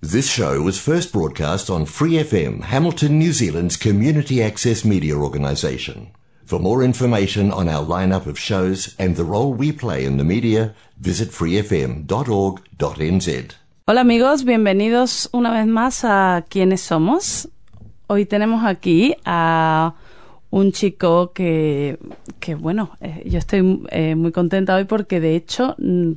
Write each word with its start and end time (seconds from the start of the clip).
This 0.00 0.30
show 0.30 0.62
was 0.62 0.78
first 0.78 1.12
broadcast 1.12 1.68
on 1.68 1.84
Free 1.84 2.22
FM, 2.22 2.62
Hamilton, 2.62 3.18
New 3.18 3.32
Zealand's 3.32 3.76
community 3.76 4.40
access 4.40 4.84
media 4.84 5.16
organisation. 5.16 6.12
For 6.44 6.60
more 6.60 6.84
information 6.84 7.50
on 7.50 7.68
our 7.68 7.84
lineup 7.84 8.26
of 8.26 8.38
shows 8.38 8.94
and 8.96 9.16
the 9.16 9.24
role 9.24 9.52
we 9.52 9.72
play 9.72 10.04
in 10.04 10.16
the 10.16 10.22
media, 10.22 10.72
visit 11.00 11.30
freefm.org.nz. 11.30 12.06
Hola 13.88 14.00
amigos, 14.02 14.44
bienvenidos 14.44 15.28
una 15.32 15.50
vez 15.50 15.66
más 15.66 16.04
a 16.04 16.44
¿Quiénes 16.48 16.80
somos? 16.80 17.48
Hoy 18.06 18.24
tenemos 18.24 18.64
aquí 18.64 19.16
a 19.24 19.94
un 20.50 20.70
chico 20.70 21.32
que, 21.32 21.98
que 22.38 22.54
bueno, 22.54 22.92
eh, 23.00 23.24
yo 23.26 23.40
estoy 23.40 23.82
eh, 23.90 24.14
muy 24.14 24.30
contenta 24.30 24.76
hoy 24.76 24.84
porque 24.84 25.18
de 25.18 25.34
hecho 25.34 25.74
mm, 25.78 26.12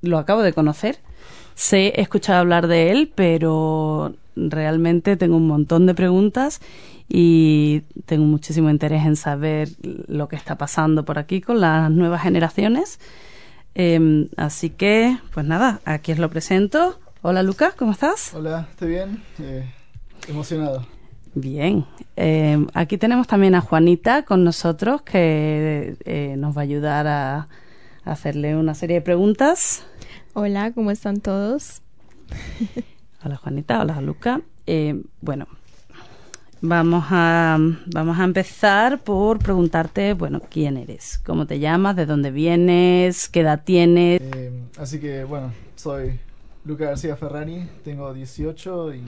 lo 0.00 0.16
acabo 0.16 0.42
de 0.42 0.54
conocer. 0.54 1.04
Sé, 1.56 1.94
he 1.96 2.02
escuchado 2.02 2.38
hablar 2.38 2.66
de 2.66 2.90
él, 2.90 3.10
pero 3.14 4.14
realmente 4.36 5.16
tengo 5.16 5.38
un 5.38 5.46
montón 5.46 5.86
de 5.86 5.94
preguntas 5.94 6.60
y 7.08 7.80
tengo 8.04 8.26
muchísimo 8.26 8.68
interés 8.68 9.06
en 9.06 9.16
saber 9.16 9.70
lo 9.82 10.28
que 10.28 10.36
está 10.36 10.58
pasando 10.58 11.06
por 11.06 11.18
aquí 11.18 11.40
con 11.40 11.62
las 11.62 11.90
nuevas 11.90 12.22
generaciones. 12.22 13.00
Em, 13.74 14.28
así 14.36 14.68
que, 14.68 15.16
pues 15.32 15.46
nada, 15.46 15.80
aquí 15.86 16.12
os 16.12 16.18
lo 16.18 16.28
presento. 16.28 17.00
Hola 17.22 17.42
Lucas, 17.42 17.72
¿cómo 17.74 17.92
estás? 17.92 18.34
Hola, 18.34 18.68
¿estoy 18.70 18.90
bien? 18.90 19.22
Eh, 19.38 19.64
emocionado. 20.28 20.86
Bien. 21.34 21.86
Em, 22.16 22.66
aquí 22.74 22.98
tenemos 22.98 23.28
también 23.28 23.54
a 23.54 23.62
Juanita 23.62 24.24
con 24.24 24.44
nosotros 24.44 25.00
que 25.00 25.96
eh, 26.04 26.34
nos 26.36 26.54
va 26.54 26.60
a 26.60 26.64
ayudar 26.64 27.06
a, 27.06 27.48
a 28.04 28.12
hacerle 28.12 28.56
una 28.56 28.74
serie 28.74 28.96
de 28.96 29.02
preguntas. 29.02 29.86
Hola, 30.38 30.70
¿cómo 30.72 30.90
están 30.90 31.22
todos? 31.22 31.80
Hola 33.24 33.36
Juanita, 33.36 33.80
hola 33.80 34.02
Luca. 34.02 34.42
Eh, 34.66 35.02
bueno, 35.22 35.46
vamos 36.60 37.06
a, 37.08 37.56
vamos 37.86 38.18
a 38.18 38.24
empezar 38.24 39.02
por 39.02 39.38
preguntarte, 39.38 40.12
bueno, 40.12 40.42
quién 40.50 40.76
eres, 40.76 41.22
cómo 41.24 41.46
te 41.46 41.58
llamas, 41.58 41.96
de 41.96 42.04
dónde 42.04 42.32
vienes, 42.32 43.30
qué 43.30 43.40
edad 43.40 43.62
tienes. 43.64 44.20
Eh, 44.20 44.52
así 44.78 45.00
que, 45.00 45.24
bueno, 45.24 45.54
soy 45.74 46.20
Luca 46.66 46.84
García 46.84 47.16
Ferrari, 47.16 47.66
tengo 47.82 48.12
18 48.12 48.94
y, 48.94 49.02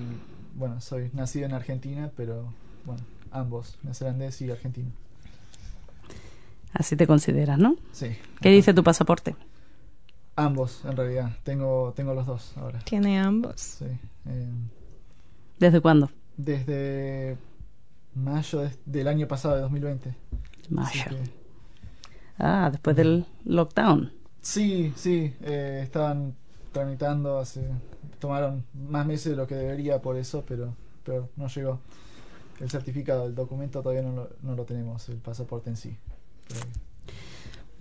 bueno, 0.54 0.80
soy 0.80 1.10
nacido 1.12 1.44
en 1.44 1.52
Argentina, 1.52 2.10
pero, 2.16 2.54
bueno, 2.86 3.02
ambos, 3.32 3.78
neozelandés 3.82 4.40
y 4.40 4.50
argentino. 4.50 4.88
Así 6.72 6.96
te 6.96 7.06
consideras, 7.06 7.58
¿no? 7.58 7.76
Sí. 7.92 8.16
¿Qué 8.40 8.48
dice 8.48 8.72
tu 8.72 8.82
pasaporte? 8.82 9.36
Ambos, 10.38 10.84
en 10.84 10.96
realidad. 10.96 11.30
Tengo, 11.42 11.92
tengo 11.96 12.14
los 12.14 12.26
dos 12.26 12.56
ahora. 12.56 12.78
Tiene 12.80 13.18
ambos. 13.18 13.60
Sí. 13.60 13.86
eh, 14.26 14.48
¿Desde 15.58 15.80
cuándo? 15.80 16.10
desde 16.36 17.36
mayo 18.14 18.60
de- 18.60 18.70
del 18.86 19.08
año 19.08 19.26
pasado, 19.26 19.56
de 19.56 19.62
2020. 19.62 20.10
Así 20.10 20.72
Mayo. 20.74 21.04
que- 21.10 21.30
Ah, 22.38 22.68
después 22.70 22.94
del 22.94 23.26
lockdown. 23.44 24.12
Sí, 24.40 24.92
sí, 24.96 25.34
eh, 25.42 25.80
estaban 25.82 26.36
tramitando, 26.72 27.38
hace, 27.40 27.68
tomaron 28.20 28.64
más 28.72 29.04
meses 29.04 29.30
de 29.32 29.36
lo 29.36 29.48
que 29.48 29.56
debería 29.56 30.00
por 30.00 30.16
eso, 30.16 30.44
pero, 30.46 30.74
pero 31.04 31.28
no 31.36 31.48
llegó. 31.48 31.80
El 32.60 32.70
certificado, 32.70 33.26
el 33.26 33.34
documento 33.34 33.82
todavía 33.82 34.02
no 34.02 34.12
lo, 34.12 34.30
no 34.42 34.54
lo 34.54 34.64
tenemos, 34.64 35.08
el 35.08 35.16
pasaporte 35.16 35.70
en 35.70 35.76
sí. 35.76 35.96
Pero- 36.46 36.60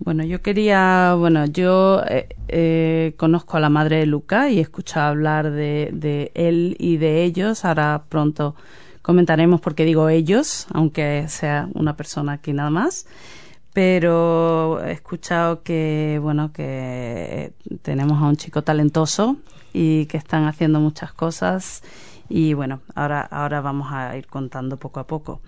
Bueno, 0.00 0.24
yo 0.24 0.40
quería, 0.42 1.14
bueno, 1.18 1.44
yo 1.46 2.02
eh, 2.08 2.28
eh, 2.46 3.14
conozco 3.16 3.56
a 3.56 3.60
la 3.60 3.68
madre 3.68 3.96
de 3.96 4.06
Luca 4.06 4.48
y 4.48 4.58
he 4.58 4.60
escuchado 4.60 5.08
hablar 5.08 5.50
de, 5.50 6.30
él 6.34 6.76
y 6.78 6.98
de 6.98 7.24
ellos. 7.24 7.64
Ahora 7.64 8.04
pronto 8.08 8.54
comentaremos 9.02 9.60
por 9.60 9.74
qué 9.74 9.84
digo 9.84 10.08
ellos, 10.08 10.68
aunque 10.72 11.24
sea 11.28 11.68
una 11.74 11.96
persona 11.96 12.34
aquí 12.34 12.52
nada 12.52 12.70
más. 12.70 13.06
Pero 13.72 14.82
he 14.84 14.92
escuchado 14.92 15.62
que, 15.62 16.20
bueno, 16.22 16.52
que 16.52 17.52
tenemos 17.82 18.22
a 18.22 18.26
un 18.26 18.36
chico 18.36 18.62
talentoso 18.62 19.36
y 19.72 20.06
que 20.06 20.16
están 20.16 20.44
haciendo 20.44 20.78
muchas 20.78 21.12
cosas. 21.12 21.82
Y 22.28 22.54
bueno, 22.54 22.82
ahora, 22.94 23.22
ahora 23.22 23.60
vamos 23.60 23.88
a 23.92 24.16
ir 24.16 24.28
contando 24.28 24.76
poco 24.76 25.00
a 25.00 25.06
poco. 25.06 25.40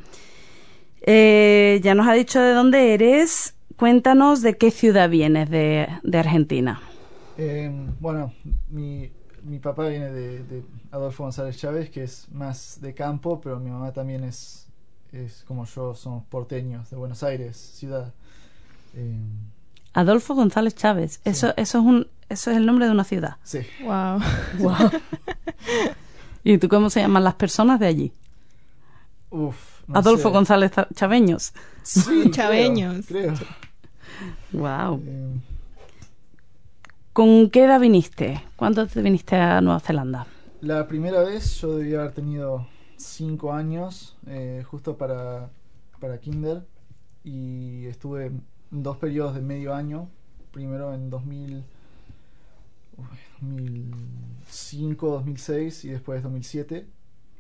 Eh, 1.03 1.81
ya 1.83 1.95
nos 1.95 2.09
ha 2.09 2.15
dicho 2.15 2.41
de 2.41 2.53
dónde 2.53 2.95
eres. 2.95 3.55
Cuéntanos 3.81 4.43
de 4.43 4.59
qué 4.59 4.71
ciudad 4.71 5.09
vienes 5.09 5.49
de, 5.49 5.89
de 6.03 6.19
Argentina. 6.19 6.83
Eh, 7.39 7.73
bueno, 7.99 8.35
mi, 8.69 9.11
mi 9.43 9.59
papá 9.59 9.89
viene 9.89 10.13
de, 10.13 10.45
de 10.45 10.63
Adolfo 10.93 11.23
González 11.23 11.57
Chávez, 11.57 11.89
que 11.89 12.05
es 12.05 12.29
más 12.31 12.79
de 12.83 12.93
campo, 12.93 13.41
pero 13.41 13.59
mi 13.59 13.71
mamá 13.71 13.91
también 13.93 14.23
es, 14.23 14.67
es 15.13 15.45
como 15.49 15.65
yo, 15.65 15.95
somos 15.95 16.25
porteños, 16.27 16.91
de 16.91 16.99
Buenos 16.99 17.23
Aires, 17.23 17.57
ciudad. 17.57 18.13
Eh, 18.95 19.17
Adolfo 19.95 20.35
González 20.35 20.75
Chávez. 20.75 21.23
Eso, 21.25 21.55
eso, 21.57 21.79
es 21.79 21.85
un, 21.85 22.07
eso 22.29 22.51
es 22.51 22.59
el 22.59 22.67
nombre 22.67 22.85
de 22.85 22.93
una 22.93 23.05
ciudad. 23.05 23.37
sí, 23.45 23.61
Wow. 23.83 24.21
¿Y 26.45 26.59
tú 26.59 26.69
cómo 26.69 26.91
se 26.91 27.01
llaman 27.01 27.25
las 27.25 27.35
personas 27.35 27.81
de 27.81 27.87
allí? 27.87 28.13
no 29.31 29.99
Adolfo 29.99 30.29
sé. 30.29 30.35
González 30.35 30.73
Chaveños. 30.95 31.55
Sí, 31.83 32.03
creo, 32.05 32.31
Chaveños. 32.31 33.07
Creo. 33.07 33.33
Wow. 34.53 35.03
Eh, 35.07 35.41
¿Con 37.13 37.51
qué 37.51 37.65
edad 37.65 37.81
viniste? 37.81 38.43
¿Cuándo 38.57 38.87
te 38.87 39.03
viniste 39.03 39.37
a 39.37 39.61
Nueva 39.61 39.81
Zelanda? 39.81 40.27
La 40.61 40.87
primera 40.87 41.23
vez 41.23 41.61
yo 41.61 41.77
debía 41.77 42.01
haber 42.01 42.13
tenido 42.13 42.67
5 42.97 43.53
años, 43.53 44.17
eh, 44.27 44.63
justo 44.71 44.97
para, 44.97 45.49
para 46.01 46.19
Kinder, 46.19 46.63
y 47.25 47.87
estuve 47.87 48.27
en 48.27 48.43
dos 48.71 48.97
periodos 48.99 49.35
de 49.35 49.41
medio 49.41 49.75
año, 49.75 50.09
primero 50.53 50.95
en 50.95 51.11
2000, 51.11 51.65
uy, 52.97 53.07
2005, 53.41 55.09
2006 55.09 55.85
y 55.85 55.89
después 55.89 56.23
2007, 56.23 56.87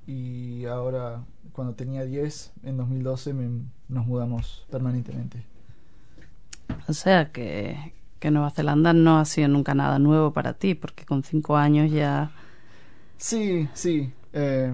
y 0.06 0.64
ahora 0.64 1.22
cuando 1.52 1.74
tenía 1.74 2.04
10, 2.04 2.52
en 2.64 2.76
2012 2.78 3.34
me- 3.34 3.64
nos 3.88 4.06
mudamos 4.06 4.66
permanentemente. 4.70 5.44
O 6.88 6.92
sea 6.92 7.32
que, 7.32 7.94
que 8.19 8.31
Nueva 8.31 8.50
Zelanda 8.50 8.92
no 8.92 9.19
ha 9.19 9.25
sido 9.25 9.48
nunca 9.48 9.75
nada 9.75 9.98
nuevo 9.98 10.32
para 10.32 10.54
ti, 10.54 10.75
porque 10.75 11.04
con 11.04 11.22
cinco 11.22 11.56
años 11.56 11.91
ya... 11.91 12.31
Sí, 13.19 13.69
sí. 13.75 14.12
eh, 14.32 14.72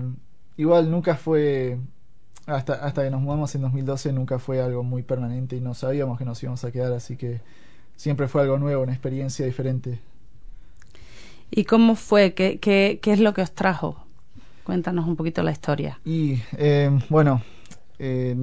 igual 0.56 0.90
nunca 0.90 1.16
fue, 1.16 1.78
hasta, 2.46 2.74
hasta 2.74 3.02
que 3.04 3.10
nos 3.10 3.20
mudamos 3.20 3.54
en 3.54 3.62
2012, 3.62 4.12
nunca 4.12 4.38
fue 4.38 4.60
algo 4.60 4.82
muy 4.82 5.02
permanente 5.02 5.56
y 5.56 5.60
no 5.60 5.74
sabíamos 5.74 6.18
que 6.18 6.24
nos 6.24 6.42
íbamos 6.42 6.64
a 6.64 6.70
quedar, 6.72 6.92
así 6.92 7.16
que 7.16 7.40
siempre 7.96 8.28
fue 8.28 8.42
algo 8.42 8.58
nuevo, 8.58 8.82
una 8.82 8.92
experiencia 8.92 9.44
diferente. 9.46 10.00
¿Y 11.50 11.64
cómo 11.64 11.94
fue? 11.94 12.34
¿Qué, 12.34 12.58
qué, 12.58 12.98
qué 13.02 13.12
es 13.12 13.20
lo 13.20 13.32
que 13.34 13.42
os 13.42 13.52
trajo? 13.52 14.04
Cuéntanos 14.64 15.06
un 15.06 15.16
poquito 15.16 15.42
la 15.42 15.52
historia. 15.52 16.00
Y 16.04 16.40
eh, 16.56 16.90
bueno, 17.08 17.42
eh, 17.98 18.36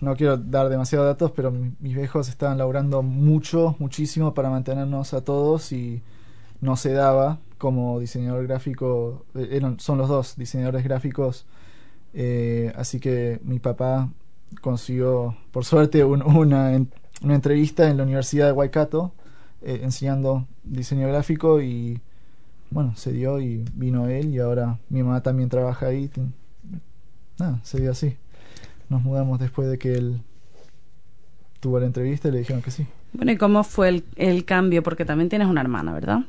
no, 0.00 0.16
quiero 0.16 0.36
dar 0.36 0.68
demasiados 0.68 1.06
datos, 1.06 1.32
pero 1.32 1.50
mi- 1.50 1.72
mis 1.80 1.94
viejos 1.96 2.28
estaban 2.28 2.58
laburando 2.58 3.02
mucho, 3.02 3.76
muchísimo 3.78 4.34
para 4.34 4.50
mantenernos 4.50 5.14
a 5.14 5.22
todos 5.24 5.72
y 5.72 6.02
no 6.60 6.76
se 6.76 6.92
daba 6.92 7.38
como 7.58 8.00
diseñador 8.00 8.46
gráfico, 8.46 9.24
eh, 9.34 9.48
eran, 9.52 9.80
son 9.80 9.98
los 9.98 10.08
dos 10.08 10.36
diseñadores 10.36 10.84
gráficos, 10.84 11.46
eh, 12.14 12.72
así 12.76 13.00
que 13.00 13.40
mi 13.44 13.58
papá 13.58 14.10
consiguió, 14.62 15.36
por 15.52 15.64
suerte, 15.64 16.04
un- 16.04 16.22
una, 16.22 16.72
una 17.22 17.34
entrevista 17.34 17.88
en 17.90 17.96
la 17.98 18.04
Universidad 18.04 18.46
de 18.46 18.52
Waikato 18.52 19.12
eh, 19.62 19.80
enseñando 19.82 20.46
diseño 20.64 21.08
gráfico 21.08 21.60
y 21.62 22.00
bueno, 22.70 22.94
se 22.96 23.12
dio 23.12 23.40
y 23.40 23.64
vino 23.74 24.08
él 24.08 24.34
y 24.34 24.38
ahora 24.40 24.78
mi 24.90 25.02
mamá 25.02 25.22
también 25.22 25.48
trabaja 25.48 25.86
ahí. 25.86 26.10
Nada, 27.38 27.60
se 27.62 27.80
dio 27.80 27.90
así. 27.92 28.16
Nos 28.88 29.02
mudamos 29.02 29.38
después 29.38 29.68
de 29.68 29.78
que 29.78 29.94
él 29.94 30.20
tuvo 31.60 31.78
la 31.80 31.86
entrevista 31.86 32.28
y 32.28 32.32
le 32.32 32.38
dijeron 32.38 32.62
que 32.62 32.70
sí. 32.70 32.86
Bueno, 33.12 33.32
¿y 33.32 33.36
cómo 33.36 33.64
fue 33.64 33.88
el, 33.88 34.04
el 34.16 34.44
cambio? 34.44 34.82
Porque 34.82 35.04
también 35.04 35.28
tienes 35.28 35.48
una 35.48 35.60
hermana, 35.60 35.92
¿verdad? 35.92 36.20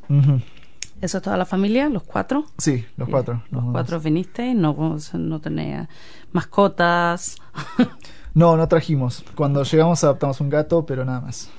¿Eso 1.02 1.18
es 1.18 1.24
toda 1.24 1.38
la 1.38 1.46
familia? 1.46 1.88
¿Los 1.90 2.04
cuatro? 2.04 2.46
Sí, 2.58 2.86
los 2.98 3.08
cuatro. 3.10 3.36
Los 3.52 3.62
mudamos. 3.64 3.72
cuatro 3.74 4.00
vinisteis, 4.00 4.56
no, 4.56 4.98
no 5.14 5.40
tenía 5.42 5.90
mascotas. 6.32 7.38
No, 8.36 8.56
no 8.56 8.68
trajimos. 8.68 9.26
Cuando 9.36 9.64
llegamos 9.64 10.04
adoptamos 10.04 10.40
un 10.40 10.50
gato, 10.50 10.86
pero 10.86 11.04
nada 11.04 11.20
más. 11.20 11.50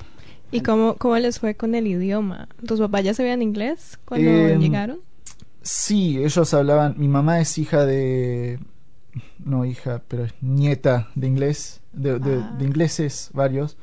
¿Y 0.51 0.61
cómo, 0.61 0.95
cómo 0.95 1.17
les 1.17 1.37
fue 1.37 1.53
con 1.53 1.75
el 1.75 1.85
idioma? 1.85 2.47
¿Tus 2.65 2.79
papás 2.79 3.03
ya 3.03 3.13
sabían 3.13 3.41
inglés 3.41 3.99
cuando 4.05 4.29
Em, 4.29 4.57
llegaron? 4.59 4.99
Sí, 5.61 6.17
ellos 6.23 6.53
hablaban. 6.53 6.95
Mi 6.97 7.09
mamá 7.09 7.41
es 7.41 7.57
hija 7.57 7.85
de. 7.85 8.57
No 9.43 9.65
hija, 9.65 10.01
pero 10.07 10.25
es 10.25 10.33
nieta 10.41 11.09
de 11.15 11.27
inglés. 11.27 11.81
De, 11.93 12.19
de- 12.19 12.41
Ah. 12.43 12.55
de 12.57 12.65
ingleses, 12.65 13.29
varios. 13.33 13.77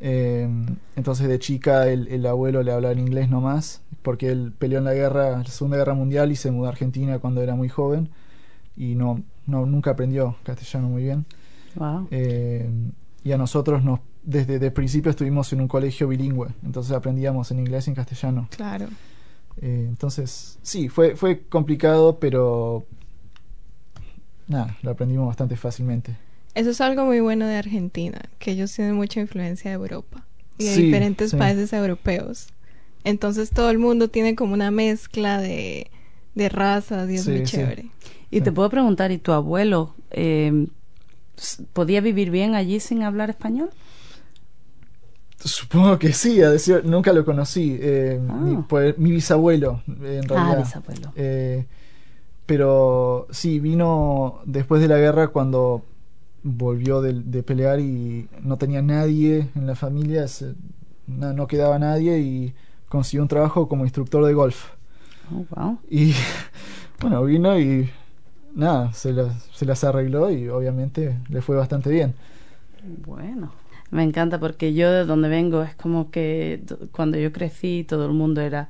Eh, 0.00 0.48
entonces 0.96 1.28
de 1.28 1.38
chica 1.38 1.88
el, 1.88 2.08
el 2.08 2.26
abuelo 2.26 2.62
le 2.62 2.72
hablaba 2.72 2.92
en 2.92 2.98
inglés 3.00 3.28
nomás. 3.30 3.80
porque 4.02 4.28
él 4.30 4.52
peleó 4.58 4.78
en 4.80 4.84
la 4.84 4.92
guerra, 4.92 5.30
la 5.38 5.44
Segunda 5.46 5.78
Guerra 5.78 5.94
Mundial 5.94 6.30
y 6.30 6.36
se 6.36 6.50
mudó 6.50 6.66
a 6.66 6.70
Argentina 6.70 7.18
cuando 7.20 7.40
era 7.42 7.54
muy 7.54 7.70
joven 7.70 8.10
y 8.76 8.96
no, 8.96 9.22
no 9.46 9.64
nunca 9.64 9.92
aprendió 9.92 10.36
castellano 10.42 10.88
muy 10.90 11.04
bien. 11.04 11.24
Wow. 11.76 12.08
Eh, 12.10 12.68
y 13.22 13.32
a 13.32 13.38
nosotros 13.38 13.82
nos 13.82 14.00
desde 14.22 14.56
el 14.56 14.72
principio 14.74 15.10
estuvimos 15.10 15.52
en 15.54 15.60
un 15.62 15.68
colegio 15.68 16.08
bilingüe, 16.08 16.48
entonces 16.64 16.92
aprendíamos 16.92 17.50
en 17.50 17.60
inglés 17.60 17.86
y 17.86 17.90
en 17.90 17.94
castellano. 17.96 18.48
Claro. 18.54 18.86
Eh, 19.62 19.86
entonces, 19.88 20.58
sí, 20.62 20.88
fue, 20.88 21.14
fue 21.16 21.42
complicado, 21.48 22.18
pero 22.18 22.84
nada, 24.48 24.76
lo 24.82 24.90
aprendimos 24.90 25.26
bastante 25.26 25.56
fácilmente. 25.56 26.16
Eso 26.54 26.70
es 26.70 26.80
algo 26.80 27.04
muy 27.04 27.20
bueno 27.20 27.46
de 27.46 27.56
Argentina, 27.56 28.20
que 28.38 28.52
ellos 28.52 28.72
tienen 28.72 28.94
mucha 28.94 29.20
influencia 29.20 29.70
de 29.70 29.74
Europa 29.76 30.24
y 30.58 30.64
de 30.64 30.74
Sí, 30.76 30.82
diferentes 30.82 31.30
sí. 31.32 31.36
países 31.36 31.72
europeos. 31.72 32.48
Entonces 33.02 33.50
todo 33.50 33.70
el 33.70 33.78
mundo 33.78 34.08
tiene 34.08 34.34
como 34.36 34.54
una 34.54 34.70
mezcla 34.70 35.40
de, 35.40 35.90
de 36.34 36.48
razas 36.48 37.10
y 37.10 37.16
es 37.16 37.24
Sí, 37.24 37.30
muy 37.32 37.40
sí. 37.40 37.44
chévere. 37.44 37.86
Y 38.30 38.40
te 38.40 38.52
puedo 38.52 38.70
preguntar, 38.70 39.10
¿y 39.12 39.18
tu 39.18 39.32
abuelo 39.32 39.94
eh, 40.10 40.66
s- 41.36 41.62
podía 41.72 42.00
vivir 42.00 42.30
bien 42.30 42.54
allí 42.54 42.80
sin 42.80 43.02
hablar 43.02 43.30
español? 43.30 43.70
Supongo 45.44 45.98
que 45.98 46.12
sí, 46.12 46.40
a 46.42 46.50
decir, 46.50 46.82
nunca 46.84 47.12
lo 47.12 47.24
conocí. 47.24 47.76
eh, 47.80 48.18
Ah. 48.30 48.38
mi, 48.40 48.56
pues, 48.62 48.96
mi 48.98 49.10
bisabuelo, 49.10 49.82
en 49.86 50.22
realidad. 50.22 50.58
Ah, 50.60 50.62
bisabuelo. 50.62 51.12
Eh, 51.16 51.66
pero 52.46 53.26
sí, 53.30 53.60
vino 53.60 54.40
después 54.44 54.80
de 54.82 54.88
la 54.88 54.98
guerra 54.98 55.28
cuando 55.28 55.82
volvió 56.42 57.00
de, 57.02 57.14
de 57.14 57.42
pelear 57.42 57.80
y 57.80 58.28
no 58.42 58.58
tenía 58.58 58.82
nadie 58.82 59.48
en 59.56 59.66
la 59.66 59.76
familia, 59.76 60.28
se- 60.28 60.54
no, 61.06 61.32
no 61.32 61.46
quedaba 61.46 61.78
nadie 61.78 62.18
y 62.20 62.54
consiguió 62.88 63.22
un 63.22 63.28
trabajo 63.28 63.68
como 63.68 63.84
instructor 63.84 64.24
de 64.26 64.34
golf. 64.34 64.72
Oh, 65.30 65.46
wow. 65.50 65.78
Y 65.88 66.14
bueno, 67.00 67.24
vino 67.24 67.58
y 67.58 67.90
nada, 68.54 68.92
se 68.92 69.12
las, 69.12 69.44
se 69.54 69.66
las 69.66 69.84
arregló 69.84 70.30
y 70.30 70.48
obviamente 70.48 71.18
le 71.28 71.42
fue 71.42 71.56
bastante 71.56 71.90
bien. 71.90 72.14
Bueno, 72.82 73.52
me 73.90 74.02
encanta 74.02 74.38
porque 74.38 74.74
yo 74.74 74.90
de 74.90 75.04
donde 75.04 75.28
vengo 75.28 75.62
es 75.62 75.74
como 75.74 76.10
que 76.10 76.62
cuando 76.92 77.18
yo 77.18 77.32
crecí 77.32 77.84
todo 77.88 78.06
el 78.06 78.12
mundo 78.12 78.40
era 78.40 78.68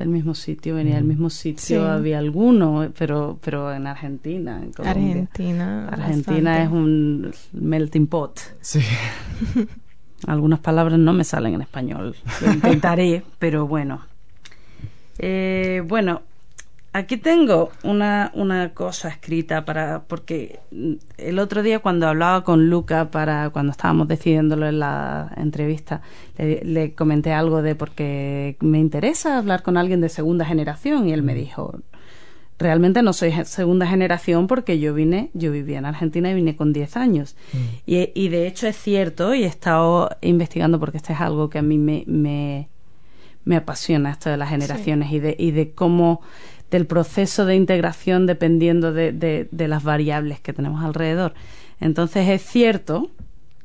del 0.00 0.08
mismo 0.08 0.34
sitio, 0.34 0.74
venía 0.74 0.96
del 0.96 1.04
mismo 1.04 1.30
sitio, 1.30 1.60
Sí. 1.60 1.74
había 1.76 2.18
alguno, 2.18 2.90
pero 2.98 3.38
pero 3.42 3.72
en 3.72 3.86
Argentina, 3.86 4.60
en 4.62 4.72
Colombia. 4.72 5.06
Argentina. 5.10 5.88
Argentina 5.88 6.50
bastante. 6.50 6.62
es 6.62 6.70
un 6.70 7.32
melting 7.52 8.06
pot. 8.06 8.38
Sí, 8.60 8.80
Algunas 10.26 10.60
palabras 10.60 10.98
no 10.98 11.12
me 11.14 11.24
salen 11.24 11.54
en 11.54 11.62
español. 11.62 12.14
Lo 12.44 12.52
intentaré, 12.52 13.22
pero 13.38 13.66
bueno. 13.66 14.02
Eh, 15.18 15.82
bueno, 15.86 16.22
aquí 16.92 17.16
tengo 17.16 17.70
una, 17.82 18.30
una 18.34 18.74
cosa 18.74 19.08
escrita 19.08 19.64
para. 19.64 20.02
Porque 20.04 20.60
mm, 20.70 20.92
el 21.18 21.38
otro 21.38 21.62
día, 21.62 21.80
cuando 21.80 22.08
hablaba 22.08 22.44
con 22.44 22.68
Luca, 22.70 23.10
para 23.10 23.50
cuando 23.50 23.72
estábamos 23.72 24.08
decidiéndolo 24.08 24.66
en 24.68 24.78
la 24.78 25.32
entrevista, 25.36 26.02
le, 26.38 26.62
le 26.64 26.94
comenté 26.94 27.32
algo 27.32 27.62
de 27.62 27.74
porque 27.74 28.56
me 28.60 28.78
interesa 28.78 29.38
hablar 29.38 29.62
con 29.62 29.76
alguien 29.76 30.00
de 30.00 30.08
segunda 30.08 30.44
generación. 30.44 31.08
Y 31.08 31.12
él 31.12 31.22
me 31.22 31.34
dijo: 31.34 31.80
realmente 32.60 33.02
no 33.02 33.12
soy 33.12 33.32
segunda 33.44 33.86
generación 33.86 34.46
porque 34.46 34.78
yo 34.78 34.92
vine, 34.92 35.30
yo 35.32 35.50
vivía 35.50 35.78
en 35.78 35.86
Argentina 35.86 36.30
y 36.30 36.34
vine 36.34 36.56
con 36.56 36.72
10 36.72 36.96
años. 36.98 37.34
Y, 37.86 38.10
y 38.14 38.28
de 38.28 38.46
hecho 38.46 38.68
es 38.68 38.76
cierto, 38.76 39.34
y 39.34 39.44
he 39.44 39.46
estado 39.46 40.10
investigando 40.20 40.78
porque 40.78 40.98
esto 40.98 41.12
es 41.12 41.20
algo 41.20 41.48
que 41.48 41.58
a 41.58 41.62
mí 41.62 41.78
me, 41.78 42.04
me, 42.06 42.68
me 43.44 43.56
apasiona, 43.56 44.10
esto 44.10 44.28
de 44.28 44.36
las 44.36 44.50
generaciones 44.50 45.10
y, 45.10 45.20
de, 45.20 45.34
y 45.38 45.52
de 45.52 45.72
cómo, 45.72 46.20
del 46.70 46.86
proceso 46.86 47.46
de 47.46 47.56
integración 47.56 48.26
dependiendo 48.26 48.92
de, 48.92 49.12
de, 49.12 49.48
de 49.50 49.68
las 49.68 49.82
variables 49.82 50.40
que 50.40 50.52
tenemos 50.52 50.84
alrededor. 50.84 51.34
Entonces 51.80 52.28
es 52.28 52.42
cierto 52.42 53.10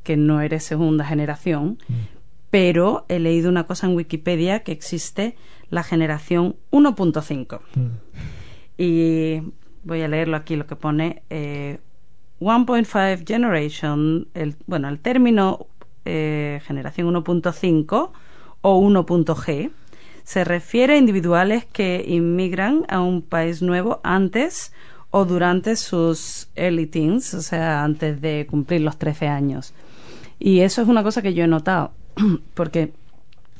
que 0.02 0.16
no 0.16 0.40
eres 0.40 0.64
segunda 0.64 1.04
generación, 1.04 1.78
pero 2.50 3.04
he 3.08 3.18
leído 3.18 3.48
una 3.48 3.64
cosa 3.64 3.86
en 3.86 3.96
Wikipedia 3.96 4.60
que 4.60 4.72
existe 4.72 5.36
la 5.70 5.82
generación 5.82 6.56
1.5 6.70 7.60
Mm. 7.74 7.86
y 8.78 9.42
voy 9.84 10.02
a 10.02 10.08
leerlo 10.08 10.36
aquí 10.36 10.56
lo 10.56 10.66
que 10.66 10.76
pone 10.76 11.22
eh, 11.30 11.78
1.5 12.40 13.26
generation 13.26 14.28
el 14.34 14.56
bueno 14.66 14.88
el 14.88 14.98
término 14.98 15.66
eh, 16.04 16.60
generación 16.66 17.12
1.5 17.12 18.10
o 18.60 18.80
1.g 18.80 19.70
se 20.26 20.42
refiere 20.42 20.94
a 20.94 20.98
individuales 20.98 21.64
que 21.64 22.04
inmigran 22.04 22.84
a 22.88 23.00
un 23.00 23.22
país 23.22 23.62
nuevo 23.62 24.00
antes 24.02 24.72
o 25.10 25.24
durante 25.24 25.76
sus 25.76 26.48
early 26.56 26.86
teens, 26.86 27.32
o 27.32 27.40
sea, 27.40 27.84
antes 27.84 28.20
de 28.20 28.44
cumplir 28.50 28.80
los 28.80 28.98
13 28.98 29.28
años. 29.28 29.72
Y 30.40 30.60
eso 30.60 30.82
es 30.82 30.88
una 30.88 31.04
cosa 31.04 31.22
que 31.22 31.32
yo 31.32 31.44
he 31.44 31.46
notado, 31.46 31.92
porque 32.54 32.92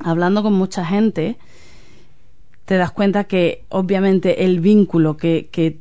hablando 0.00 0.42
con 0.42 0.54
mucha 0.54 0.84
gente, 0.84 1.38
te 2.64 2.76
das 2.76 2.90
cuenta 2.90 3.24
que 3.24 3.64
obviamente 3.68 4.44
el 4.44 4.58
vínculo 4.58 5.16
que, 5.16 5.48
que, 5.52 5.78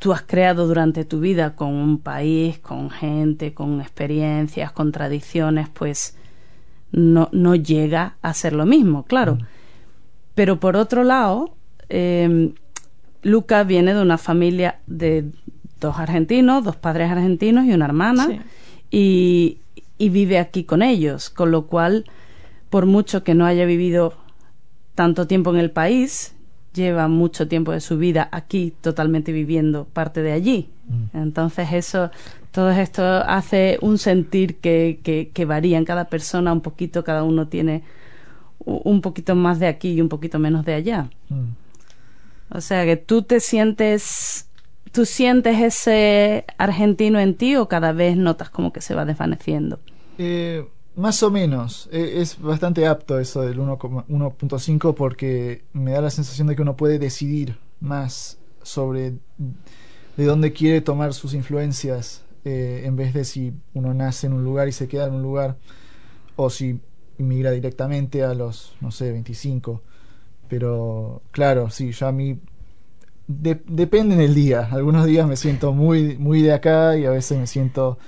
tú 0.00 0.12
has 0.14 0.22
creado 0.22 0.66
durante 0.66 1.04
tu 1.04 1.20
vida 1.20 1.54
con 1.54 1.74
un 1.74 1.98
país, 1.98 2.58
con 2.58 2.90
gente, 2.90 3.54
con 3.54 3.80
experiencias, 3.80 4.72
con 4.72 4.92
tradiciones, 4.92 5.68
pues 5.68 6.16
no, 6.90 7.28
no 7.32 7.54
llega 7.54 8.16
a 8.22 8.34
ser 8.34 8.54
lo 8.54 8.64
mismo, 8.66 9.04
claro. 9.04 9.38
Pero 10.40 10.58
por 10.58 10.74
otro 10.74 11.04
lado, 11.04 11.54
eh, 11.90 12.54
Luca 13.20 13.62
viene 13.62 13.92
de 13.92 14.00
una 14.00 14.16
familia 14.16 14.78
de 14.86 15.26
dos 15.78 15.98
argentinos, 15.98 16.64
dos 16.64 16.76
padres 16.76 17.10
argentinos 17.10 17.66
y 17.66 17.74
una 17.74 17.84
hermana, 17.84 18.26
Sí. 18.26 18.40
y, 18.90 19.58
y 19.98 20.08
vive 20.08 20.38
aquí 20.38 20.64
con 20.64 20.80
ellos, 20.80 21.28
con 21.28 21.50
lo 21.50 21.66
cual, 21.66 22.06
por 22.70 22.86
mucho 22.86 23.22
que 23.22 23.34
no 23.34 23.44
haya 23.44 23.66
vivido 23.66 24.14
tanto 24.94 25.26
tiempo 25.26 25.50
en 25.50 25.58
el 25.60 25.70
país, 25.72 26.34
lleva 26.72 27.06
mucho 27.06 27.46
tiempo 27.46 27.72
de 27.72 27.80
su 27.82 27.98
vida 27.98 28.26
aquí 28.32 28.72
totalmente 28.80 29.32
viviendo 29.32 29.84
parte 29.92 30.22
de 30.22 30.32
allí. 30.32 30.70
Entonces 31.12 31.68
eso, 31.74 32.10
todo 32.50 32.70
esto 32.70 33.02
hace 33.04 33.76
un 33.82 33.98
sentir 33.98 34.56
que, 34.56 35.00
que, 35.02 35.28
que 35.34 35.44
varía 35.44 35.76
en 35.76 35.84
cada 35.84 36.06
persona 36.06 36.50
un 36.50 36.62
poquito, 36.62 37.04
cada 37.04 37.24
uno 37.24 37.46
tiene 37.46 37.82
un 38.64 39.00
poquito 39.00 39.34
más 39.34 39.58
de 39.58 39.66
aquí 39.66 39.92
y 39.92 40.00
un 40.00 40.08
poquito 40.08 40.38
menos 40.38 40.64
de 40.64 40.74
allá. 40.74 41.10
Mm. 41.28 41.50
O 42.52 42.60
sea 42.60 42.84
que 42.84 42.96
tú 42.96 43.22
te 43.22 43.40
sientes, 43.40 44.46
tú 44.92 45.04
sientes 45.04 45.60
ese 45.60 46.44
argentino 46.58 47.18
en 47.20 47.34
ti 47.34 47.56
o 47.56 47.68
cada 47.68 47.92
vez 47.92 48.16
notas 48.16 48.50
como 48.50 48.72
que 48.72 48.80
se 48.80 48.94
va 48.94 49.04
desvaneciendo. 49.04 49.78
Eh, 50.18 50.66
más 50.96 51.22
o 51.22 51.30
menos. 51.30 51.88
Eh, 51.92 52.14
es 52.16 52.40
bastante 52.40 52.86
apto 52.86 53.18
eso 53.18 53.42
del 53.42 53.58
1,- 53.58 54.04
1.5 54.08 54.94
porque 54.94 55.64
me 55.72 55.92
da 55.92 56.00
la 56.00 56.10
sensación 56.10 56.48
de 56.48 56.56
que 56.56 56.62
uno 56.62 56.76
puede 56.76 56.98
decidir 56.98 57.56
más 57.80 58.38
sobre 58.62 59.14
de 60.16 60.24
dónde 60.24 60.52
quiere 60.52 60.80
tomar 60.80 61.14
sus 61.14 61.32
influencias 61.32 62.22
eh, 62.44 62.82
en 62.84 62.96
vez 62.96 63.14
de 63.14 63.24
si 63.24 63.54
uno 63.74 63.94
nace 63.94 64.26
en 64.26 64.34
un 64.34 64.44
lugar 64.44 64.68
y 64.68 64.72
se 64.72 64.88
queda 64.88 65.06
en 65.06 65.14
un 65.14 65.22
lugar 65.22 65.56
o 66.36 66.50
si 66.50 66.80
inmigra 67.20 67.50
directamente 67.52 68.22
a 68.24 68.34
los, 68.34 68.74
no 68.80 68.90
sé, 68.90 69.12
25. 69.12 69.82
Pero 70.48 71.22
claro, 71.30 71.70
sí, 71.70 71.92
yo 71.92 72.06
a 72.08 72.12
mí 72.12 72.38
de- 73.28 73.62
depende 73.66 74.14
en 74.16 74.20
el 74.20 74.34
día. 74.34 74.68
Algunos 74.72 75.06
días 75.06 75.26
me 75.28 75.36
siento 75.36 75.72
muy, 75.72 76.16
muy 76.18 76.42
de 76.42 76.52
acá 76.52 76.96
y 76.96 77.04
a 77.04 77.10
veces 77.10 77.38
me 77.38 77.46
siento 77.46 77.98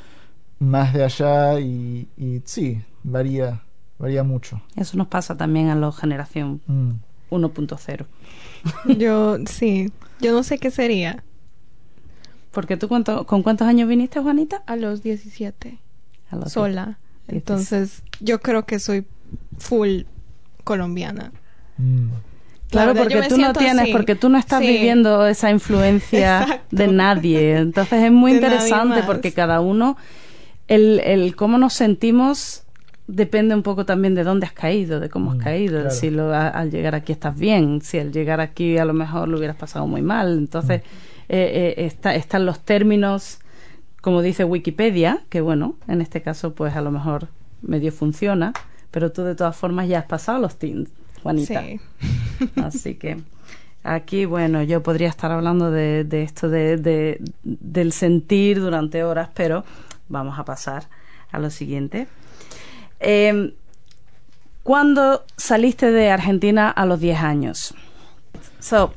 más 0.58 0.92
de 0.92 1.04
allá 1.04 1.60
y, 1.60 2.08
y 2.16 2.42
sí, 2.44 2.82
varía, 3.04 3.62
varía 3.98 4.22
mucho. 4.24 4.60
Eso 4.76 4.96
nos 4.96 5.06
pasa 5.08 5.36
también 5.36 5.68
a 5.68 5.74
la 5.76 5.92
generación 5.92 6.60
Mm. 6.66 6.92
1.0. 7.30 8.06
Yo, 8.98 9.38
sí. 9.46 9.92
Yo 10.20 10.32
no 10.32 10.42
sé 10.42 10.58
qué 10.58 10.70
sería 10.70 11.24
Porque 12.52 12.76
tú 12.76 12.86
cuánto, 12.88 13.24
con 13.26 13.42
cuántos 13.42 13.66
años 13.66 13.88
viniste, 13.88 14.20
Juanita? 14.20 14.62
a 14.66 14.76
los 14.76 15.02
17. 15.02 15.78
A 16.30 16.36
los 16.36 16.52
sola. 16.52 16.98
17. 17.32 17.52
Entonces, 17.52 18.02
yo 18.20 18.40
creo 18.40 18.64
que 18.64 18.78
soy 18.78 19.04
full 19.58 20.02
colombiana. 20.64 21.32
Mm. 21.78 22.08
Claro, 22.70 22.94
verdad, 22.94 23.02
porque 23.10 23.28
tú 23.28 23.36
no 23.38 23.52
tienes, 23.52 23.82
así. 23.82 23.92
porque 23.92 24.14
tú 24.14 24.28
no 24.30 24.38
estás 24.38 24.60
Sí. 24.60 24.66
viviendo 24.66 25.26
esa 25.26 25.50
influencia 25.50 26.42
Exacto. 26.42 26.76
de 26.76 26.88
nadie. 26.88 27.56
Entonces 27.58 28.02
es 28.04 28.12
muy 28.12 28.32
De 28.32 28.38
interesante 28.38 29.02
porque 29.04 29.32
cada 29.32 29.60
uno, 29.60 29.96
el, 30.68 31.00
el 31.04 31.36
cómo 31.36 31.58
nos 31.58 31.74
sentimos 31.74 32.62
depende 33.08 33.54
un 33.54 33.62
poco 33.62 33.84
también 33.84 34.14
de 34.14 34.24
dónde 34.24 34.46
has 34.46 34.52
caído, 34.52 35.00
de 35.00 35.10
cómo 35.10 35.32
Mm, 35.32 35.36
has 35.38 35.44
caído, 35.44 35.74
de 35.78 35.80
claro. 35.82 35.94
si 35.96 36.10
lo, 36.10 36.32
a- 36.32 36.48
al 36.48 36.70
llegar 36.70 36.94
aquí 36.94 37.12
estás 37.12 37.36
bien, 37.38 37.82
si 37.82 37.98
al 37.98 38.10
llegar 38.10 38.40
aquí 38.40 38.78
a 38.78 38.86
lo 38.86 38.94
mejor 38.94 39.28
lo 39.28 39.36
hubieras 39.36 39.56
pasado 39.56 39.86
muy 39.86 40.00
mal. 40.00 40.38
Entonces 40.38 40.80
Mm. 40.80 40.84
eh, 41.28 41.74
eh, 41.76 41.84
está, 41.84 42.14
están 42.14 42.46
los 42.46 42.60
términos, 42.60 43.38
como 44.02 44.20
dice 44.20 44.44
Wikipedia, 44.44 45.22
que 45.30 45.40
bueno, 45.40 45.76
en 45.88 46.02
este 46.02 46.20
caso 46.20 46.52
pues 46.54 46.76
a 46.76 46.82
lo 46.82 46.90
mejor 46.90 47.28
medio 47.62 47.90
funciona, 47.92 48.52
pero 48.90 49.10
tú 49.12 49.22
de 49.22 49.34
todas 49.34 49.56
formas 49.56 49.88
ya 49.88 50.00
has 50.00 50.04
pasado 50.06 50.38
los 50.38 50.58
teens. 50.58 50.90
Juanita. 51.22 51.62
Sí. 51.62 51.80
Así 52.56 52.94
que 52.96 53.16
aquí, 53.84 54.24
bueno, 54.26 54.62
yo 54.62 54.82
podría 54.82 55.08
estar 55.08 55.30
hablando 55.32 55.70
de, 55.70 56.04
de 56.04 56.22
esto 56.24 56.48
de, 56.50 56.76
de- 56.76 57.20
del 57.44 57.92
sentir 57.92 58.60
durante 58.60 59.02
horas, 59.04 59.30
pero 59.34 59.64
vamos 60.08 60.38
a 60.38 60.44
pasar 60.44 60.88
a 61.30 61.38
lo 61.38 61.48
siguiente. 61.50 62.08
Eh, 63.00 63.54
¿Cuándo 64.62 65.24
saliste 65.36 65.90
de 65.90 66.10
Argentina 66.10 66.70
a 66.70 66.86
los 66.86 67.00
10 67.00 67.18
años? 67.20 67.74
So, 68.60 68.92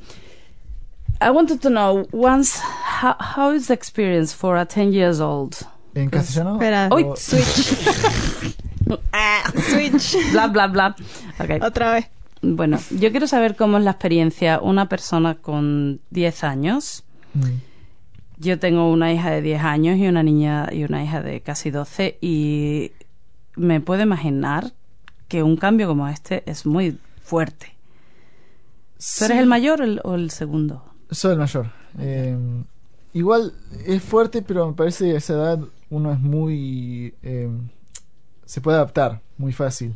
I 1.25 1.32
wanted 1.32 1.60
to 1.62 1.70
know 1.70 2.05
once 2.12 2.60
how, 2.60 3.15
how 3.20 3.51
is 3.51 3.67
the 3.67 3.74
experience 3.74 4.32
for 4.34 4.58
a 4.58 4.65
10 4.65 4.94
years 4.94 5.20
old? 5.20 5.55
¿En 5.96 6.10
castellano? 6.10 6.53
Espera. 6.60 6.88
o- 6.91 6.96
Uy, 6.98 7.05
Switch. 7.17 7.46
Switch. 9.70 10.32
Bla, 10.32 10.48
bla, 10.48 10.67
bla. 10.67 10.96
Ok. 11.39 11.63
Otra 11.63 11.94
vez. 11.94 12.05
Bueno, 12.41 12.77
yo 12.91 13.10
quiero 13.12 13.25
saber 13.27 13.55
cómo 13.55 13.77
es 13.79 13.84
la 13.84 13.91
experiencia 13.91 14.60
una 14.62 14.88
persona 14.88 15.36
con 15.36 16.00
10 16.12 16.44
años. 16.44 17.03
Mm. 17.34 17.44
Yo 18.38 18.60
tengo 18.60 18.91
una 18.91 19.12
hija 19.13 19.32
de 19.32 19.41
10 19.41 19.63
años 19.63 19.98
y 19.98 20.08
una 20.08 20.22
niña 20.22 20.70
y 20.72 20.84
una 20.84 21.03
hija 21.03 21.22
de 21.22 21.41
casi 21.41 21.72
12 21.72 22.17
y 22.22 22.91
me 23.55 23.79
puedo 23.82 24.03
imaginar 24.03 24.74
que 25.27 25.41
un 25.41 25.55
cambio 25.58 25.88
como 25.88 26.08
este 26.08 26.44
es 26.46 26.65
muy 26.67 27.00
fuerte. 27.24 27.74
¿Tú 29.17 29.25
eres 29.25 29.38
el 29.39 29.48
mayor 29.48 29.82
o 29.82 29.84
el, 29.86 30.01
o 30.03 30.15
el 30.15 30.29
segundo? 30.29 30.84
Soy 31.12 31.34
el 31.34 31.38
mayor. 31.40 31.68
Eh, 32.00 32.38
igual 33.14 33.54
es 33.86 34.02
fuerte, 34.04 34.42
pero 34.42 34.68
me 34.68 34.74
parece 34.74 35.06
que 35.06 35.14
a 35.16 35.18
esa 35.18 35.34
edad 35.34 35.60
uno 35.90 36.12
es 36.12 36.20
muy... 36.20 37.14
eh, 37.24 37.50
se 38.46 38.62
puede 38.62 38.78
adaptar 38.78 39.22
muy 39.38 39.54
fácil. 39.54 39.96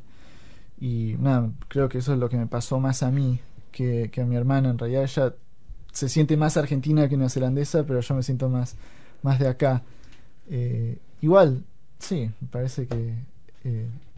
Y 0.80 1.16
nada, 1.20 1.50
creo 1.68 1.90
que 1.90 1.98
eso 1.98 2.14
es 2.14 2.20
lo 2.20 2.30
que 2.30 2.38
me 2.38 2.48
pasó 2.48 2.80
más 2.80 3.04
a 3.04 3.12
mí 3.12 3.40
que, 3.72 4.10
que 4.12 4.22
a 4.22 4.26
mi 4.26 4.36
hermana. 4.36 4.70
En 4.70 4.78
realidad 4.78 5.04
ella 5.04 5.34
se 5.92 6.10
siente 6.10 6.38
más 6.38 6.58
argentina 6.58 7.10
que 7.10 7.18
neozelandesa, 7.18 7.84
pero 7.86 8.00
yo 8.00 8.16
me 8.16 8.24
siento 8.24 8.48
más, 8.50 8.76
más 9.22 9.40
de 9.40 9.48
acá. 9.48 9.84
Eh, 10.50 10.98
igual, 11.22 11.64
sí, 12.00 12.32
me 12.40 12.48
parece 12.48 12.88
que 12.88 13.14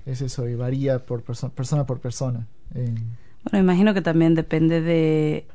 es 0.05 0.21
eso 0.21 0.47
y 0.47 0.55
varía 0.55 0.99
por 0.99 1.23
perso- 1.23 1.49
persona 1.51 1.85
por 1.85 1.99
persona. 1.99 2.45
Eh, 2.75 2.93
Bueno, 3.43 3.59
imagino 3.63 3.93
que 3.93 4.01
también 4.01 4.35
depende 4.35 4.81
de 4.81 5.45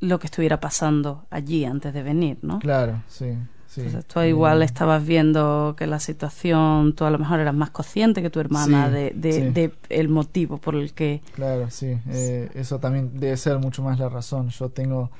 lo 0.00 0.18
que 0.18 0.26
estuviera 0.26 0.60
pasando 0.60 1.26
allí 1.30 1.64
antes 1.64 1.92
de 1.94 2.02
venir, 2.02 2.38
¿no? 2.42 2.58
claro, 2.58 3.02
sí. 3.08 3.36
sí. 3.66 3.82
Entonces, 3.82 4.06
tú 4.06 4.20
igual 4.20 4.62
estabas 4.62 5.04
viendo 5.06 5.74
que 5.76 5.86
la 5.86 6.00
situación, 6.00 6.94
tú 6.94 7.04
a 7.04 7.10
lo 7.10 7.18
mejor 7.18 7.40
eras 7.40 7.54
más 7.54 7.70
consciente 7.70 8.22
que 8.22 8.30
tu 8.30 8.40
hermana 8.40 8.88
Sí, 8.88 8.92
de, 8.94 9.12
de, 9.14 9.32
sí. 9.32 9.40
de 9.50 9.74
el 9.90 10.08
motivo 10.08 10.58
por 10.58 10.74
el 10.74 10.92
que... 10.92 11.22
Claro, 11.34 11.70
sí. 11.70 11.98
eh, 12.08 12.50
eso 12.54 12.78
también 12.80 13.18
debe 13.20 13.36
ser 13.36 13.58
mucho 13.58 13.82
más 13.82 13.98
la 13.98 14.08
razón. 14.08 14.48
Yo 14.50 14.70
tengo, 14.70 15.10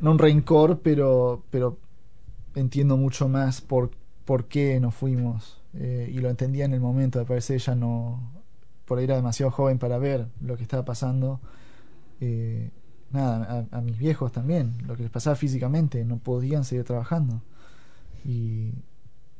no 0.00 0.12
un 0.12 0.18
rencor, 0.18 0.80
pero, 0.82 1.42
pero 1.50 1.78
entiendo 2.54 2.96
mucho 2.96 3.28
más 3.28 3.60
por, 3.60 3.90
por 4.24 4.46
qué 4.46 4.80
nos 4.80 4.94
fuimos. 4.94 5.60
eh, 5.74 6.10
y 6.14 6.18
lo 6.20 6.30
entendía 6.30 6.64
en 6.64 6.74
el 6.74 6.80
momento. 6.80 7.18
Me 7.18 7.24
parece 7.26 7.54
ella 7.54 7.74
no, 7.74 8.20
por 8.86 8.98
ahí 8.98 9.04
era 9.04 9.16
demasiado 9.16 9.50
joven 9.52 9.78
para 9.78 9.98
ver 9.98 10.26
lo 10.40 10.56
que 10.56 10.62
estaba 10.62 10.84
pasando. 10.84 11.40
Eh, 12.20 12.70
nada, 13.10 13.66
a, 13.72 13.78
a 13.78 13.80
mis 13.80 13.98
viejos 13.98 14.32
también, 14.32 14.72
lo 14.86 14.96
que 14.96 15.02
les 15.02 15.10
pasaba 15.10 15.36
físicamente, 15.36 16.04
no 16.04 16.16
podían 16.18 16.64
seguir 16.64 16.84
trabajando. 16.84 17.40
Y, 18.24 18.72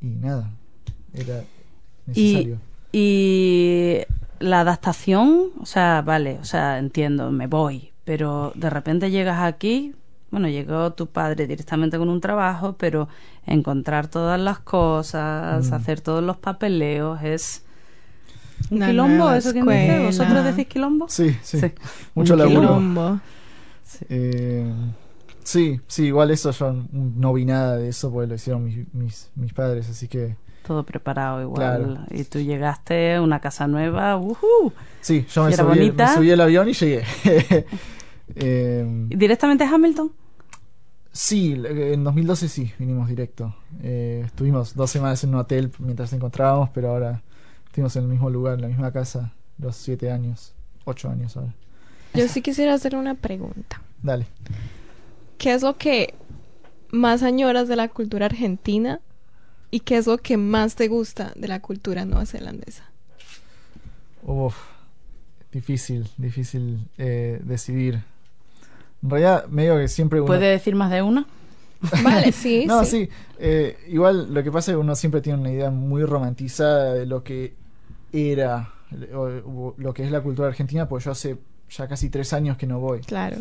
y 0.01 0.07
nada, 0.21 0.49
era 1.13 1.43
necesario. 2.05 2.57
Y 2.91 3.97
la 4.39 4.61
adaptación, 4.61 5.47
o 5.59 5.65
sea, 5.65 6.01
vale, 6.01 6.37
o 6.41 6.45
sea, 6.45 6.79
entiendo, 6.79 7.31
me 7.31 7.47
voy, 7.47 7.91
pero 8.05 8.53
de 8.55 8.69
repente 8.69 9.11
llegas 9.11 9.41
aquí, 9.41 9.93
bueno, 10.31 10.47
llegó 10.47 10.93
tu 10.93 11.07
padre 11.07 11.47
directamente 11.47 11.97
con 11.97 12.09
un 12.09 12.21
trabajo, 12.21 12.75
pero 12.77 13.07
encontrar 13.45 14.07
todas 14.07 14.39
las 14.39 14.59
cosas, 14.59 15.69
Mm. 15.69 15.73
hacer 15.73 16.01
todos 16.01 16.23
los 16.23 16.37
papeleos, 16.37 17.21
es 17.23 17.63
un 18.69 18.77
Una 18.77 18.87
quilombo, 18.87 19.31
¿eso 19.31 19.51
quién 19.53 19.65
dice? 19.65 20.03
¿Vosotros 20.03 20.43
decís 20.43 20.67
quilombo? 20.67 21.07
Sí, 21.09 21.35
sí, 21.43 21.59
Sí. 21.61 21.67
mucho 22.15 22.35
laburo. 22.35 22.61
Quilombo. 22.61 23.19
Eh, 24.09 24.71
sí, 25.43 25.79
sí, 25.87 26.05
igual 26.05 26.31
eso 26.31 26.51
yo 26.51 26.73
no 26.91 27.33
vi 27.33 27.45
nada 27.45 27.77
de 27.77 27.89
eso 27.89 28.11
porque 28.11 28.27
lo 28.27 28.35
hicieron 28.35 28.63
mis, 28.63 28.93
mis, 28.93 29.29
mis 29.35 29.53
padres, 29.53 29.89
así 29.89 30.07
que 30.07 30.35
Todo 30.65 30.83
preparado 30.85 31.41
igual. 31.41 31.83
Claro. 31.95 32.05
Y 32.11 32.23
tú 32.25 32.39
llegaste 32.39 33.15
a 33.15 33.21
una 33.21 33.39
casa 33.39 33.67
nueva, 33.67 34.17
¡uhú! 34.17 34.73
sí, 35.01 35.25
yo 35.29 35.43
me 35.45 35.51
¿Y 35.51 35.53
era 35.53 35.63
subí, 35.63 35.69
bonita? 35.79 36.05
me 36.09 36.15
subí 36.15 36.31
al 36.31 36.41
avión 36.41 36.69
y 36.69 36.73
llegué. 36.73 37.03
Eh, 38.35 38.85
¿Directamente 39.09 39.63
a 39.63 39.69
Hamilton? 39.73 40.11
sí, 41.11 41.53
en 41.65 42.03
2012 42.03 42.49
sí, 42.49 42.73
vinimos 42.77 43.07
directo. 43.07 43.55
Eh, 43.81 44.23
estuvimos 44.25 44.75
dos 44.75 44.91
semanas 44.91 45.23
en 45.23 45.29
un 45.29 45.35
hotel 45.37 45.71
mientras 45.79 46.11
nos 46.11 46.17
encontrábamos, 46.17 46.69
pero 46.71 46.89
ahora 46.89 47.23
estuvimos 47.65 47.95
en 47.95 48.03
el 48.03 48.09
mismo 48.09 48.29
lugar, 48.29 48.55
en 48.55 48.61
la 48.61 48.67
misma 48.67 48.91
casa, 48.91 49.33
los 49.57 49.77
siete 49.77 50.11
años, 50.11 50.53
ocho 50.85 51.09
años 51.09 51.37
ahora. 51.37 51.53
Yo 52.13 52.27
sí 52.27 52.41
quisiera 52.41 52.73
hacer 52.73 52.95
una 52.95 53.15
pregunta. 53.15 53.81
Dale. 54.01 54.27
¿Qué 55.37 55.53
es 55.53 55.61
lo 55.61 55.77
que 55.77 56.13
más 56.91 57.23
añoras 57.23 57.67
de 57.67 57.75
la 57.75 57.89
cultura 57.89 58.27
argentina 58.27 58.99
y 59.71 59.81
qué 59.81 59.97
es 59.97 60.07
lo 60.07 60.17
que 60.17 60.37
más 60.37 60.75
te 60.75 60.87
gusta 60.87 61.33
de 61.35 61.47
la 61.47 61.61
cultura 61.61 62.05
neozelandesa? 62.05 62.83
Uf, 64.23 64.55
difícil, 65.51 66.07
difícil 66.17 66.87
eh, 66.97 67.39
decidir. 67.43 68.01
En 69.03 69.09
realidad, 69.09 69.47
medio 69.47 69.77
que 69.77 69.87
siempre 69.87 70.19
uno... 70.19 70.27
¿Puede 70.27 70.47
decir 70.51 70.75
más 70.75 70.91
de 70.91 71.01
una? 71.01 71.27
Vale, 72.03 72.31
sí, 72.31 72.65
no, 72.67 72.83
sí. 72.83 73.05
sí. 73.05 73.09
eh, 73.39 73.77
igual 73.87 74.33
lo 74.33 74.43
que 74.43 74.51
pasa 74.51 74.71
es 74.71 74.75
que 74.75 74.79
uno 74.79 74.95
siempre 74.95 75.21
tiene 75.21 75.39
una 75.39 75.51
idea 75.51 75.69
muy 75.69 76.03
romantizada 76.03 76.93
de 76.93 77.05
lo 77.05 77.23
que 77.23 77.53
era 78.11 78.73
o, 79.13 79.21
o 79.21 79.75
lo 79.77 79.93
que 79.93 80.03
es 80.03 80.11
la 80.11 80.21
cultura 80.21 80.47
argentina, 80.47 80.87
pues 80.87 81.05
yo 81.05 81.11
hace 81.11 81.37
ya 81.69 81.87
casi 81.87 82.09
tres 82.09 82.33
años 82.33 82.57
que 82.57 82.65
no 82.65 82.79
voy. 82.79 83.01
Claro. 83.01 83.37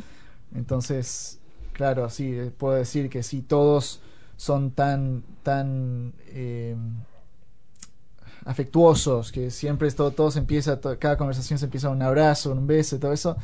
Entonces, 0.57 1.41
claro, 1.73 2.09
sí, 2.11 2.33
eh, 2.35 2.53
puedo 2.57 2.75
decir 2.75 3.11
que 3.11 3.23
sí, 3.23 3.43
todos 3.43 4.01
son 4.37 4.73
tan, 4.73 5.25
tan 5.43 6.15
eh, 6.29 6.77
afectuosos, 8.45 9.33
que 9.33 9.51
siempre 9.51 9.91
todo, 9.93 10.13
todo 10.13 10.31
se 10.31 10.39
empieza, 10.39 10.81
cada 10.99 11.17
conversación 11.17 11.59
se 11.59 11.67
empieza 11.67 11.91
un 11.91 12.03
abrazo, 12.03 12.53
un 12.53 12.67
beso 12.67 12.97
y 12.97 12.99
todo 12.99 13.13
eso, 13.13 13.37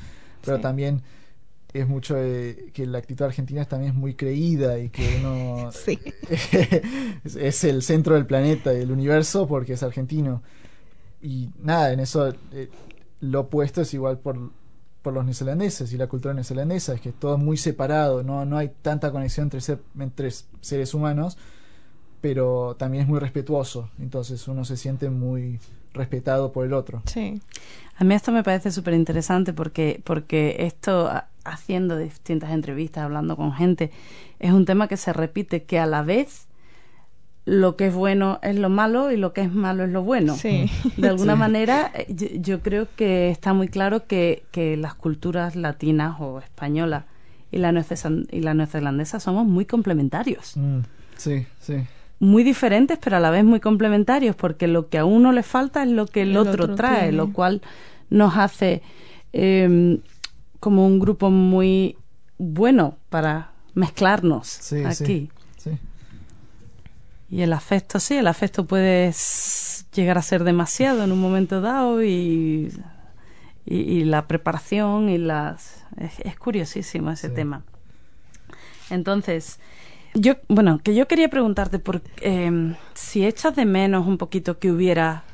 pero 0.45 0.59
Sí. 0.59 0.63
también 0.63 1.03
es 1.73 1.89
mucho 1.89 2.15
que 2.17 2.87
la 2.87 2.99
actitud 2.99 3.25
argentina 3.25 3.65
también 3.65 3.93
es 3.93 3.99
muy 3.99 4.15
creída 4.15 4.79
y 4.79 4.91
que 4.91 5.09
uno 5.09 5.71
Sí. 5.73 5.99
es, 7.25 7.37
es 7.37 7.65
el 7.65 7.83
centro 7.83 8.15
del 8.15 8.27
planeta 8.27 8.73
y 8.75 8.79
del 8.79 8.93
universo 8.93 9.47
porque 9.49 9.75
es 9.75 9.83
argentino. 9.83 10.43
Y 11.23 11.51
nada, 11.61 11.93
en 11.93 12.01
eso 12.01 12.35
eh, 12.53 12.71
lo 13.21 13.41
opuesto 13.43 13.83
es 13.83 13.95
igual 13.95 14.19
por, 14.19 14.53
por 15.03 15.13
los 15.13 15.25
neozelandeses 15.25 15.93
y 15.93 15.97
la 15.97 16.07
cultura 16.07 16.33
neozelandesa, 16.33 16.95
es 16.95 17.01
que 17.01 17.09
es 17.11 17.15
todo 17.17 17.37
muy 17.39 17.57
separado, 17.57 18.23
no, 18.23 18.45
no 18.45 18.57
hay 18.57 18.71
tanta 18.83 19.11
conexión 19.11 19.47
entre, 19.47 19.61
ser- 19.61 19.83
entre 19.99 20.31
seres 20.61 20.95
humanos, 20.95 21.37
pero 22.21 22.77
también 22.79 23.03
es 23.03 23.09
muy 23.09 23.19
respetuoso, 23.19 23.91
entonces 23.99 24.47
uno 24.47 24.65
se 24.65 24.77
siente 24.77 25.11
muy 25.11 25.59
respetado 25.93 26.53
por 26.53 26.65
el 26.65 26.73
otro. 26.73 27.03
Sí. 27.07 27.41
A 27.99 28.05
mí 28.05 28.15
esto 28.15 28.33
me 28.33 28.43
parece 28.43 28.71
súper 28.71 28.95
interesante 28.95 29.53
porque, 29.53 30.01
porque 30.05 30.57
esto, 30.61 31.11
haciendo 31.45 31.99
distintas 31.99 32.51
entrevistas, 32.53 33.05
hablando 33.05 33.37
con 33.37 33.53
gente, 33.53 33.91
es 34.39 34.53
un 34.53 34.65
tema 34.65 34.89
que 34.89 34.97
se 34.97 35.13
repite, 35.13 35.65
que 35.65 35.79
a 35.79 35.87
la 35.87 36.03
vez 36.03 36.47
lo 37.45 37.77
que 37.77 37.89
es 37.89 37.95
bueno 37.95 38.39
es 38.43 38.57
lo 38.57 38.69
malo 38.69 39.11
y 39.11 39.17
lo 39.17 39.33
que 39.33 39.41
es 39.41 39.53
malo 39.53 39.85
es 39.85 39.91
lo 39.91 40.03
bueno. 40.03 40.37
Sí. 40.37 40.71
De 40.97 41.09
alguna 41.09 41.33
Sí. 41.35 41.39
manera, 41.41 41.91
eh, 41.95 42.07
yo, 42.09 42.29
yo 42.35 42.61
creo 42.61 42.87
que 42.97 43.31
está 43.31 43.53
muy 43.53 43.69
claro 43.69 44.07
que, 44.07 44.45
que 44.53 44.77
las 44.77 44.95
culturas 44.95 45.57
latinas 45.57 46.17
o 46.21 46.39
españolas 46.39 47.05
y 47.51 47.59
la, 47.59 47.71
y 48.31 48.41
la 48.41 48.55
neozelandesa 48.55 49.19
somos 49.21 49.47
muy 49.47 49.65
complementarios. 49.65 50.57
Mm, 50.57 50.79
sí, 51.17 51.47
sí. 51.61 51.75
muy 52.21 52.45
diferentes, 52.45 52.99
pero 53.03 53.17
a 53.17 53.21
la 53.21 53.31
vez 53.31 53.45
muy 53.45 53.59
complementarios, 53.59 54.37
porque 54.37 54.69
lo 54.69 54.89
que 54.89 54.99
a 54.99 55.05
uno 55.05 55.33
le 55.33 55.43
falta 55.43 55.83
es 55.83 55.91
lo 55.91 56.07
que 56.07 56.23
el, 56.23 56.31
El 56.31 56.37
otro, 56.37 56.65
otro 56.65 56.77
trae, 56.77 57.01
tiene. 57.09 57.17
lo 57.17 57.33
cual 57.33 57.61
nos 58.09 58.37
hace 58.37 58.83
eh, 59.33 59.99
como 60.61 60.87
un 60.87 61.01
grupo 61.01 61.31
muy 61.31 61.97
bueno 62.39 62.97
para 63.11 63.51
mezclarnos 63.75 64.47
Sí, 64.47 64.85
aquí. 64.85 64.95
sí. 65.05 65.31
Y 67.33 67.41
el 67.41 67.55
afecto, 67.55 67.99
sí, 67.99 68.19
el 68.19 68.27
afecto 68.27 68.67
puede 68.67 69.11
llegar 69.95 70.19
a 70.19 70.23
ser 70.23 70.45
demasiado 70.45 71.03
en 71.03 71.13
un 71.13 71.19
momento 71.19 71.63
dado 71.63 72.03
y, 72.05 72.71
y, 73.65 73.75
y 73.77 74.05
la 74.05 74.27
preparación 74.29 75.09
y 75.09 75.17
las... 75.17 75.83
Es, 75.97 76.21
es 76.21 76.39
curiosísimo 76.39 77.11
ese 77.11 77.29
Sí. 77.31 77.35
tema. 77.35 77.65
Entonces, 78.91 79.59
yo, 80.13 80.35
bueno, 80.49 80.79
que 80.85 80.95
yo 80.95 81.09
quería 81.09 81.31
preguntarte 81.31 81.79
por 81.79 82.03
eh, 82.21 82.75
si 82.93 83.25
echas 83.25 83.57
de 83.57 83.65
menos 83.65 84.07
un 84.07 84.19
poquito 84.19 84.59
que 84.59 84.71
hubiera 84.71 85.25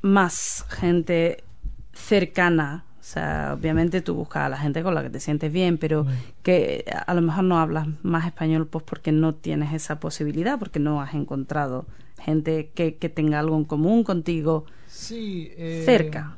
más 0.00 0.64
gente 0.70 1.44
cercana 1.92 2.84
sea, 3.10 3.54
obviamente 3.58 4.00
tú 4.02 4.14
buscas 4.14 4.44
a 4.44 4.48
la 4.48 4.58
gente 4.58 4.82
con 4.82 4.94
la 4.94 5.02
que 5.02 5.10
te 5.10 5.20
sientes 5.20 5.52
bien, 5.52 5.78
pero 5.78 6.06
que 6.42 6.84
a 7.06 7.14
lo 7.14 7.22
mejor 7.22 7.44
no 7.44 7.58
hablas 7.58 7.86
más 8.02 8.26
español 8.26 8.66
pues 8.66 8.84
porque 8.84 9.12
no 9.12 9.34
tienes 9.34 9.72
esa 9.72 9.98
posibilidad, 10.00 10.58
porque 10.58 10.78
no 10.78 11.00
has 11.00 11.14
encontrado 11.14 11.86
gente 12.20 12.70
que, 12.74 12.96
que 12.96 13.08
tenga 13.08 13.38
algo 13.38 13.56
en 13.56 13.64
común 13.64 14.04
contigo 14.04 14.66
Sí. 14.86 15.50
eh, 15.56 15.82
cerca. 15.84 16.36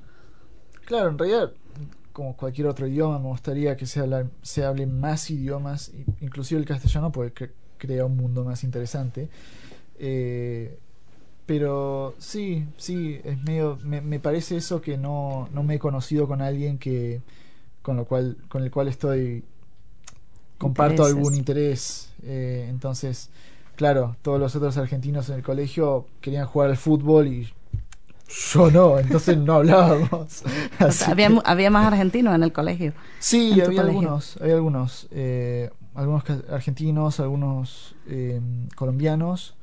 Claro, 0.84 1.10
en 1.10 1.18
realidad, 1.18 1.52
como 2.12 2.36
cualquier 2.36 2.66
otro 2.66 2.86
idioma, 2.86 3.18
me 3.18 3.28
gustaría 3.28 3.76
que 3.76 3.86
se, 3.86 4.00
habla, 4.00 4.26
se 4.42 4.64
hable 4.64 4.86
más 4.86 5.30
idiomas, 5.30 5.92
inclusive 6.20 6.60
el 6.60 6.66
castellano, 6.66 7.10
porque 7.12 7.46
cre- 7.46 7.52
crea 7.78 8.04
un 8.04 8.16
mundo 8.16 8.44
más 8.44 8.64
interesante. 8.64 9.28
Eh, 9.98 10.78
pero 11.50 12.14
sí, 12.18 12.64
sí, 12.76 13.20
es 13.24 13.42
medio, 13.42 13.76
me, 13.82 14.00
me 14.00 14.20
parece 14.20 14.56
eso 14.56 14.80
que 14.80 14.96
no, 14.96 15.48
no 15.52 15.64
me 15.64 15.74
he 15.74 15.78
conocido 15.80 16.28
con 16.28 16.42
alguien 16.42 16.78
que 16.78 17.22
con 17.82 17.96
lo 17.96 18.04
cual, 18.04 18.36
con 18.48 18.62
el 18.62 18.70
cual 18.70 18.86
estoy 18.86 19.42
comparto 20.58 21.02
Intereses. 21.02 21.16
algún 21.16 21.34
interés. 21.34 22.12
Eh, 22.22 22.66
entonces, 22.70 23.30
claro, 23.76 24.16
todos 24.22 24.38
los 24.38 24.54
otros 24.54 24.76
argentinos 24.76 25.28
en 25.28 25.36
el 25.36 25.42
colegio 25.42 26.06
querían 26.20 26.46
jugar 26.46 26.70
al 26.70 26.76
fútbol 26.76 27.26
y 27.28 27.48
yo 28.52 28.70
no, 28.70 28.98
entonces 29.00 29.36
no 29.36 29.54
hablábamos. 29.54 30.44
O 30.80 30.84
Así 30.86 30.92
sea, 30.92 31.12
había, 31.12 31.28
que- 31.28 31.40
había 31.44 31.70
más 31.70 31.86
argentinos 31.92 32.34
en 32.34 32.42
el 32.44 32.52
colegio. 32.52 32.92
Sí, 33.18 33.60
había 33.60 33.82
colegio. 33.82 33.82
algunos, 33.82 34.36
había 34.40 34.54
algunos, 34.54 35.08
eh, 35.10 35.70
algunos 35.94 36.24
argentinos, 36.50 37.20
algunos 37.20 37.96
eh, 38.06 38.40
colombianos. 38.76 39.54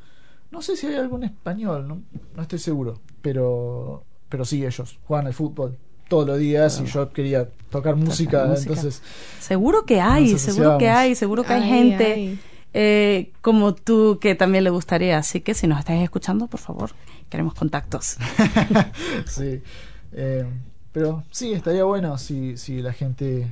No 0.52 0.62
sé 0.62 0.76
si 0.78 0.88
hay 0.88 0.96
algún 0.96 1.24
español, 1.24 1.88
no, 1.88 2.02
no 2.36 2.42
estoy 2.42 2.60
seguro, 2.60 3.00
pero, 3.22 4.04
pero 4.30 4.46
sí 4.46 4.66
ellos 4.66 4.98
juegan 5.06 5.28
al 5.28 5.34
fútbol 5.34 5.78
todos 6.08 6.26
los 6.26 6.38
días 6.40 6.80
y 6.82 6.86
yo 6.86 7.12
quería 7.12 7.50
tocar 7.70 7.96
música, 7.98 8.46
música. 8.46 8.70
entonces 8.74 9.02
Seguro 9.40 9.84
que 9.86 10.00
hay, 10.00 10.38
seguro 10.38 10.78
que 10.78 10.90
hay, 10.90 11.16
seguro 11.16 11.44
que 11.44 11.54
hay 11.54 11.64
Ay, 11.64 11.70
gente 11.70 12.14
ay. 12.14 12.40
eh, 12.74 13.32
como 13.42 13.74
tú 13.76 14.18
que 14.22 14.36
también 14.36 14.64
le 14.64 14.70
gustaría. 14.70 15.18
Así 15.18 15.42
que 15.42 15.54
si 15.54 15.68
nos 15.68 15.80
estáis 15.80 16.02
escuchando, 16.04 16.48
por 16.48 16.60
favor, 16.62 16.92
queremos 17.30 17.54
contactos. 17.54 18.16
sí. 19.28 19.62
Eh, 20.14 20.46
pero 20.94 21.24
sí, 21.32 21.52
estaría 21.54 21.84
bueno 21.84 22.18
si, 22.18 22.56
si 22.58 22.82
la 22.82 22.94
gente 22.94 23.48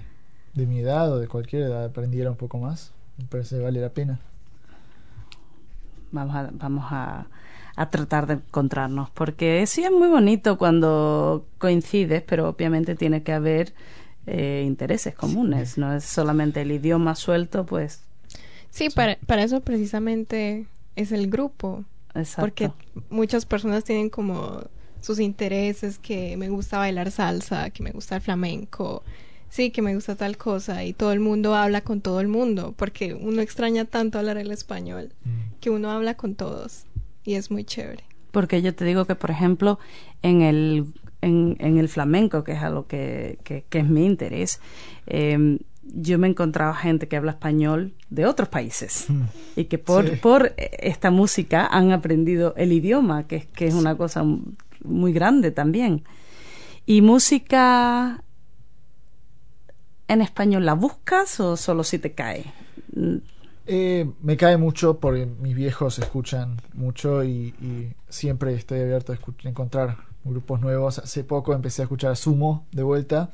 de 0.53 0.65
mi 0.65 0.79
edad 0.79 1.11
o 1.11 1.19
de 1.19 1.27
cualquier 1.27 1.63
edad 1.63 1.85
aprendiera 1.85 2.31
un 2.31 2.37
poco 2.37 2.57
más. 2.57 2.91
Me 3.17 3.25
parece 3.25 3.57
que 3.57 3.63
vale 3.63 3.81
la 3.81 3.89
pena. 3.89 4.19
Vamos 6.15 6.35
a, 6.35 6.49
vamos 6.53 6.85
a, 6.91 7.27
a 7.75 7.89
tratar 7.89 8.27
de 8.27 8.33
encontrarnos, 8.35 9.09
porque 9.11 9.65
sí 9.67 9.83
es 9.83 9.91
muy 9.91 10.07
bonito 10.07 10.57
cuando 10.57 11.45
coincides, 11.59 12.23
pero 12.23 12.49
obviamente 12.49 12.95
tiene 12.95 13.21
que 13.23 13.33
haber 13.33 13.73
eh, 14.27 14.63
intereses 14.65 15.13
comunes, 15.15 15.77
no 15.77 15.93
es 15.93 16.03
solamente 16.05 16.61
el 16.61 16.71
idioma 16.71 17.15
suelto, 17.15 17.65
pues 17.65 18.01
Sí, 18.69 18.89
Para, 18.89 19.17
para 19.25 19.43
eso 19.43 19.61
precisamente 19.61 20.65
es 20.95 21.11
el 21.11 21.29
grupo. 21.29 21.83
exacto. 22.13 22.41
Porque 22.41 22.71
muchas 23.09 23.45
personas 23.45 23.83
tienen 23.83 24.09
como 24.09 24.63
sus 25.01 25.19
intereses, 25.19 25.99
que 25.99 26.35
me 26.37 26.49
gusta 26.49 26.77
bailar 26.79 27.11
salsa, 27.11 27.69
que 27.69 27.83
me 27.83 27.91
gusta 27.91 28.15
el 28.15 28.21
flamenco, 28.21 29.03
sí, 29.55 29.71
que 29.71 29.81
me 29.81 29.95
gusta 29.95 30.15
tal 30.15 30.35
cosa, 30.37 30.83
y 30.83 30.93
todo 30.93 31.11
el 31.13 31.19
mundo 31.19 31.55
habla 31.55 31.81
con 31.81 32.01
todo 32.01 32.19
el 32.19 32.27
mundo, 32.27 32.73
porque 32.77 33.13
uno 33.13 33.41
extraña 33.41 33.85
tanto 33.85 34.19
hablar 34.19 34.37
el 34.37 34.51
español, 34.51 35.13
que 35.61 35.69
uno 35.69 35.91
habla 35.91 36.15
con 36.15 36.35
todos, 36.35 36.83
y 37.23 37.35
es 37.35 37.49
muy 37.51 37.63
chévere. 37.63 38.03
Porque 38.31 38.61
yo 38.61 38.75
te 38.75 38.83
digo 38.85 39.05
que, 39.05 39.15
por 39.15 39.31
ejemplo, 39.31 39.79
en 40.21 40.41
el, 40.41 40.85
en, 41.21 41.55
en 41.59 41.77
el 41.77 41.87
flamenco, 41.87 42.43
que 42.43 42.51
es 42.51 42.61
algo 42.61 42.85
que, 42.87 43.39
que, 43.45 43.63
que 43.69 43.79
es 43.79 43.87
mi 43.87 44.05
interés, 44.05 44.59
eh, 45.07 45.57
yo 45.83 46.17
me 46.19 46.27
encontraba 46.27 46.75
gente 46.75 47.07
que 47.07 47.15
habla 47.15 47.31
español 47.31 47.93
de 48.09 48.25
otros 48.25 48.49
países 48.49 49.05
y 49.55 49.65
que 49.65 49.77
por, 49.77 50.09
Sí. 50.09 50.15
por 50.17 50.53
esta 50.57 51.11
música 51.11 51.67
han 51.67 51.91
aprendido 51.91 52.53
el 52.57 52.73
idioma, 52.73 53.27
que 53.27 53.35
es, 53.37 53.45
que 53.45 53.67
es 53.67 53.73
una 53.75 53.95
cosa 53.95 54.25
muy 54.83 55.13
grande 55.13 55.51
también. 55.51 56.03
¿Y 56.87 57.01
música 57.01 58.23
en 60.07 60.21
español 60.21 60.65
la 60.65 60.73
buscas 60.73 61.39
o 61.39 61.57
solo 61.57 61.83
si 61.83 61.99
te 61.99 62.13
cae? 62.13 62.45
Eh, 63.67 64.07
me 64.21 64.37
cae 64.37 64.57
mucho 64.57 64.99
porque 64.99 65.25
mis 65.25 65.55
viejos 65.55 65.97
escuchan 65.97 66.57
mucho 66.73 67.23
y, 67.23 67.55
y 67.59 67.93
siempre 68.09 68.53
estoy 68.53 68.81
abierto 68.81 69.13
a 69.13 69.17
encontrar 69.47 69.97
grupos 70.23 70.61
nuevos. 70.61 70.99
Hace 70.99 71.23
poco 71.23 71.53
empecé 71.53 71.81
a 71.81 71.85
escuchar 71.85 72.15
Sumo 72.15 72.67
de 72.71 72.83
vuelta. 72.83 73.31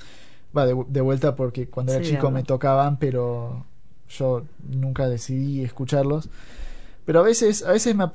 Va, 0.55 0.65
de, 0.65 0.75
de 0.87 1.01
vuelta 1.01 1.35
porque 1.35 1.67
cuando 1.67 1.91
era 1.93 2.01
Sí, 2.01 2.11
chico 2.11 2.31
me 2.31 2.43
tocaban, 2.43 2.97
pero 2.97 3.65
yo 4.09 4.43
nunca 4.69 5.09
decidí 5.09 5.63
escucharlos. 5.63 6.29
Pero 7.05 7.19
a 7.21 7.23
veces, 7.23 7.63
a 7.63 7.71
veces 7.71 7.95
me... 7.95 8.11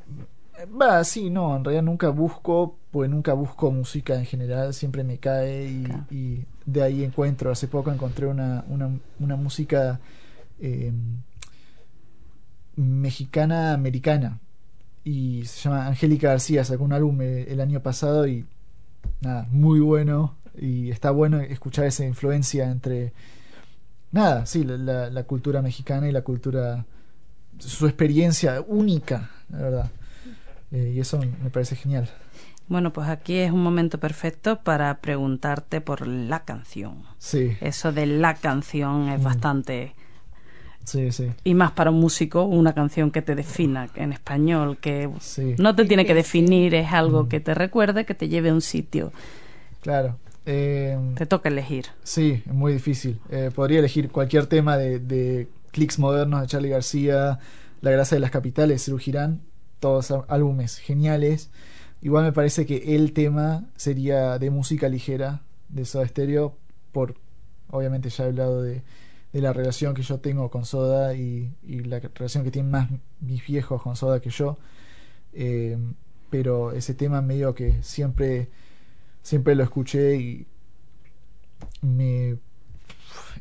Va, 0.80 1.04
sí, 1.04 1.28
no, 1.30 1.54
en 1.56 1.64
realidad 1.64 1.82
nunca 1.82 2.08
busco, 2.08 2.76
pues 2.96 3.10
nunca 3.10 3.34
busco 3.34 3.70
música 3.70 4.14
en 4.14 4.24
general, 4.24 4.72
siempre 4.72 5.04
me 5.04 5.18
cae 5.18 5.66
y, 5.70 5.82
Claro. 5.84 6.04
y 6.10 6.46
de 6.64 6.82
ahí 6.82 7.04
encuentro. 7.04 7.50
Hace 7.50 7.68
poco 7.68 7.92
encontré 7.92 8.26
una, 8.26 8.64
una, 8.68 8.88
una 9.20 9.36
música 9.36 10.00
eh, 10.58 10.90
mexicana 12.76 13.74
americana 13.74 14.38
y 15.04 15.44
se 15.44 15.60
llama 15.68 15.86
Angélica 15.88 16.28
García, 16.28 16.64
sacó 16.64 16.84
un 16.84 16.94
álbum 16.94 17.20
eh, 17.20 17.44
el 17.52 17.60
año 17.60 17.80
pasado 17.80 18.26
y 18.26 18.46
nada, 19.20 19.46
muy 19.50 19.80
bueno 19.80 20.34
y 20.58 20.90
está 20.90 21.10
bueno 21.10 21.38
escuchar 21.40 21.84
esa 21.84 22.06
influencia 22.06 22.70
entre 22.70 23.12
nada, 24.10 24.46
sí, 24.46 24.64
la, 24.64 24.78
la- 24.78 25.10
la 25.10 25.22
cultura 25.24 25.60
mexicana 25.60 26.08
y 26.08 26.12
la 26.12 26.22
cultura 26.22 26.86
su 27.58 27.86
experiencia 27.86 28.62
única, 28.66 29.30
la 29.50 29.58
verdad. 29.58 29.90
Eh, 30.72 30.94
y 30.96 31.00
eso 31.00 31.18
me 31.18 31.50
parece 31.50 31.76
genial. 31.76 32.08
Bueno, 32.68 32.92
pues 32.92 33.08
aquí 33.08 33.34
es 33.36 33.52
un 33.52 33.62
momento 33.62 33.98
perfecto 34.00 34.58
para 34.62 34.98
preguntarte 34.98 35.80
por 35.80 36.06
la 36.06 36.44
canción. 36.44 37.04
Sí, 37.18 37.56
Eso 37.60 37.92
de 37.92 38.06
la 38.06 38.34
canción 38.34 39.08
es 39.08 39.20
Mm. 39.20 39.24
bastante... 39.24 39.94
sí, 40.84 41.12
sí. 41.12 41.30
Y 41.44 41.54
más 41.54 41.72
para 41.72 41.90
un 41.90 42.00
músico, 42.00 42.42
una 42.44 42.72
canción 42.74 43.10
que 43.12 43.22
te 43.22 43.34
defina 43.36 43.88
en 43.94 44.12
español, 44.12 44.78
que 44.78 45.08
Sí, 45.20 45.54
no 45.58 45.74
te 45.76 45.84
tiene 45.84 46.04
que 46.06 46.14
definir, 46.14 46.74
es 46.74 46.92
algo 46.92 47.24
Mm. 47.24 47.28
que 47.28 47.40
te 47.40 47.54
recuerde, 47.54 48.04
que 48.04 48.14
te 48.14 48.28
lleve 48.28 48.50
a 48.50 48.54
un 48.54 48.60
sitio. 48.62 49.12
claro. 49.80 50.18
Eh, 50.48 50.96
Te 51.16 51.26
toca 51.26 51.48
elegir. 51.48 51.86
Sí, 52.04 52.40
es 52.46 52.52
muy 52.54 52.72
difícil. 52.72 53.18
Eh, 53.30 53.50
podría 53.52 53.80
elegir 53.80 54.10
cualquier 54.10 54.46
tema 54.46 54.76
de, 54.76 55.00
de 55.00 55.48
clics 55.72 55.98
modernos 55.98 56.40
de 56.40 56.46
Charlie 56.46 56.68
García, 56.68 57.40
La 57.80 57.90
grasa 57.90 58.14
de 58.14 58.20
las 58.20 58.30
capitales, 58.30 58.82
Serú 58.82 58.98
Girán, 58.98 59.40
todos 59.80 60.12
álbumes 60.28 60.78
geniales. 60.78 61.50
Igual 62.02 62.24
me 62.24 62.32
parece 62.32 62.66
que 62.66 62.94
el 62.94 63.12
tema 63.12 63.64
sería 63.76 64.38
de 64.38 64.50
música 64.50 64.88
ligera 64.88 65.42
de 65.68 65.84
Soda 65.84 66.06
Stereo, 66.06 66.56
por 66.92 67.16
obviamente 67.70 68.10
ya 68.10 68.24
he 68.24 68.26
hablado 68.28 68.62
de, 68.62 68.82
de 69.32 69.40
la 69.40 69.52
relación 69.52 69.94
que 69.94 70.02
yo 70.02 70.20
tengo 70.20 70.50
con 70.50 70.64
Soda 70.64 71.14
y, 71.14 71.52
y 71.66 71.80
la 71.80 72.00
relación 72.00 72.44
que 72.44 72.50
tienen 72.50 72.70
más 72.70 72.88
mis 73.20 73.44
viejos 73.46 73.82
con 73.82 73.96
Soda 73.96 74.20
que 74.20 74.30
yo. 74.30 74.58
Eh, 75.32 75.76
pero 76.30 76.72
ese 76.72 76.94
tema 76.94 77.20
medio 77.22 77.54
que 77.54 77.82
siempre 77.82 78.48
siempre 79.22 79.54
lo 79.54 79.64
escuché 79.64 80.16
y 80.16 80.46
me 81.82 82.38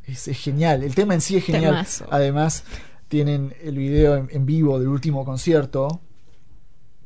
es, 0.08 0.28
es 0.28 0.40
genial. 0.40 0.84
El 0.84 0.96
tema 0.96 1.14
en 1.14 1.22
sí 1.22 1.38
es 1.38 1.46
genial. 1.46 1.76
Temazo. 1.76 2.08
Además, 2.10 2.64
tienen 3.08 3.54
el 3.62 3.78
video 3.78 4.16
en, 4.16 4.28
en 4.32 4.46
vivo 4.46 4.80
del 4.80 4.88
último 4.88 5.26
concierto 5.26 6.02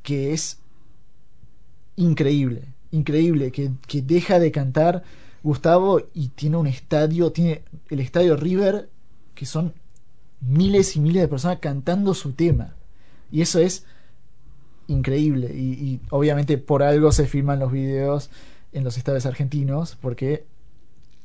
que 0.01 0.33
es 0.33 0.59
increíble. 1.99 2.63
Increíble. 2.91 3.51
Que, 3.51 3.71
que 3.87 4.01
deja 4.01 4.39
de 4.39 4.51
cantar 4.51 5.03
Gustavo 5.43 6.01
y 6.13 6.29
tiene 6.29 6.57
un 6.57 6.67
estadio, 6.67 7.31
tiene 7.31 7.61
el 7.89 7.99
estadio 7.99 8.35
River, 8.35 8.89
que 9.35 9.45
son 9.45 9.73
miles 10.41 10.95
y 10.95 10.99
miles 10.99 11.21
de 11.21 11.27
personas 11.27 11.59
cantando 11.59 12.13
su 12.13 12.31
tema. 12.31 12.75
Y 13.31 13.41
eso 13.41 13.59
es 13.59 13.85
increíble. 14.87 15.53
Y, 15.53 15.73
y 15.73 16.01
obviamente 16.09 16.57
por 16.57 16.83
algo 16.83 17.11
se 17.11 17.27
filman 17.27 17.59
los 17.59 17.71
videos 17.71 18.29
en 18.71 18.83
los 18.83 18.97
estadios 18.97 19.25
argentinos, 19.25 19.97
porque 20.01 20.45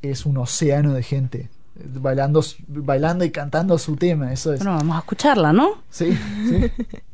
es 0.03 0.27
un 0.27 0.37
océano 0.37 0.93
de 0.93 1.03
gente 1.03 1.51
bailando, 1.77 2.43
bailando 2.69 3.25
y 3.25 3.31
cantando 3.31 3.79
su 3.79 3.97
tema. 3.97 4.33
Eso 4.33 4.53
es. 4.53 4.61
Bueno, 4.61 4.77
vamos 4.77 4.97
a 4.97 5.01
escucharla, 5.01 5.53
¿no? 5.53 5.83
Sí, 5.91 6.17
sí. 6.49 6.71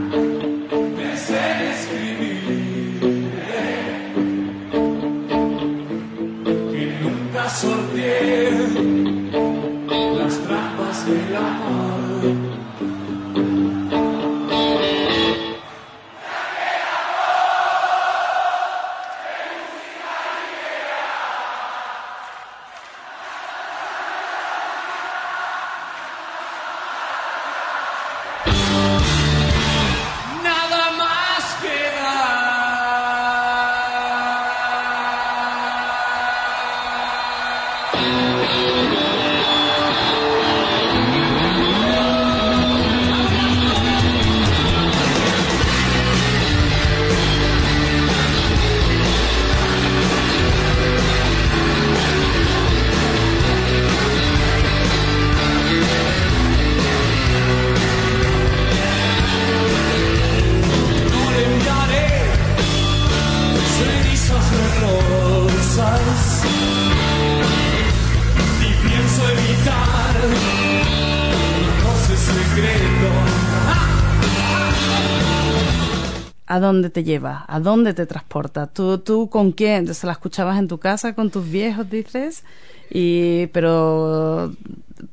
dónde 76.61 76.89
te 76.89 77.03
lleva? 77.03 77.43
¿A 77.47 77.59
dónde 77.59 77.93
te 77.93 78.05
transporta? 78.05 78.67
¿Tú, 78.67 78.99
tú 78.99 79.29
con 79.29 79.51
quién? 79.51 79.93
¿Se 79.93 80.07
la 80.07 80.13
escuchabas 80.13 80.57
en 80.57 80.67
tu 80.69 80.77
casa 80.77 81.13
con 81.13 81.29
tus 81.29 81.49
viejos, 81.49 81.89
dices? 81.89 82.43
Y, 82.89 83.47
pero 83.47 84.53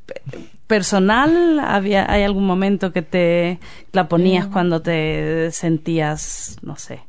pe- 0.07 0.23
personal, 0.69 1.59
había, 1.61 2.11
¿hay 2.11 2.23
algún 2.23 2.47
momento 2.47 2.93
que 2.93 3.03
te 3.03 3.59
la 3.93 4.09
ponías 4.09 4.47
cuando 4.47 4.83
te 4.83 5.51
sentías, 5.51 6.59
no 6.63 6.77
sé? 6.77 7.01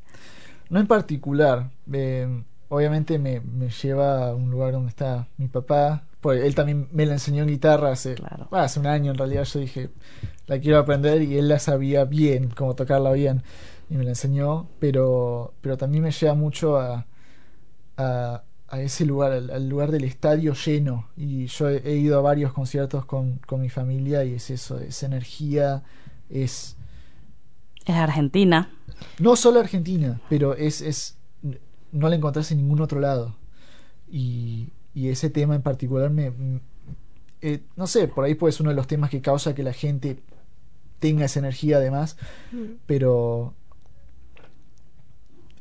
No 0.70 0.80
en 0.80 0.88
particular. 0.88 1.70
eh, 1.92 2.44
obviamente 2.70 3.18
me, 3.20 3.42
me 3.42 3.70
lleva 3.70 4.28
a 4.30 4.36
un 4.36 4.50
lugar 4.52 4.72
donde 4.74 4.90
está 4.90 5.28
mi 5.38 5.48
papá. 5.48 6.04
Pues 6.22 6.44
él 6.44 6.54
también 6.54 6.88
me 6.92 7.06
la 7.06 7.14
enseñó 7.14 7.44
en 7.44 7.50
guitarra 7.50 7.92
hace, 7.92 8.16
Claro. 8.16 8.48
bueno, 8.50 8.66
hace 8.66 8.80
un 8.80 8.88
año 8.88 9.12
en 9.12 9.18
realidad. 9.18 9.44
Yo 9.46 9.60
dije, 9.60 9.90
la 10.48 10.60
quiero 10.60 10.78
aprender 10.80 11.22
y 11.22 11.38
él 11.38 11.48
la 11.48 11.60
sabía 11.60 12.04
bien, 12.06 12.50
como 12.50 12.76
tocarla 12.76 13.12
bien. 13.14 13.42
Y 13.92 13.98
me 13.98 14.04
la 14.04 14.12
enseñó, 14.12 14.70
pero, 14.78 15.56
pero 15.62 15.76
también 15.76 16.04
me 16.04 16.12
lleva 16.12 16.36
mucho 16.36 16.78
a, 16.78 17.08
a, 17.98 18.44
a 18.68 18.82
ese 18.82 19.04
lugar, 19.04 19.32
al, 19.32 19.50
al 19.50 19.68
lugar 19.68 19.90
del 19.90 20.04
estadio 20.04 20.54
lleno. 20.54 21.08
Y 21.18 21.48
yo 21.48 21.70
he, 21.70 21.78
he 21.78 21.96
ido 21.96 22.20
a 22.20 22.22
varios 22.22 22.54
conciertos 22.54 23.06
con, 23.06 23.40
con 23.48 23.62
mi 23.62 23.70
familia 23.70 24.24
y 24.24 24.36
es 24.36 24.52
eso, 24.52 24.80
esa 24.80 25.08
energía, 25.08 25.82
es... 26.30 26.78
Es 27.84 27.96
Argentina. 27.96 28.72
No 29.18 29.36
solo 29.36 29.60
Argentina, 29.60 30.22
pero 30.30 30.54
es, 30.54 30.82
es 30.82 31.18
no 31.92 32.10
la 32.10 32.16
encontrás 32.16 32.52
en 32.52 32.60
ningún 32.60 32.82
otro 32.82 33.00
lado. 33.00 33.38
Y, 34.12 34.68
y 34.94 35.08
ese 35.08 35.32
tema 35.32 35.56
en 35.56 35.64
particular 35.64 36.12
me... 36.12 36.32
eh, 37.42 37.64
no 37.76 37.88
sé, 37.88 38.08
por 38.08 38.26
ahí 38.26 38.36
pues 38.36 38.60
uno 38.60 38.70
de 38.70 38.76
los 38.76 38.86
temas 38.86 39.10
que 39.10 39.22
causa 39.22 39.56
que 39.56 39.64
la 39.64 39.74
gente 39.74 40.22
tenga 41.00 41.26
esa 41.26 41.40
energía 41.40 41.78
además, 41.78 42.18
pero... 42.86 43.56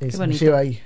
Es, 0.00 0.18
lleva 0.40 0.58
ahí. 0.58 0.80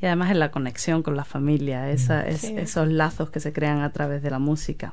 Y 0.00 0.06
además 0.06 0.30
en 0.30 0.38
la 0.40 0.50
conexión 0.50 1.02
con 1.02 1.16
la 1.16 1.24
familia, 1.24 1.90
esa, 1.90 2.26
es- 2.26 2.40
Sí. 2.40 2.54
esos 2.56 2.88
lazos 2.88 3.30
que 3.30 3.38
se 3.40 3.52
crean 3.52 3.80
a 3.80 3.92
través 3.92 4.22
de 4.22 4.30
la 4.30 4.38
música. 4.38 4.92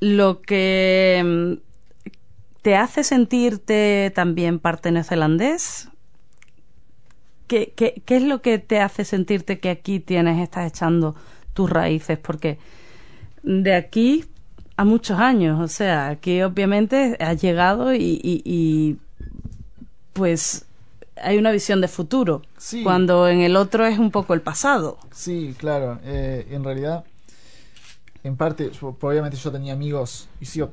Lo 0.00 0.40
que 0.42 1.22
mm, 1.24 2.10
te 2.62 2.76
hace 2.76 3.02
sentirte 3.04 4.12
también 4.14 4.58
parte 4.58 4.90
neozelandés. 4.92 5.88
¿Qué, 7.46 7.72
qué, 7.76 8.02
qué 8.04 8.16
es 8.16 8.22
lo 8.22 8.40
que 8.40 8.58
te 8.58 8.80
hace 8.80 9.04
sentirte 9.04 9.58
que 9.60 9.70
aquí 9.70 10.00
tienes, 10.00 10.40
estás 10.42 10.66
echando 10.66 11.14
tus 11.52 11.68
raíces? 11.68 12.18
Porque 12.18 12.58
de 13.42 13.74
aquí 13.74 14.24
a 14.76 14.84
muchos 14.84 15.18
años, 15.18 15.60
o 15.60 15.68
sea, 15.68 16.08
aquí 16.08 16.40
obviamente 16.42 17.16
has 17.20 17.40
llegado 17.40 17.94
y, 17.94 18.20
y- 18.22 18.42
y, 18.44 18.96
pues 20.12 20.63
hay 21.24 21.38
una 21.38 21.50
visión 21.50 21.80
de 21.80 21.88
futuro, 21.88 22.42
Sí. 22.58 22.82
cuando 22.82 23.28
en 23.28 23.40
el 23.40 23.56
otro 23.56 23.84
es 23.86 23.98
un 23.98 24.10
poco 24.10 24.34
el 24.34 24.40
pasado. 24.42 24.98
Sí, 25.12 25.54
claro. 25.58 25.98
eh, 26.04 26.46
en 26.50 26.62
realidad, 26.64 27.04
en 28.22 28.36
parte, 28.36 28.70
yo- 28.70 28.96
obviamente 29.00 29.36
yo 29.36 29.50
tenía 29.52 29.72
amigos 29.72 30.28
y 30.40 30.46
sigo 30.46 30.70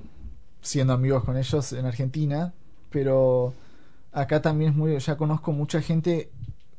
siendo 0.61 0.93
amigos 0.93 1.23
con 1.23 1.37
ellos 1.37 1.73
en 1.73 1.85
Argentina, 1.85 2.53
pero 2.91 3.53
acá 4.11 4.41
también 4.41 4.71
es 4.71 4.77
muy, 4.77 4.97
ya 4.99 5.17
conozco 5.17 5.51
mucha 5.51 5.81
gente 5.81 6.29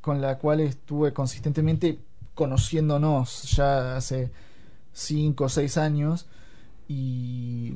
con 0.00 0.20
la 0.20 0.38
cual 0.38 0.60
estuve 0.60 1.12
consistentemente 1.12 1.98
conociéndonos 2.34 3.42
ya 3.56 3.96
hace 3.96 4.30
cinco 4.92 5.44
o 5.44 5.48
seis 5.48 5.76
años 5.78 6.26
y 6.88 7.74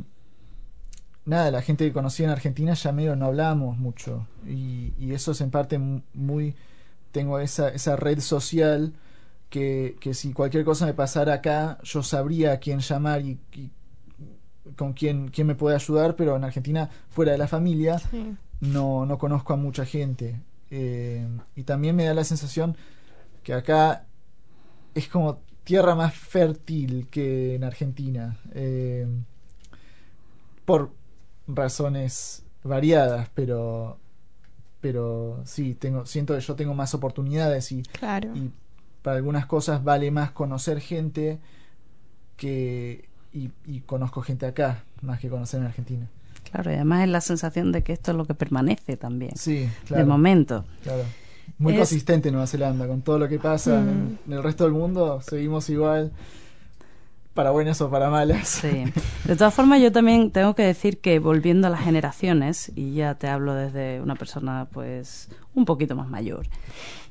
nada, 1.26 1.50
la 1.50 1.62
gente 1.62 1.84
que 1.84 1.92
conocí 1.92 2.24
en 2.24 2.30
Argentina 2.30 2.74
ya 2.74 2.92
medio 2.92 3.16
no 3.16 3.26
hablamos 3.26 3.76
mucho 3.78 4.26
y, 4.46 4.92
y 4.98 5.12
eso 5.12 5.32
es 5.32 5.40
en 5.42 5.50
parte 5.50 5.78
mu- 5.78 6.02
muy 6.14 6.54
tengo 7.12 7.38
esa, 7.40 7.68
esa 7.70 7.96
red 7.96 8.20
social 8.20 8.94
que, 9.50 9.96
que 10.00 10.14
si 10.14 10.32
cualquier 10.32 10.64
cosa 10.64 10.86
me 10.86 10.94
pasara 10.94 11.34
acá 11.34 11.78
yo 11.82 12.02
sabría 12.02 12.52
a 12.52 12.58
quién 12.58 12.80
llamar 12.80 13.22
y, 13.22 13.38
y 13.52 13.70
con 14.76 14.92
quién, 14.92 15.28
quién 15.28 15.46
me 15.46 15.54
puede 15.54 15.76
ayudar 15.76 16.16
pero 16.16 16.36
en 16.36 16.44
Argentina 16.44 16.90
fuera 17.10 17.32
de 17.32 17.38
la 17.38 17.48
familia 17.48 17.98
Sí. 17.98 18.36
no, 18.60 19.04
no 19.06 19.18
conozco 19.18 19.52
a 19.52 19.56
mucha 19.56 19.84
gente. 19.84 20.40
Eh, 20.70 21.26
y 21.54 21.62
también 21.64 21.94
me 21.94 22.04
da 22.04 22.14
la 22.14 22.24
sensación 22.24 22.76
que 23.42 23.52
acá 23.54 24.06
es 24.94 25.08
como 25.08 25.40
tierra 25.64 25.94
más 25.94 26.14
fértil 26.14 27.08
que 27.10 27.54
en 27.54 27.64
Argentina. 27.64 28.36
eh, 28.54 29.06
por 30.64 30.90
razones 31.48 32.44
variadas, 32.64 33.28
pero 33.34 33.98
pero 34.80 35.40
sí, 35.44 35.74
tengo, 35.74 36.06
siento 36.06 36.34
que 36.34 36.40
yo 36.40 36.54
tengo 36.54 36.72
más 36.74 36.94
oportunidades 36.94 37.72
y, 37.72 37.82
Claro. 37.82 38.30
y 38.36 38.50
para 39.02 39.16
algunas 39.16 39.46
cosas 39.46 39.82
vale 39.82 40.10
más 40.12 40.30
conocer 40.30 40.80
gente 40.80 41.38
que 42.36 43.08
y, 43.32 43.50
y 43.66 43.80
conozco 43.80 44.22
gente 44.22 44.46
acá 44.46 44.84
más 45.02 45.18
que 45.20 45.28
conocer 45.28 45.60
en 45.60 45.66
Argentina. 45.66 46.06
Claro, 46.50 46.70
y 46.70 46.74
además 46.74 47.02
es 47.02 47.08
la 47.08 47.20
sensación 47.20 47.72
de 47.72 47.82
que 47.82 47.92
esto 47.92 48.12
es 48.12 48.16
lo 48.16 48.24
que 48.26 48.34
permanece 48.34 48.96
también, 48.96 49.36
Sí, 49.36 49.68
claro. 49.86 50.04
de 50.04 50.08
momento. 50.08 50.64
Claro. 50.82 51.02
Muy 51.58 51.72
Es- 51.74 51.78
consistente 51.80 52.30
Nueva 52.30 52.46
Zelanda 52.46 52.86
con 52.86 53.02
todo 53.02 53.18
lo 53.18 53.28
que 53.28 53.38
pasa 53.38 53.80
Mm. 53.80 53.88
en, 53.88 54.18
en 54.26 54.32
el 54.34 54.42
resto 54.42 54.64
del 54.64 54.72
mundo. 54.72 55.20
Seguimos 55.20 55.68
igual, 55.70 56.12
para 57.36 57.52
buenas 57.52 57.80
o 57.80 57.88
para 57.88 58.10
malas. 58.10 58.48
Sí. 58.48 58.84
De 59.24 59.36
todas 59.36 59.54
formas, 59.54 59.80
yo 59.80 59.92
también 59.92 60.32
tengo 60.32 60.56
que 60.56 60.64
decir 60.64 60.98
que 60.98 61.20
volviendo 61.20 61.68
a 61.68 61.70
las 61.70 61.82
generaciones, 61.82 62.72
y 62.74 62.94
ya 62.94 63.14
te 63.14 63.28
hablo 63.28 63.54
desde 63.54 64.00
una 64.00 64.16
persona 64.16 64.66
pues 64.72 65.28
un 65.54 65.64
poquito 65.64 65.94
más 65.94 66.08
mayor, 66.08 66.48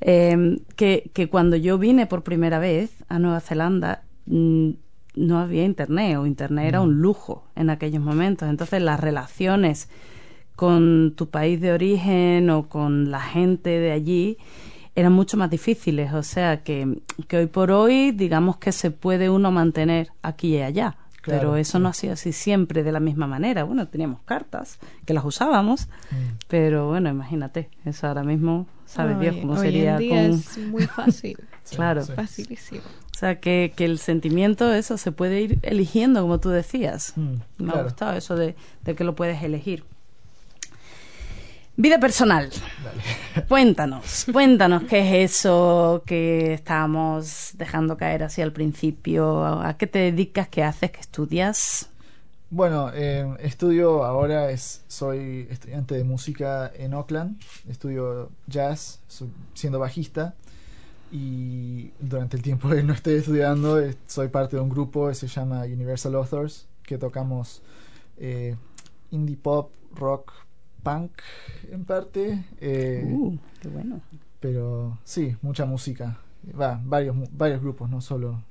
eh, 0.01 0.57
que, 0.75 1.09
que 1.13 1.29
cuando 1.29 1.55
yo 1.55 1.77
vine 1.77 2.07
por 2.07 2.23
primera 2.23 2.59
vez 2.59 2.91
a 3.07 3.19
Nueva 3.19 3.39
Zelanda 3.39 4.03
mm, 4.25 4.71
no 5.15 5.39
había 5.39 5.63
internet, 5.63 6.17
o 6.17 6.25
internet 6.25 6.65
era 6.67 6.81
un 6.81 6.99
lujo 6.99 7.47
en 7.55 7.69
aquellos 7.69 8.03
momentos. 8.03 8.49
Entonces 8.49 8.81
las 8.81 8.99
relaciones 8.99 9.88
con 10.55 11.13
tu 11.15 11.29
país 11.29 11.59
de 11.61 11.71
origen 11.73 12.49
o 12.49 12.67
con 12.67 13.11
la 13.11 13.21
gente 13.21 13.69
de 13.69 13.91
allí 13.91 14.38
eran 14.95 15.13
mucho 15.13 15.38
más 15.38 15.49
difíciles. 15.49 16.13
O 16.13 16.23
sea 16.23 16.63
que, 16.63 17.01
que 17.27 17.38
hoy 17.38 17.47
por 17.47 17.71
hoy, 17.71 18.12
digamos 18.12 18.58
que 18.58 18.71
se 18.71 18.91
puede 18.91 19.29
uno 19.29 19.51
mantener 19.51 20.10
aquí 20.21 20.55
y 20.58 20.62
allá. 20.62 20.95
Claro, 21.21 21.39
pero 21.39 21.58
eso 21.58 21.79
no 21.79 21.89
ha 21.89 21.93
sido 21.93 22.13
así 22.13 22.31
siempre 22.31 22.84
de 22.84 22.91
la 22.91 22.99
misma 22.99 23.25
manera. 23.25 23.63
Bueno, 23.63 23.88
teníamos 23.88 24.21
cartas 24.25 24.77
que 25.05 25.13
las 25.15 25.25
usábamos, 25.25 25.88
Mm. 26.12 26.15
pero 26.47 26.89
bueno, 26.89 27.10
imagínate, 27.10 27.69
eso 27.84 28.05
ahora 28.08 28.23
mismo, 28.23 28.67
sabe 28.86 29.15
Dios 29.19 29.36
cómo 29.41 29.53
hoy 29.53 29.60
sería 29.60 29.93
en 29.93 29.97
día 29.97 30.10
con... 30.21 30.31
es 30.31 30.58
muy 30.60 30.86
fácil, 30.86 31.38
Claro. 31.75 32.03
sí. 32.05 32.12
facilísimo. 32.13 32.81
O 32.81 33.17
sea, 33.17 33.39
que, 33.39 33.73
que 33.75 33.86
el 33.86 33.97
sentimiento, 33.97 34.71
eso, 34.71 34.97
se 34.99 35.12
puede 35.12 35.41
ir 35.41 35.60
eligiendo, 35.63 36.21
como 36.21 36.39
tú 36.39 36.49
decías. 36.49 37.13
Mm, 37.15 37.36
Me 37.58 37.73
ha 37.73 37.81
gustado 37.81 38.13
eso 38.15 38.36
de, 38.36 38.55
de 38.84 38.93
que 38.93 39.03
lo 39.03 39.15
puedes 39.15 39.41
elegir. 39.41 39.84
Vida 41.77 41.99
personal. 41.99 42.49
Cuéntanos, 43.49 44.25
cuéntanos 44.31 44.83
qué 44.83 44.99
es 45.23 45.33
eso 45.41 46.03
que 46.05 46.53
estábamos 46.53 47.51
dejando 47.57 47.97
caer 47.97 48.23
así 48.23 48.41
al 48.41 48.53
principio. 48.53 49.43
¿A 49.45 49.77
qué 49.77 49.85
te 49.88 49.99
dedicas? 49.99 50.47
¿Qué 50.47 50.63
haces? 50.63 50.91
¿Qué 50.91 51.01
estudias? 51.01 51.89
Bueno, 52.49 52.91
eh, 52.93 53.27
estudio 53.39 54.05
ahora, 54.05 54.51
es, 54.51 54.83
soy 54.88 55.47
estudiante 55.49 55.95
de 55.95 56.03
música 56.05 56.71
en 56.73 56.93
Oakland, 56.93 57.41
estudio 57.67 58.29
jazz, 58.47 59.01
soy- 59.07 59.31
siendo 59.53 59.79
bajista 59.79 60.35
y 61.11 61.91
durante 61.99 62.38
el 62.38 62.43
tiempo 62.43 62.69
que 62.69 62.83
no 62.83 62.93
estoy 62.93 63.15
estudiando 63.15 63.81
eh, 63.81 63.95
soy 64.07 64.29
parte 64.29 64.55
de 64.55 64.61
un 64.61 64.69
grupo 64.69 65.09
que 65.09 65.15
se 65.15 65.27
llama 65.27 65.63
Universal 65.63 66.15
Authors, 66.15 66.67
que 66.83 66.97
tocamos 66.97 67.61
eh, 68.17 68.55
indie 69.11 69.35
pop, 69.38 69.71
rock, 69.95 70.31
punk 70.86 71.12
en 71.71 71.84
parte, 71.84 72.45
eh, 72.62 73.04
Uh, 73.12 73.36
qué 73.60 73.67
bueno. 73.67 74.00
pero 74.39 74.98
sí, 75.04 75.36
mucha 75.41 75.65
música, 75.65 76.17
va, 76.60 76.80
varios, 76.86 77.15
mu- 77.15 77.28
varios 77.32 77.60
grupos, 77.62 77.89
no 77.89 78.00
solo, 78.02 78.41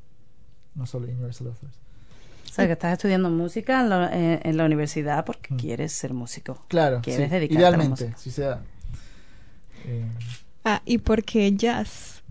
no 0.75 0.85
solo 0.87 1.07
Universal 1.07 1.47
Authors. 1.49 1.75
O 2.51 2.53
sea, 2.55 2.67
que 2.67 2.73
estás 2.73 2.93
estudiando 2.93 3.31
música 3.31 3.81
en 3.81 3.89
la, 3.89 4.11
en- 4.13 4.41
en 4.43 4.57
la 4.57 4.65
universidad 4.65 5.25
porque 5.25 5.55
Mm. 5.55 5.57
quieres 5.57 5.93
ser 5.93 6.13
músico. 6.13 6.59
Claro, 6.69 7.01
¿Quieres 7.03 7.29
sí, 7.29 7.35
dedicarte 7.35 7.59
a 7.59 7.61
la 7.63 7.69
idealmente, 7.71 7.91
música? 8.05 8.19
si 8.19 8.31
se 8.31 8.43
da. 8.43 8.61
Eh, 9.87 10.05
Ah, 10.65 10.83
¿y 10.85 10.99
por 10.99 11.23
qué 11.25 11.53
jazz? 11.53 12.23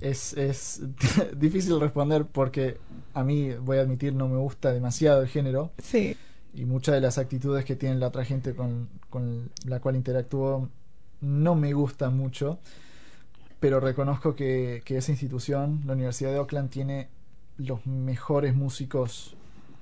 es, 0.00 0.32
es 0.34 0.80
difícil 1.36 1.78
responder 1.80 2.26
porque 2.26 2.78
a 3.14 3.22
mí, 3.24 3.50
voy 3.54 3.78
a 3.78 3.82
admitir, 3.82 4.14
no 4.14 4.28
me 4.28 4.38
gusta 4.38 4.72
demasiado 4.72 5.22
el 5.22 5.28
género 5.28 5.70
Sí, 5.78 6.16
y 6.54 6.64
muchas 6.64 6.94
de 6.94 7.00
las 7.00 7.18
actitudes 7.18 7.64
que 7.64 7.76
tiene 7.76 7.96
la 7.96 8.08
otra 8.08 8.24
gente 8.24 8.54
con, 8.54 8.88
con 9.10 9.50
la 9.64 9.80
cual 9.80 9.96
interactúo 9.96 10.68
no 11.20 11.54
me 11.54 11.72
gustan 11.72 12.16
mucho, 12.16 12.58
pero 13.60 13.80
reconozco 13.80 14.34
que, 14.34 14.82
que 14.84 14.96
esa 14.98 15.12
institución, 15.12 15.82
la 15.86 15.92
Universidad 15.94 16.32
de 16.32 16.38
Oakland, 16.38 16.70
tiene 16.70 17.08
los 17.56 17.86
mejores 17.86 18.54
músicos 18.54 19.36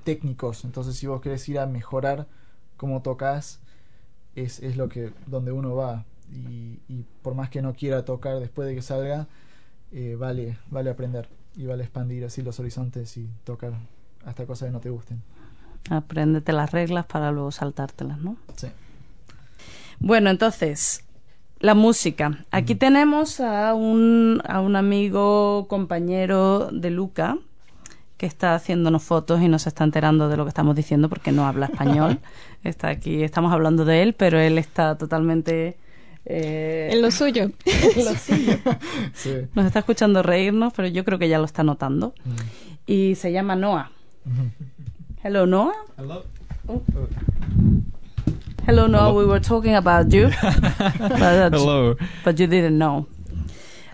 técnicos, 0.04 0.64
entonces 0.64 0.96
si 0.96 1.06
vos 1.06 1.20
querés 1.20 1.48
ir 1.48 1.59
a 1.59 1.66
mejorar 1.66 2.26
cómo 2.76 3.02
tocas, 3.02 3.61
es, 4.35 4.61
es 4.61 4.76
lo 4.76 4.88
que 4.88 5.12
donde 5.26 5.52
uno 5.52 5.74
va 5.74 6.04
y, 6.33 7.04
por 7.22 7.35
más 7.35 7.50
que 7.50 7.61
no 7.62 7.74
quiera 7.74 8.04
tocar 8.04 8.38
después 8.38 8.68
de 8.68 8.74
que 8.74 8.83
salga, 8.83 9.26
eh, 9.92 10.14
vale, 10.16 10.59
vale 10.70 10.90
aprender 10.90 11.28
y 11.56 11.66
vale 11.66 11.83
expandir 11.83 12.24
así 12.24 12.42
los 12.42 12.61
horizontes 12.61 13.16
y 13.16 13.28
tocar 13.44 13.72
hasta 14.24 14.46
cosas 14.46 14.68
que 14.68 14.72
no 14.72 14.80
te 14.80 14.90
gusten. 14.90 15.22
Apréndete 15.88 16.52
las 16.52 16.70
reglas 16.70 17.06
para 17.06 17.32
luego 17.32 17.50
saltártelas, 17.50 18.18
¿no? 18.18 18.36
Sí. 18.56 18.68
Bueno, 19.98 20.30
entonces, 20.30 21.04
la 21.58 21.74
música. 21.74 22.44
Aquí 22.50 22.74
tenemos 22.74 23.40
a 23.40 23.74
un, 23.74 24.42
a 24.46 24.60
un 24.60 24.76
amigo, 24.76 25.66
compañero 25.68 26.70
de 26.72 26.90
Luca, 26.90 27.38
que 28.16 28.26
está 28.26 28.54
haciéndonos 28.54 29.02
fotos 29.02 29.40
y 29.42 29.48
nos 29.48 29.66
está 29.66 29.82
enterando 29.84 30.28
de 30.28 30.36
lo 30.36 30.44
que 30.44 30.50
estamos 30.50 30.76
diciendo 30.76 31.08
porque 31.08 31.32
no 31.32 31.46
habla 31.46 31.66
español. 31.66 32.20
está 32.64 32.88
aquí, 32.88 33.22
estamos 33.22 33.52
hablando 33.52 33.84
de 33.84 34.02
él, 34.02 34.14
pero 34.14 34.38
él 34.38 34.58
está 34.58 34.96
totalmente... 34.96 35.76
eh, 36.26 36.90
en 36.92 37.02
lo 37.02 37.10
suyo. 37.10 37.44
en 37.64 38.04
lo 38.04 38.14
suyo. 38.14 38.58
Sí. 39.14 39.32
Nos 39.54 39.66
está 39.66 39.80
escuchando 39.80 40.22
reírnos, 40.22 40.72
pero 40.74 40.88
yo 40.88 41.04
creo 41.04 41.18
que 41.18 41.28
ya 41.28 41.38
lo 41.38 41.46
está 41.46 41.62
notando. 41.62 42.14
Y 42.86 43.14
se 43.16 43.32
llama 43.32 43.56
Noah. 43.56 43.90
Hello, 45.22 45.44
Noah. 45.44 45.74
Hello. 45.98 46.22
Hello, 48.64 48.87
Noah. 48.87 49.00
Hello. 49.00 49.14
We 49.18 49.26
were 49.26 49.38
talking 49.38 49.74
about 49.74 50.11
you. 50.14 50.28
but, 50.98 51.52
Hello. 51.52 51.94
but 52.24 52.38
you 52.38 52.46
didn't 52.46 52.78
know. 52.78 53.06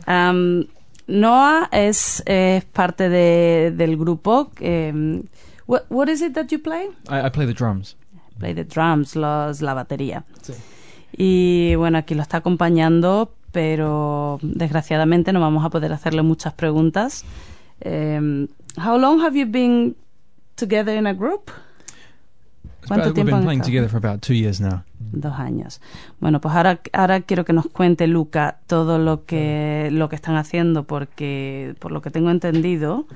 Um, 0.07 0.69
Noah 1.09 1.69
es, 1.73 2.23
es 2.27 2.65
parte 2.67 3.09
de, 3.09 3.73
del 3.77 3.97
grupo. 3.97 4.53
Um, 4.61 5.29
what, 5.67 5.87
what 5.91 6.09
is 6.09 6.23
it 6.23 6.35
that 6.35 6.53
you 6.53 6.61
play? 6.61 6.91
I, 7.09 7.23
I 7.23 7.29
play 7.29 7.45
the 7.45 7.55
drums. 7.55 7.97
Play 8.39 8.53
the 8.53 8.63
drums, 8.63 9.17
los, 9.17 9.61
la 9.63 9.75
batería. 9.75 10.23
Sí. 10.43 10.55
Y 11.19 11.75
bueno, 11.75 11.99
aquí 11.99 12.15
lo 12.15 12.23
está 12.23 12.37
acompañando, 12.37 13.33
pero 13.51 14.39
desgraciadamente 14.43 15.33
no 15.33 15.41
vamos 15.41 15.65
a 15.65 15.71
poder 15.71 15.93
hacerle 15.93 16.23
muchas 16.23 16.53
preguntas. 16.53 17.25
Um, 17.85 18.47
how 18.79 18.97
long 18.97 19.21
have 19.23 19.37
you 19.37 19.47
been 19.47 19.97
together 20.57 20.97
in 20.97 21.07
a 21.07 21.13
group? 21.15 21.51
¿Cuánto 22.89 23.07
about- 23.07 23.07
we've 23.07 23.15
tiempo 23.15 23.37
been 23.37 23.45
playing 23.45 23.63
together 23.63 23.89
for 23.89 23.99
about 23.99 24.21
two 24.25 24.35
years 24.35 24.61
now. 24.61 24.83
Dos 25.13 25.35
años. 25.39 25.81
Bueno, 26.21 26.41
pues 26.41 26.55
ahora, 26.55 26.81
ahora 26.93 27.21
quiero 27.21 27.45
que 27.45 27.53
nos 27.53 27.67
cuente 27.67 28.07
Luca 28.07 28.59
todo 28.67 28.99
lo 28.99 29.25
que, 29.25 29.89
lo 29.93 30.09
que 30.09 30.15
están 30.17 30.37
haciendo, 30.37 30.85
porque 30.85 31.75
por 31.81 31.91
lo 31.91 32.01
que 32.01 32.11
tengo 32.11 32.31
entendido, 32.31 33.07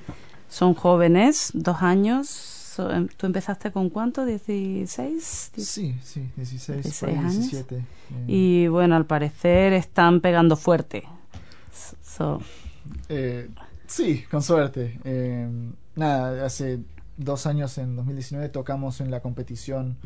son 0.49 0.75
jóvenes, 0.75 1.51
dos 1.55 1.83
años. 1.83 2.29
So- 2.29 2.91
em, 2.91 3.09
¿Tú 3.17 3.27
empezaste 3.27 3.71
con 3.71 3.91
cuánto? 3.91 4.25
¿16? 4.27 5.51
Sí, 5.57 5.95
sí, 6.03 6.29
16, 6.37 6.83
16 6.83 7.01
por 7.01 7.09
ahí 7.09 7.15
años. 7.17 7.33
17. 7.39 7.77
eh, 7.77 7.85
Y 8.27 8.67
bueno, 8.69 8.97
al 8.97 9.07
parecer 9.07 9.73
están 9.73 10.21
pegando 10.21 10.57
fuerte. 10.57 11.05
So, 12.03 12.41
eh, 13.09 13.49
sí, 13.87 14.25
con 14.31 14.43
suerte. 14.43 14.99
Eh, 15.05 15.49
nada, 15.97 16.45
hace 16.47 16.81
dos 17.25 17.47
años, 17.47 17.79
en 17.79 17.97
2019, 17.97 18.49
tocamos 18.49 19.01
en 19.01 19.11
la 19.11 19.21
competición 19.21 19.97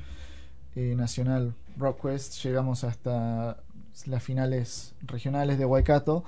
eh, 0.77 0.95
nacional 0.97 1.55
Rockquest. 1.79 2.43
Llegamos 2.45 2.85
hasta 2.85 3.59
las 4.07 4.23
finales 4.23 4.95
regionales 5.03 5.59
de 5.59 5.65
Waikato, 5.65 6.25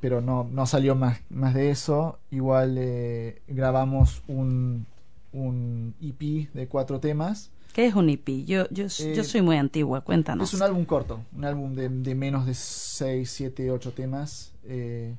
pero 0.00 0.20
no, 0.20 0.48
no 0.50 0.66
salió 0.66 0.94
más, 0.94 1.20
más 1.30 1.54
de 1.54 1.70
eso. 1.70 2.18
Igual 2.30 2.76
eh, 2.78 3.42
grabamos 3.48 4.22
un, 4.28 4.86
un 5.32 5.94
EP 6.00 6.50
de 6.54 6.66
cuatro 6.68 7.00
temas. 7.00 7.50
¿Qué 7.74 7.86
es 7.86 7.94
un 7.94 8.08
EP? 8.08 8.26
Yo, 8.46 8.66
yo, 8.70 8.86
Eh, 8.86 9.12
yo 9.14 9.22
soy 9.22 9.42
muy 9.42 9.56
antigua, 9.56 10.00
cuéntanos. 10.00 10.48
Es 10.48 10.54
un 10.54 10.62
álbum 10.62 10.84
corto, 10.84 11.20
un 11.36 11.44
álbum 11.44 11.74
de, 11.74 11.88
de 11.90 12.14
menos 12.14 12.46
de 12.46 12.54
6, 12.54 13.30
7, 13.30 13.70
8 13.70 13.92
temas. 13.92 14.52
eh, 14.64 15.14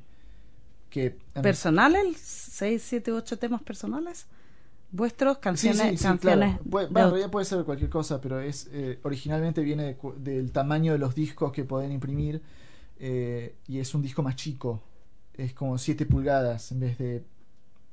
que 0.89 1.15
¿Personales? 1.41 2.17
¿Seis, 2.17 2.81
siete, 2.81 3.11
ocho 3.11 3.37
temas 3.37 3.61
personales? 3.61 4.25
¿Vuestros? 4.91 5.37
¿Canciones? 5.37 5.81
sí, 5.91 5.97
sí, 5.97 6.03
canciones 6.03 6.55
claro. 6.57 6.69
Puede- 6.69 6.87
de 6.87 6.93
va, 6.93 7.19
en 7.19 7.31
puede 7.31 7.45
ser 7.45 7.63
cualquier 7.63 7.89
cosa, 7.89 8.19
pero 8.19 8.39
es 8.39 8.69
eh, 8.71 8.99
originalmente 9.03 9.61
viene 9.61 9.83
de 9.83 9.95
cu- 9.95 10.15
del 10.17 10.51
tamaño 10.51 10.93
de 10.93 10.99
los 10.99 11.13
discos 11.15 11.51
que 11.51 11.63
pueden 11.63 11.91
imprimir 11.91 12.41
eh, 12.99 13.55
y 13.67 13.79
es 13.79 13.93
un 13.93 14.01
disco 14.01 14.23
más 14.23 14.35
chico. 14.35 14.81
Es 15.35 15.53
como 15.53 15.77
7 15.77 16.05
pulgadas 16.05 16.71
en 16.71 16.79
vez 16.81 16.97
de 16.97 17.23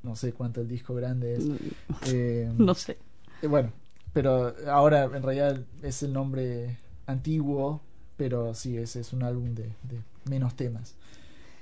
no 0.03 0.17
sé 0.17 0.33
cuánto 0.33 0.61
el 0.61 0.69
disco 0.69 0.95
grande 0.95 1.35
es. 1.37 1.45
Eh, 2.13 2.51
No 2.57 2.75
sé. 2.75 2.99
eh, 3.43 3.47
bueno, 3.47 3.73
pero 4.13 4.55
ahora 4.71 5.05
en 5.05 5.23
realidad 5.23 5.61
es 5.83 6.03
el 6.03 6.13
nombre 6.13 6.79
antiguo, 7.07 7.81
pero 8.17 8.55
sí, 8.55 8.77
ese 8.77 9.01
es 9.01 9.13
un 9.13 9.23
álbum 9.23 9.55
de, 9.55 9.65
de 9.83 10.01
menos 10.31 10.55
temas. 10.57 10.95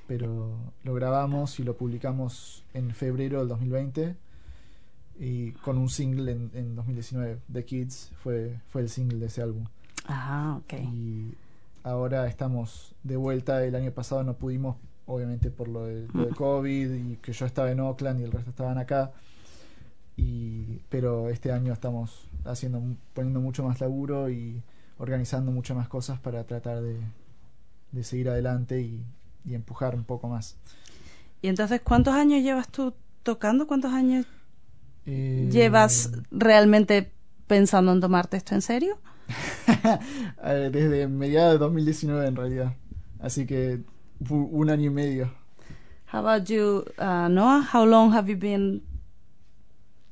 Pero 0.07 0.57
lo 0.85 0.95
grabamos 0.95 1.59
y 1.61 1.65
lo 1.65 1.77
publicamos 1.77 2.63
en 2.75 2.91
febrero 2.95 3.39
del 3.41 3.49
2020 3.49 4.17
y 5.19 5.53
con 5.53 5.79
un 5.79 5.89
single 5.89 6.33
en, 6.33 6.51
en 6.55 6.75
2019. 6.75 7.39
The 7.53 7.65
Kids 7.65 8.11
fue, 8.23 8.61
fue 8.69 8.83
el 8.83 8.89
single 8.89 9.19
de 9.19 9.27
ese 9.27 9.43
álbum. 9.43 9.65
Ah, 10.07 10.59
ok. 10.59 10.75
Y 10.93 11.35
ahora 11.83 12.27
estamos 12.27 12.95
de 13.03 13.17
vuelta. 13.17 13.65
El 13.65 13.75
año 13.75 13.93
pasado 13.93 14.23
no 14.25 14.35
pudimos, 14.35 14.77
obviamente 15.07 15.51
por 15.51 15.69
lo 15.69 15.87
de, 15.87 16.09
lo 16.13 16.27
de. 16.27 16.31
COVID 16.35 16.93
y 16.93 17.17
que 17.17 17.33
yo 17.33 17.47
estaba 17.47 17.71
en 17.71 17.81
Oakland 17.81 18.21
y 18.21 18.25
el 18.25 18.33
resto 18.33 18.51
estaban 18.51 18.79
acá. 18.79 19.13
Y, 20.17 20.81
pero 20.91 21.29
este 21.29 21.53
año 21.53 21.73
estamos 21.73 22.29
haciendo 22.45 22.81
poniendo 23.15 23.41
mucho 23.41 23.65
más 23.65 23.81
laburo 23.81 24.31
y 24.31 24.63
organizando 24.99 25.51
muchas 25.51 25.77
más 25.77 25.89
cosas 25.89 26.21
para 26.21 26.45
tratar 26.45 26.81
de, 26.83 27.01
de 27.91 28.05
seguir 28.05 28.29
adelante 28.29 28.81
y, 28.81 29.05
y 29.45 29.55
empujar 29.55 29.95
un 29.95 30.05
poco 30.05 30.29
más. 30.29 30.57
¿Y 31.43 31.49
entonces 31.49 31.81
cuántos 31.83 32.15
años 32.15 32.43
llevas 32.43 32.69
tú 32.69 32.95
tocando? 33.23 33.67
¿Cuántos 33.67 33.93
años 33.93 34.25
Eh, 35.07 35.49
llevas 35.51 36.11
realmente 36.31 37.13
pensando 37.47 37.93
en 37.93 38.01
tomarte 38.01 38.37
esto 38.37 38.55
en 38.55 38.63
serio? 38.63 38.99
Eh, 40.45 40.71
Desde 40.71 41.09
mediados 41.09 41.53
de 41.53 41.59
2019 41.59 42.27
en 42.27 42.37
realidad. 42.37 42.75
Así 43.21 43.47
que 43.47 43.81
un 44.29 44.71
año 44.71 44.87
y 44.87 44.91
medio. 44.91 45.31
How 46.13 46.21
about 46.27 46.49
you, 46.49 46.85
uh, 46.99 47.29
Noah? 47.29 47.67
How 47.73 47.85
long 47.85 48.13
have 48.13 48.29
you 48.31 48.37
been 48.37 48.83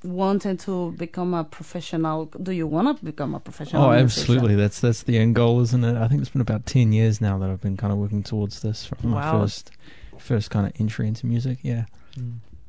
wanting 0.03 0.57
to 0.57 0.93
become 0.99 1.35
a 1.35 1.45
professional? 1.45 2.29
Do 2.43 2.53
you 2.53 2.67
want 2.67 2.99
to 2.99 3.05
become 3.05 3.35
a 3.37 3.41
professional? 3.41 3.85
Oh, 3.85 3.91
musician? 3.91 4.23
absolutely. 4.23 4.57
That's 4.57 4.81
that's 4.81 5.05
the 5.05 5.19
end 5.19 5.37
goal, 5.37 5.61
isn't 5.61 5.85
it? 5.85 5.97
I 5.97 6.09
think 6.09 6.23
it's 6.23 6.31
been 6.31 6.41
about 6.41 6.67
ten 6.67 6.93
years 6.93 7.21
now 7.21 7.39
that 7.39 7.51
I've 7.51 7.61
been 7.61 7.77
kind 7.77 7.93
of 7.93 7.99
working 7.99 8.23
towards 8.23 8.61
this 8.63 8.85
from 8.85 9.11
my 9.11 9.31
first 9.31 9.71
first 10.19 10.51
kind 10.51 10.67
of 10.67 10.73
entry 10.81 11.07
into 11.07 11.27
music. 11.27 11.59
Yeah. 11.63 11.85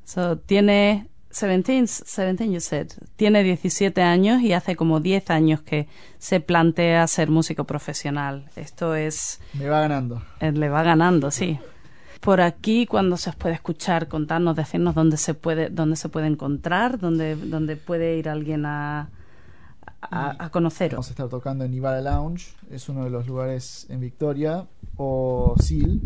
So, 0.05 0.35
tiene 0.47 1.07
17, 1.33 1.71
17, 1.73 2.51
you 2.51 2.59
said. 2.59 2.91
Tiene 3.15 3.43
17 3.43 4.01
años 4.01 4.41
y 4.41 4.53
hace 4.53 4.75
como 4.75 4.99
10 4.99 5.29
años 5.31 5.61
que 5.61 5.87
se 6.19 6.39
plantea 6.39 7.05
ser 7.07 7.29
músico 7.29 7.65
profesional. 7.65 8.45
Esto 8.55 8.95
es, 8.95 9.39
Me 9.53 9.67
va 9.67 9.81
ganando. 9.81 10.21
eh, 10.39 10.51
le 10.51 10.69
va 10.69 10.83
ganando, 10.83 11.31
sí. 11.31 11.59
Por 12.21 12.39
aquí, 12.39 12.85
cuando 12.85 13.17
se 13.17 13.29
os 13.31 13.35
puede 13.35 13.55
escuchar, 13.55 14.07
contarnos, 14.07 14.55
decirnos 14.55 14.95
dónde 14.95 15.17
se 15.17 15.33
puede, 15.33 15.69
dónde 15.69 15.95
se 15.97 16.07
puede 16.07 16.27
encontrar, 16.27 16.97
dónde, 16.99 17.35
dónde 17.35 17.75
puede 17.75 18.15
ir 18.17 18.29
alguien 18.29 18.65
a, 18.65 19.09
a, 20.01 20.45
a 20.45 20.49
conoceros. 20.49 20.93
Vamos 20.93 21.07
a 21.07 21.11
estar 21.11 21.27
tocando 21.27 21.65
en 21.65 21.73
Ibarra 21.73 21.99
Lounge, 22.01 22.53
es 22.71 22.87
uno 22.87 23.03
de 23.03 23.09
los 23.09 23.27
lugares 23.27 23.87
en 23.89 23.99
Victoria, 23.99 24.65
o 24.95 25.55
SIL, 25.59 25.99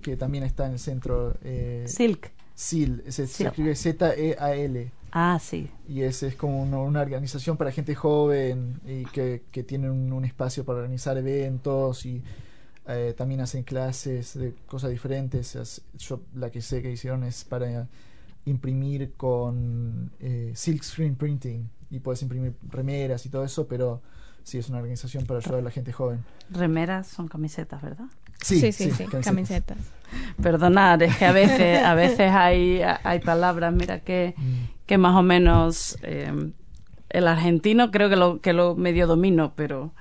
que 0.00 0.16
también 0.16 0.44
está 0.44 0.64
en 0.66 0.72
el 0.72 0.78
centro. 0.78 1.34
Eh, 1.42 1.84
Silk. 1.86 2.32
SIL, 2.60 3.02
se, 3.08 3.26
se 3.26 3.44
escribe 3.46 3.74
Z-E-A-L. 3.74 4.90
Ah, 5.12 5.38
sí. 5.40 5.70
Y 5.88 6.02
es, 6.02 6.22
es 6.22 6.36
como 6.36 6.62
una, 6.62 6.78
una 6.78 7.00
organización 7.00 7.56
para 7.56 7.72
gente 7.72 7.94
joven 7.94 8.80
y 8.86 9.04
que, 9.06 9.42
que 9.50 9.62
tiene 9.64 9.90
un, 9.90 10.12
un 10.12 10.24
espacio 10.24 10.64
para 10.64 10.78
organizar 10.80 11.16
eventos 11.18 12.04
y 12.06 12.22
eh, 12.86 13.14
también 13.16 13.40
hacen 13.40 13.62
clases 13.62 14.38
de 14.38 14.54
cosas 14.66 14.90
diferentes. 14.90 15.56
Es- 15.56 15.82
Yo 15.98 16.20
la 16.34 16.50
que 16.50 16.60
sé 16.60 16.82
que 16.82 16.92
hicieron 16.92 17.24
es 17.24 17.44
para 17.44 17.88
imprimir 18.44 19.12
con 19.16 20.10
eh, 20.20 20.52
silk 20.54 20.82
screen 20.82 21.16
printing 21.16 21.68
y 21.90 21.98
puedes 22.00 22.22
imprimir 22.22 22.54
remeras 22.70 23.24
y 23.26 23.28
todo 23.30 23.44
eso, 23.44 23.66
pero 23.66 24.00
sí 24.44 24.58
es 24.58 24.68
una 24.68 24.78
organización 24.78 25.26
para 25.26 25.38
ayudar 25.40 25.58
a 25.60 25.62
la 25.62 25.70
gente 25.70 25.92
joven. 25.92 26.22
Remeras 26.50 27.06
son 27.08 27.26
camisetas, 27.28 27.82
¿verdad? 27.82 28.06
Sí, 28.42 28.60
sí, 28.60 28.72
sí, 28.72 28.88
camisetas. 28.88 29.24
camisetas. 29.24 29.78
Perdonad, 30.42 31.00
es 31.02 31.16
que 31.16 31.24
a 31.26 31.32
veces, 31.32 31.82
a 31.84 31.94
veces 31.94 32.30
hay, 32.32 32.80
hay 33.04 33.18
palabras, 33.20 33.72
mira, 33.72 34.00
que, 34.00 34.34
Mm, 34.36 34.64
que 34.86 34.98
más 34.98 35.14
o 35.16 35.22
menos 35.22 35.96
eh, 36.02 36.32
el 37.10 37.28
argentino 37.28 37.90
creo 37.90 38.08
que 38.08 38.16
lo, 38.16 38.40
que 38.40 38.52
lo 38.52 38.74
medio 38.74 39.06
domino, 39.06 39.52
pero 39.54 39.92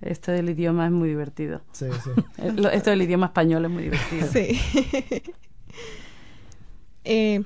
esto 0.00 0.32
del 0.32 0.48
idioma 0.50 0.86
es 0.86 0.92
muy 0.92 1.08
divertido. 1.08 1.60
Sí, 1.72 1.86
sí. 2.02 2.10
Eh, 2.38 2.52
lo- 2.56 2.70
Esto 2.70 2.90
del 2.90 3.02
idioma 3.02 3.26
español 3.26 3.64
es 3.66 3.70
muy 3.70 3.82
divertido. 3.84 4.26
Sí. 4.32 4.58
eh, 7.04 7.42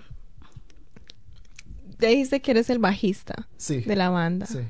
te 1.98 2.06
dijiste 2.08 2.40
que 2.40 2.50
eres 2.52 2.70
el 2.70 2.78
bajista 2.78 3.46
Sí. 3.56 3.80
de 3.80 3.96
la 3.96 4.10
banda. 4.10 4.46
sí. 4.46 4.60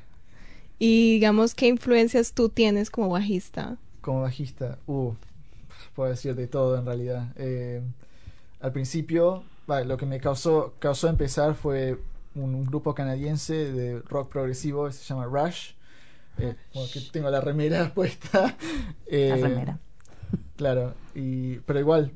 Y 0.78 1.12
digamos, 1.14 1.54
¿qué 1.54 1.68
influencias 1.68 2.32
tú 2.32 2.48
tienes 2.48 2.90
como 2.90 3.08
bajista? 3.08 3.76
Como 4.00 4.22
bajista, 4.22 4.78
uh, 4.86 5.12
puedo 5.94 6.10
decir 6.10 6.34
de 6.34 6.46
todo 6.48 6.78
en 6.78 6.86
realidad. 6.86 7.32
Eh, 7.36 7.82
al 8.60 8.72
principio, 8.72 9.44
lo 9.66 9.96
que 9.96 10.06
me 10.06 10.20
causó, 10.20 10.74
causó 10.78 11.08
empezar 11.08 11.54
fue 11.54 11.98
un, 12.34 12.54
un 12.54 12.66
grupo 12.66 12.94
canadiense 12.94 13.72
de 13.72 14.00
rock 14.02 14.30
progresivo, 14.30 14.90
se 14.92 15.04
llama 15.04 15.26
Rush. 15.26 15.72
Eh, 16.38 16.56
como 16.72 16.86
que 16.90 17.00
tengo 17.12 17.30
la 17.30 17.40
remera 17.40 17.92
puesta. 17.94 18.56
Eh, 19.06 19.28
La 19.30 19.36
remera. 19.36 19.78
Claro, 20.56 20.94
y, 21.14 21.56
pero 21.60 21.80
igual, 21.80 22.12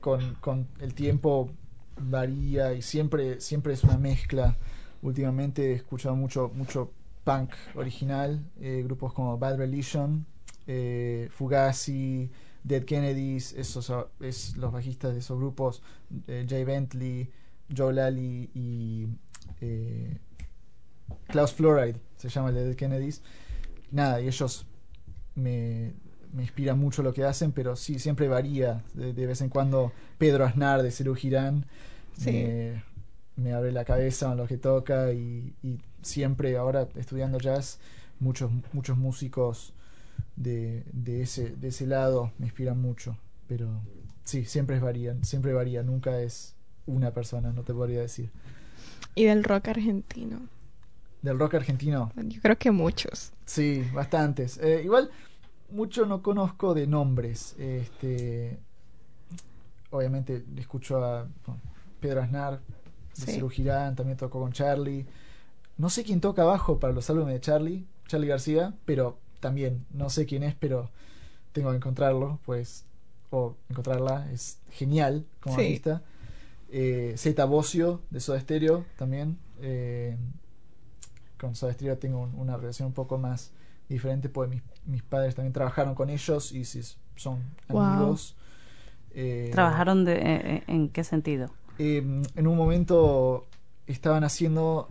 con, 0.00 0.34
con 0.36 0.68
el 0.80 0.94
tiempo 0.94 1.50
varía 1.98 2.72
y 2.74 2.82
siempre, 2.82 3.40
siempre 3.40 3.72
es 3.74 3.84
una 3.84 3.98
mezcla. 3.98 4.56
Últimamente 5.02 5.72
he 5.72 5.74
escuchado 5.74 6.16
mucho, 6.16 6.50
mucho 6.54 6.90
punk 7.24 7.52
original, 7.74 8.44
eh, 8.60 8.82
grupos 8.84 9.12
como 9.12 9.38
Bad 9.38 9.58
Religion, 9.58 10.26
eh, 10.66 11.28
Fugazi, 11.32 12.30
Dead 12.66 12.84
Kennedys, 12.84 13.52
esos 13.52 13.84
son- 13.84 14.06
es 14.20 14.56
los 14.56 14.72
bajistas 14.72 15.12
de 15.14 15.20
esos 15.20 15.38
grupos, 15.38 15.82
eh, 16.26 16.44
Jay 16.48 16.64
Bentley, 16.64 17.30
Joe 17.74 17.92
Lally 17.92 18.50
y 18.54 19.06
eh, 19.60 20.18
Klaus 21.28 21.52
Fluoride, 21.52 22.00
se 22.16 22.28
llama 22.28 22.48
el 22.50 22.56
de 22.56 22.64
Dead 22.64 22.76
Kennedys. 22.76 23.22
Nada, 23.92 24.20
y 24.20 24.26
ellos 24.26 24.66
me, 25.36 25.92
me 26.32 26.42
inspira 26.42 26.74
mucho 26.74 27.02
lo 27.02 27.12
que 27.12 27.24
hacen, 27.24 27.52
pero 27.52 27.76
sí, 27.76 27.98
siempre 27.98 28.28
varía. 28.28 28.82
De, 28.94 29.12
de 29.12 29.26
vez 29.26 29.40
en 29.40 29.48
cuando 29.48 29.92
Pedro 30.18 30.44
Aznar 30.44 30.82
de 30.82 30.90
Cerú 30.90 31.14
Girán 31.14 31.66
Sí. 32.18 32.30
me, 32.32 32.82
me 33.36 33.52
abre 33.52 33.70
la 33.72 33.84
cabeza 33.84 34.32
en 34.32 34.38
lo 34.38 34.46
que 34.46 34.56
toca 34.56 35.12
y, 35.12 35.54
y 35.62 35.78
siempre 36.02 36.56
ahora 36.56 36.88
estudiando 36.96 37.38
jazz, 37.38 37.78
muchos, 38.18 38.50
muchos 38.72 38.96
músicos 38.96 39.72
de, 40.36 40.84
de, 40.92 41.22
ese, 41.22 41.50
de 41.56 41.68
ese 41.68 41.86
lado 41.86 42.32
me 42.38 42.46
inspiran 42.46 42.80
mucho. 42.80 43.16
Pero 43.48 43.82
sí, 44.24 44.44
siempre 44.44 44.78
varían, 44.80 45.24
siempre 45.24 45.52
varía, 45.52 45.82
nunca 45.82 46.20
es 46.20 46.54
una 46.86 47.12
persona, 47.12 47.52
no 47.52 47.62
te 47.62 47.74
podría 47.74 48.00
decir. 48.00 48.30
Y 49.14 49.24
del 49.24 49.44
rock 49.44 49.68
argentino. 49.68 50.40
Del 51.22 51.38
rock 51.38 51.54
argentino, 51.54 52.12
Yo 52.16 52.40
creo 52.40 52.56
que 52.56 52.70
muchos. 52.70 53.32
Sí, 53.46 53.82
bastantes. 53.92 54.58
Eh, 54.58 54.82
igual, 54.84 55.10
mucho 55.70 56.06
no 56.06 56.22
conozco 56.22 56.74
de 56.74 56.86
nombres. 56.86 57.56
Este, 57.58 58.58
obviamente 59.90 60.44
escucho 60.56 61.02
a 61.04 61.26
bueno, 61.46 61.60
Pedro 62.00 62.22
Aznar, 62.22 62.60
de 63.16 63.32
Sí. 63.32 63.40
Girán, 63.50 63.96
también 63.96 64.18
tocó 64.18 64.40
con 64.40 64.52
Charlie. 64.52 65.06
No 65.78 65.90
sé 65.90 66.04
quién 66.04 66.20
toca 66.20 66.42
abajo 66.42 66.78
para 66.78 66.92
los 66.92 67.08
álbumes 67.10 67.34
de 67.34 67.40
Charlie, 67.40 67.86
Charlie 68.06 68.28
García, 68.28 68.74
pero 68.84 69.18
también 69.40 69.84
no 69.90 70.10
sé 70.10 70.26
quién 70.26 70.42
es, 70.42 70.54
pero 70.54 70.90
tengo 71.52 71.70
que 71.70 71.76
encontrarlo, 71.76 72.38
pues, 72.44 72.84
o 73.30 73.56
encontrarla, 73.68 74.30
es 74.32 74.58
genial 74.70 75.24
como 75.40 75.56
Sí. 75.56 75.62
artista. 75.62 76.02
Eh, 76.70 77.14
Zeta 77.16 77.44
Bocio 77.44 78.02
de 78.10 78.20
Soda 78.20 78.40
Stereo 78.40 78.84
también. 78.96 79.38
eh, 79.60 80.16
con 81.38 81.54
Soda 81.54 81.72
Stereo 81.72 81.96
tengo 81.98 82.20
un- 82.20 82.34
una 82.34 82.56
relación 82.56 82.88
un 82.88 82.92
poco 82.94 83.16
más 83.18 83.52
diferente, 83.88 84.28
porque 84.28 84.56
mis, 84.56 84.62
mis 84.84 85.02
padres 85.02 85.34
también 85.34 85.52
trabajaron 85.52 85.94
con 85.94 86.10
ellos 86.10 86.52
y 86.52 86.64
son 86.64 87.38
Wow. 87.68 87.80
amigos. 87.80 88.36
Eh, 89.14 89.48
¿Trabajaron 89.52 90.04
de, 90.04 90.14
eh, 90.18 90.62
en 90.66 90.88
qué 90.90 91.04
sentido? 91.04 91.50
eh, 91.78 91.98
en 92.34 92.46
un 92.46 92.56
momento 92.56 93.46
estaban 93.86 94.24
haciendo. 94.24 94.88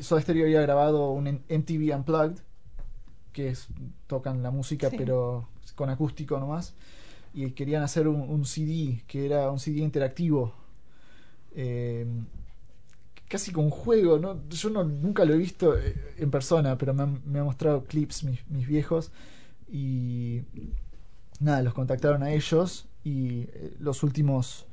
Soda 0.00 0.20
Stereo 0.22 0.44
había 0.44 0.60
grabado 0.62 1.10
un 1.10 1.26
MTV 1.48 1.94
Unplugged, 1.94 2.38
que 3.36 3.50
es 3.50 3.68
tocan 4.06 4.42
la 4.42 4.50
música 4.50 4.88
Sí. 4.90 4.96
pero 4.96 5.46
con 5.74 5.90
acústico 5.90 6.38
nomás, 6.40 6.72
y 7.34 7.50
querían 7.52 7.82
hacer 7.82 8.08
un, 8.08 8.20
un 8.22 8.44
CD, 8.46 9.02
que 9.06 9.26
era 9.26 9.50
un 9.50 9.58
CD 9.58 9.80
interactivo. 9.80 10.54
eh, 11.54 12.06
casi 13.28 13.50
con 13.52 13.70
juego, 13.70 14.18
¿no? 14.18 14.38
yo 14.48 14.70
no, 14.70 14.84
nunca 14.84 15.24
lo 15.24 15.34
he 15.34 15.38
visto 15.38 15.76
eh, 15.76 15.94
en 16.18 16.30
persona, 16.30 16.78
pero 16.78 16.94
me 16.94 17.02
han, 17.02 17.20
me 17.26 17.40
han 17.40 17.44
mostrado 17.46 17.84
clips 17.84 18.22
mis, 18.24 18.38
mis 18.48 18.66
viejos 18.68 19.10
y 19.68 20.42
nada, 21.40 21.62
los 21.62 21.74
contactaron 21.74 22.22
a 22.22 22.30
ellos 22.32 22.86
y 23.04 23.40
eh, 23.52 23.74
los 23.80 24.02
últimos 24.04 24.66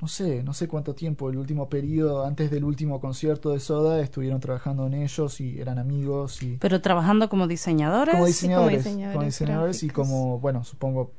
no 0.00 0.08
sé, 0.08 0.42
no 0.42 0.54
sé 0.54 0.66
cuánto 0.68 0.94
tiempo, 0.94 1.28
el 1.30 1.36
último 1.36 1.68
periodo 1.68 2.24
antes 2.24 2.50
del 2.50 2.64
último 2.64 3.00
concierto 3.00 3.50
de 3.50 3.60
Soda 3.60 4.00
estuvieron 4.00 4.40
trabajando 4.40 4.86
en 4.86 4.94
ellos 4.94 5.40
y 5.40 5.60
eran 5.60 5.78
amigos 5.78 6.42
y 6.42 6.56
Pero 6.56 6.80
trabajando 6.80 7.28
como 7.28 7.46
diseñadores. 7.46 8.12
como 8.12 8.20
como 8.20 8.26
diseñadores, 8.26 8.84
diseñadores 8.84 9.14
como 9.14 9.26
diseñadores 9.26 9.82
y 9.82 9.90
como, 9.90 10.38
bueno, 10.38 10.64
supongo 10.64 11.12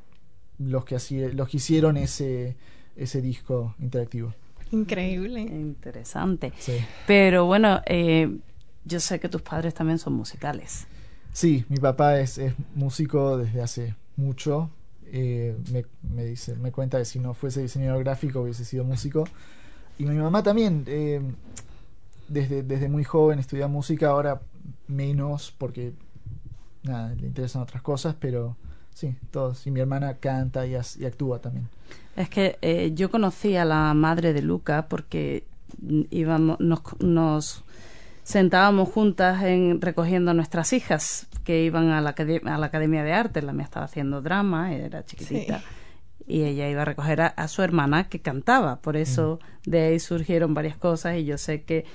los 0.57 0.85
que 0.85 0.95
así 0.95 1.19
los 1.31 1.49
que 1.49 1.57
hicieron 1.57 1.97
ese 1.97 2.55
ese 2.95 3.21
disco 3.21 3.75
interactivo. 3.79 4.33
Increíble. 4.71 5.41
Interesante. 5.41 6.53
Sí. 6.57 6.77
Pero 7.07 7.45
bueno, 7.45 7.81
eh, 7.85 8.37
yo 8.85 8.99
sé 8.99 9.19
que 9.19 9.29
tus 9.29 9.41
padres 9.41 9.73
también 9.73 9.99
son 9.99 10.13
musicales. 10.13 10.87
Sí, 11.33 11.65
mi 11.69 11.77
papá 11.77 12.19
es, 12.19 12.37
es 12.37 12.53
músico 12.75 13.37
desde 13.37 13.61
hace 13.61 13.95
mucho. 14.15 14.69
Eh, 15.13 15.57
me, 15.71 15.85
me 16.09 16.23
dice, 16.23 16.55
me 16.55 16.71
cuenta 16.71 16.97
que 16.97 17.05
si 17.05 17.19
no 17.19 17.33
fuese 17.33 17.61
diseñador 17.61 18.03
gráfico 18.03 18.41
hubiese 18.41 18.63
sido 18.63 18.85
músico. 18.85 19.25
Y 19.99 20.05
mi 20.05 20.15
mamá 20.15 20.41
también, 20.41 20.85
eh, 20.87 21.21
desde, 22.27 22.63
desde 22.63 22.87
muy 22.87 23.03
joven 23.03 23.37
estudia 23.39 23.67
música, 23.67 24.09
ahora 24.09 24.41
menos 24.87 25.53
porque 25.57 25.93
nada, 26.83 27.13
le 27.15 27.27
interesan 27.27 27.61
otras 27.61 27.81
cosas, 27.81 28.15
pero 28.19 28.55
sí, 28.93 29.15
todos. 29.31 29.67
Y 29.67 29.71
mi 29.71 29.81
hermana 29.81 30.15
canta 30.15 30.65
y, 30.65 30.75
actúa 30.75 31.39
también. 31.39 31.67
Es 32.15 32.29
que 32.29 32.57
eh, 32.61 32.91
yo 32.95 33.11
conocí 33.11 33.55
a 33.57 33.65
la 33.65 33.93
madre 33.93 34.33
de 34.33 34.41
Luca 34.41 34.87
porque 34.87 35.43
íbamos, 36.09 36.59
nos 36.59 37.63
sentábamos 38.23 38.89
juntas 38.89 39.43
en 39.43 39.81
recogiendo 39.81 40.31
a 40.31 40.33
nuestras 40.33 40.73
hijas 40.73 41.27
que 41.43 41.63
iban 41.63 41.89
a 41.89 42.01
la, 42.01 42.15
a 42.45 42.57
la 42.57 42.65
Academia 42.65 43.03
de 43.03 43.13
Arte. 43.13 43.41
La 43.41 43.53
mía 43.53 43.65
estaba 43.65 43.85
haciendo 43.85 44.21
drama, 44.21 44.73
era 44.73 45.03
chiquitita. 45.03 45.59
Sí. 45.59 45.65
Y 46.27 46.43
ella 46.43 46.69
iba 46.69 46.83
a 46.83 46.85
recoger 46.85 47.21
a, 47.21 47.27
a, 47.27 47.47
su 47.47 47.61
hermana 47.61 48.07
que 48.07 48.21
cantaba. 48.21 48.77
Por 48.81 48.95
eso 48.95 49.39
de 49.65 49.81
ahí 49.81 49.99
surgieron 49.99 50.53
varias 50.53 50.77
cosas 50.77 51.17
y 51.17 51.25
yo 51.25 51.37
sé 51.37 51.63
que 51.63 51.85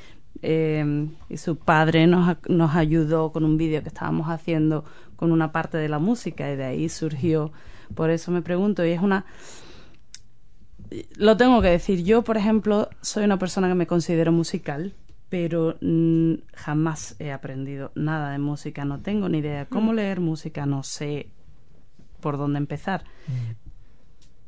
eh, 0.43 1.09
y 1.29 1.37
su 1.39 1.57
padre 1.57 2.07
nos, 2.07 2.37
nos 2.49 2.75
ayudó 2.75 3.33
con 3.33 3.45
un 3.45 3.57
vídeo 3.57 3.83
que 3.83 3.89
estábamos 3.89 4.29
haciendo 4.29 4.85
con 5.17 5.33
una 5.33 5.53
parte 5.53 5.79
de 5.79 5.89
la 5.89 5.99
música 5.99 6.51
y 6.51 6.57
de 6.57 6.65
ahí 6.65 6.89
surgió. 6.89 7.53
Por 7.95 8.11
eso 8.11 8.31
me 8.31 8.43
pregunto, 8.43 8.85
y 8.85 8.91
es 8.91 9.01
una... 9.01 9.25
Lo 11.17 11.37
tengo 11.37 11.63
que 11.63 11.69
decir, 11.69 12.05
yo 12.05 12.23
por 12.23 12.37
ejemplo 12.37 12.89
soy 13.01 13.25
una 13.25 13.39
persona 13.39 13.69
que 13.69 13.75
me 13.75 13.87
considero 13.87 14.31
musical, 14.31 14.95
pero 15.29 15.77
mm, 15.81 16.35
jamás 16.55 17.17
he 17.19 17.33
aprendido 17.33 17.93
nada 17.95 18.31
de 18.31 18.39
música, 18.39 18.85
no 18.85 19.01
tengo 19.01 19.29
ni 19.29 19.39
idea 19.39 19.67
cómo 19.67 19.93
leer 19.93 20.21
música, 20.21 20.67
no 20.67 20.83
sé 20.83 21.29
por 22.21 22.39
dónde 22.39 22.59
empezar. 22.59 23.05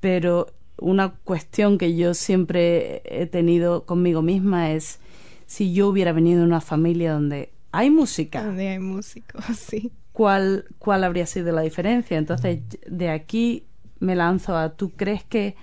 Pero 0.01 0.53
una 0.79 1.11
cuestión 1.25 1.79
que 1.79 1.97
yo 1.97 2.15
siempre 2.15 3.03
he 3.05 3.27
tenido 3.27 3.85
conmigo 3.85 4.23
misma 4.23 4.71
es 4.71 5.01
si 5.47 5.73
yo 5.73 5.89
hubiera 5.89 6.13
venido 6.13 6.41
de 6.41 6.47
una 6.47 6.61
familia 6.61 7.13
donde 7.13 7.53
hay 7.73 7.91
música. 7.91 8.45
Donde 8.45 8.69
hay 8.69 8.79
músicos, 8.79 9.45
sí. 9.57 9.93
¿Cuál, 10.13 10.67
¿Cuál 10.79 11.05
habría 11.05 11.27
sido 11.27 11.53
la 11.53 11.63
diferencia? 11.63 12.19
Entonces, 12.19 12.61
de 12.87 13.11
aquí 13.11 13.65
me 14.01 14.17
lanzo 14.17 14.57
a, 14.57 14.71
¿tú 14.71 14.91
crees 14.91 15.25
que 15.25 15.57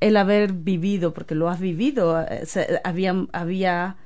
el 0.00 0.16
haber 0.16 0.52
vivido, 0.52 1.14
porque 1.14 1.34
lo 1.34 1.48
has 1.48 1.60
vivido, 1.60 2.22
había, 2.84 3.26
había 3.32 3.96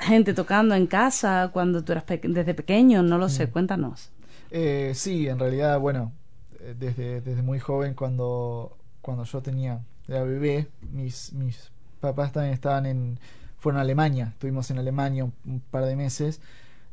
gente 0.00 0.34
tocando 0.34 0.74
en 0.74 0.86
casa 0.86 1.50
cuando 1.52 1.82
tú 1.84 1.92
eras 1.92 2.04
pe 2.04 2.20
desde 2.22 2.54
pequeño, 2.54 3.02
no 3.02 3.18
lo 3.18 3.28
sé, 3.28 3.48
cuéntanos. 3.48 4.10
Eh, 4.50 4.92
sí, 4.94 5.28
en 5.28 5.38
realidad, 5.38 5.78
bueno, 5.80 6.12
desde, 6.78 7.20
desde 7.20 7.42
muy 7.42 7.58
joven, 7.58 7.94
cuando, 7.94 8.76
cuando 9.00 9.24
yo 9.24 9.42
tenía, 9.42 9.80
era 10.08 10.22
bebé, 10.24 10.68
mis, 10.92 11.32
mis 11.32 11.70
papás 12.00 12.32
también 12.32 12.54
estaban 12.54 12.86
en, 12.86 13.18
fueron 13.58 13.78
a 13.78 13.82
Alemania, 13.82 14.30
estuvimos 14.32 14.70
en 14.70 14.78
Alemania 14.78 15.24
un, 15.24 15.32
un 15.46 15.60
par 15.60 15.84
de 15.84 15.96
meses 15.96 16.40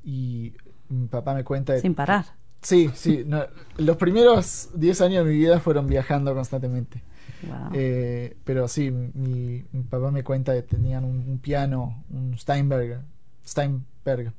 y 0.04 0.54
mi 0.90 1.08
papá 1.08 1.34
me 1.34 1.44
cuenta... 1.44 1.74
De, 1.74 1.82
Sin 1.82 1.96
parar. 1.96 2.26
Sí, 2.62 2.92
sí, 2.94 3.24
no, 3.26 3.44
los 3.78 3.98
primeros 3.98 4.70
10 4.76 5.02
años 5.02 5.26
de 5.26 5.32
mi 5.32 5.38
vida 5.38 5.60
fueron 5.60 5.88
viajando 5.88 6.34
constantemente. 6.36 7.02
Wow. 7.44 7.70
Eh, 7.74 8.38
pero 8.44 8.68
sí, 8.68 8.92
mi, 8.92 9.66
mi, 9.72 9.82
papá 9.84 10.12
me 10.12 10.24
cuenta 10.24 10.54
que 10.54 10.62
tenían 10.62 11.04
un, 11.04 11.24
un, 11.28 11.40
piano, 11.40 12.04
un 12.10 12.38
Steinberger, 12.38 13.02
Steinberg, 13.46 14.34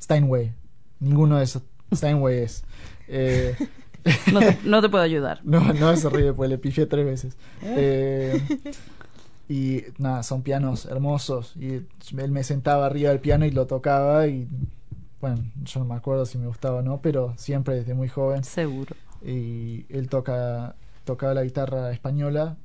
Steinway, 0.00 0.52
ninguno 1.00 1.38
de 1.38 1.44
esos 1.44 1.62
Steinway 1.94 2.38
es. 2.38 2.64
Eh, 3.08 3.54
no, 4.32 4.40
te, 4.40 4.58
no, 4.64 4.82
te, 4.82 4.88
puedo 4.88 5.04
ayudar. 5.04 5.40
No, 5.44 5.60
no 5.72 5.96
se 5.96 6.08
ríe, 6.08 6.32
pues 6.32 6.50
le 6.50 6.58
pifié 6.58 6.86
tres 6.86 7.04
veces. 7.04 7.36
Eh, 7.62 8.40
y 9.48 9.82
nada, 9.98 10.22
son 10.22 10.42
pianos 10.42 10.86
hermosos. 10.86 11.54
Y 11.56 11.86
él 12.16 12.30
me 12.30 12.44
sentaba 12.44 12.86
arriba 12.86 13.10
del 13.10 13.20
piano 13.20 13.46
y 13.46 13.50
lo 13.50 13.66
tocaba. 13.66 14.26
Y 14.26 14.48
bueno, 15.20 15.38
yo 15.62 15.80
no 15.80 15.86
me 15.86 15.94
acuerdo 15.94 16.26
si 16.26 16.38
me 16.38 16.46
gustaba 16.46 16.78
o 16.78 16.82
no, 16.82 17.00
pero 17.00 17.34
siempre 17.36 17.74
desde 17.74 17.94
muy 17.94 18.08
joven. 18.08 18.44
Seguro. 18.44 18.94
Y 19.22 19.86
él 19.88 20.08
toca 20.08 20.76
tocaba 21.08 21.32
la 21.32 21.42
guitarra 21.42 21.90
española 21.90 22.58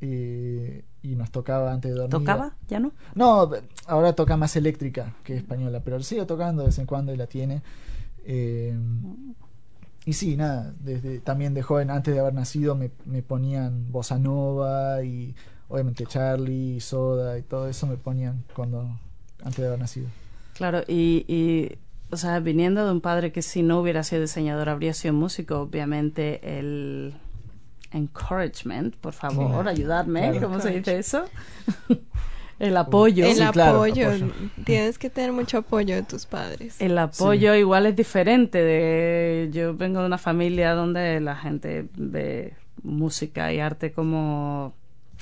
eh, 0.00 0.84
y 1.02 1.16
nos 1.16 1.30
tocaba 1.30 1.70
antes 1.70 1.90
de 1.90 1.98
dormir. 1.98 2.10
¿Tocaba? 2.10 2.56
¿Ya 2.66 2.80
no? 2.80 2.92
No, 3.14 3.50
ahora 3.86 4.14
toca 4.14 4.38
más 4.38 4.56
eléctrica 4.56 5.14
que 5.22 5.36
española, 5.36 5.82
pero 5.84 6.02
sigue 6.02 6.24
tocando 6.24 6.62
de 6.62 6.68
vez 6.68 6.78
en 6.78 6.86
cuando 6.86 7.12
y 7.12 7.18
la 7.18 7.26
tiene. 7.26 7.60
Eh, 8.24 8.74
y 10.06 10.14
sí, 10.14 10.34
nada, 10.34 10.72
desde 10.80 11.20
también 11.20 11.52
de 11.52 11.60
joven, 11.60 11.90
antes 11.90 12.14
de 12.14 12.20
haber 12.20 12.32
nacido, 12.32 12.74
me, 12.74 12.90
me 13.04 13.22
ponían 13.22 13.92
bossa 13.92 14.18
nova 14.18 15.04
y 15.04 15.34
obviamente 15.68 16.06
Charlie, 16.06 16.80
Soda 16.80 17.38
y 17.38 17.42
todo 17.42 17.68
eso 17.68 17.86
me 17.86 17.98
ponían 17.98 18.44
cuando 18.56 18.98
antes 19.44 19.58
de 19.58 19.66
haber 19.66 19.78
nacido. 19.78 20.08
Claro, 20.54 20.84
y, 20.88 21.26
y 21.28 21.76
o 22.10 22.16
sea, 22.16 22.40
viniendo 22.40 22.86
de 22.86 22.92
un 22.92 23.02
padre 23.02 23.30
que 23.30 23.42
si 23.42 23.62
no 23.62 23.78
hubiera 23.78 24.02
sido 24.04 24.22
diseñador 24.22 24.70
habría 24.70 24.94
sido 24.94 25.12
músico, 25.12 25.60
obviamente 25.60 26.58
el 26.58 27.14
encouragement, 27.92 28.96
por 28.96 29.12
favor, 29.12 29.48
claro, 29.50 29.70
ayudarme, 29.70 30.30
claro. 30.30 30.48
¿cómo 30.48 30.60
se 30.60 30.70
dice 30.70 30.98
eso? 30.98 31.24
el 32.58 32.76
apoyo. 32.76 33.26
El 33.26 33.36
sí, 33.36 33.42
apoyo. 33.42 33.52
Claro, 33.52 33.76
apoyo. 33.78 34.32
Tienes 34.64 34.98
que 34.98 35.10
tener 35.10 35.32
mucho 35.32 35.58
apoyo 35.58 35.94
de 35.94 36.02
tus 36.02 36.26
padres. 36.26 36.80
El 36.80 36.96
apoyo 36.96 37.52
sí. 37.52 37.58
igual 37.58 37.86
es 37.86 37.96
diferente. 37.96 38.62
De, 38.62 39.50
yo 39.52 39.74
vengo 39.74 40.00
de 40.00 40.06
una 40.06 40.18
familia 40.18 40.72
donde 40.74 41.20
la 41.20 41.36
gente 41.36 41.88
ve 41.96 42.54
música 42.82 43.52
y 43.52 43.60
arte 43.60 43.92
como 43.92 44.74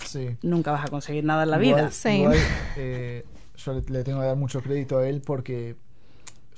sí. 0.04 0.36
nunca 0.42 0.72
vas 0.72 0.84
a 0.84 0.88
conseguir 0.88 1.24
nada 1.24 1.44
en 1.44 1.50
la 1.50 1.62
igual, 1.62 1.80
vida. 1.82 1.90
Sí. 1.90 2.08
Igual, 2.10 2.38
eh, 2.76 3.24
yo 3.56 3.72
le, 3.72 3.82
le 3.82 4.04
tengo 4.04 4.20
que 4.20 4.26
dar 4.26 4.36
mucho 4.36 4.60
crédito 4.62 4.98
a 4.98 5.08
él 5.08 5.22
porque 5.24 5.76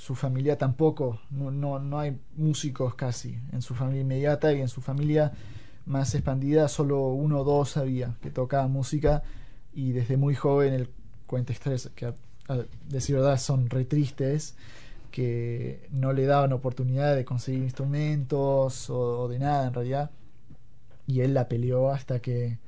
su 0.03 0.17
familia 0.17 0.59
tampoco, 0.59 1.21
no, 1.31 1.53
no, 1.53 1.79
no 1.79 2.01
hay 2.01 2.19
músicos 2.37 2.97
casi 2.97 3.39
en 3.53 3.63
su 3.63 3.77
familia 3.77 4.01
inmediata 4.01 4.53
y 4.53 4.61
en 4.61 4.69
su 4.69 4.81
familia 4.81 5.31
más 5.87 6.15
expandida 6.15 6.69
solo 6.69 7.09
uno 7.09 7.41
o 7.41 7.45
dos 7.45 7.77
había 7.77 8.15
que 8.23 8.31
tocaban 8.31 8.71
música 8.71 9.23
y 9.75 9.93
desde 9.93 10.17
muy 10.17 10.35
joven 10.35 10.75
él 10.75 10.89
cuenta 11.27 11.53
historias 11.53 11.91
que 11.95 12.07
a, 12.07 12.15
a 12.49 12.59
decir 12.89 13.17
verdad 13.17 13.39
son 13.39 13.69
re 13.69 13.85
tristes 13.85 14.55
que 15.11 15.89
no 15.91 16.13
le 16.13 16.25
daban 16.27 16.53
oportunidad 16.53 17.15
de 17.15 17.25
conseguir 17.25 17.63
instrumentos 17.63 18.89
o, 18.91 19.23
o, 19.23 19.29
de 19.29 19.39
nada 19.39 19.67
en 19.67 19.75
realidad 19.75 20.11
y 21.07 21.21
él 21.21 21.35
la 21.35 21.49
peleó 21.49 21.91
hasta 21.91 22.21
que 22.21 22.59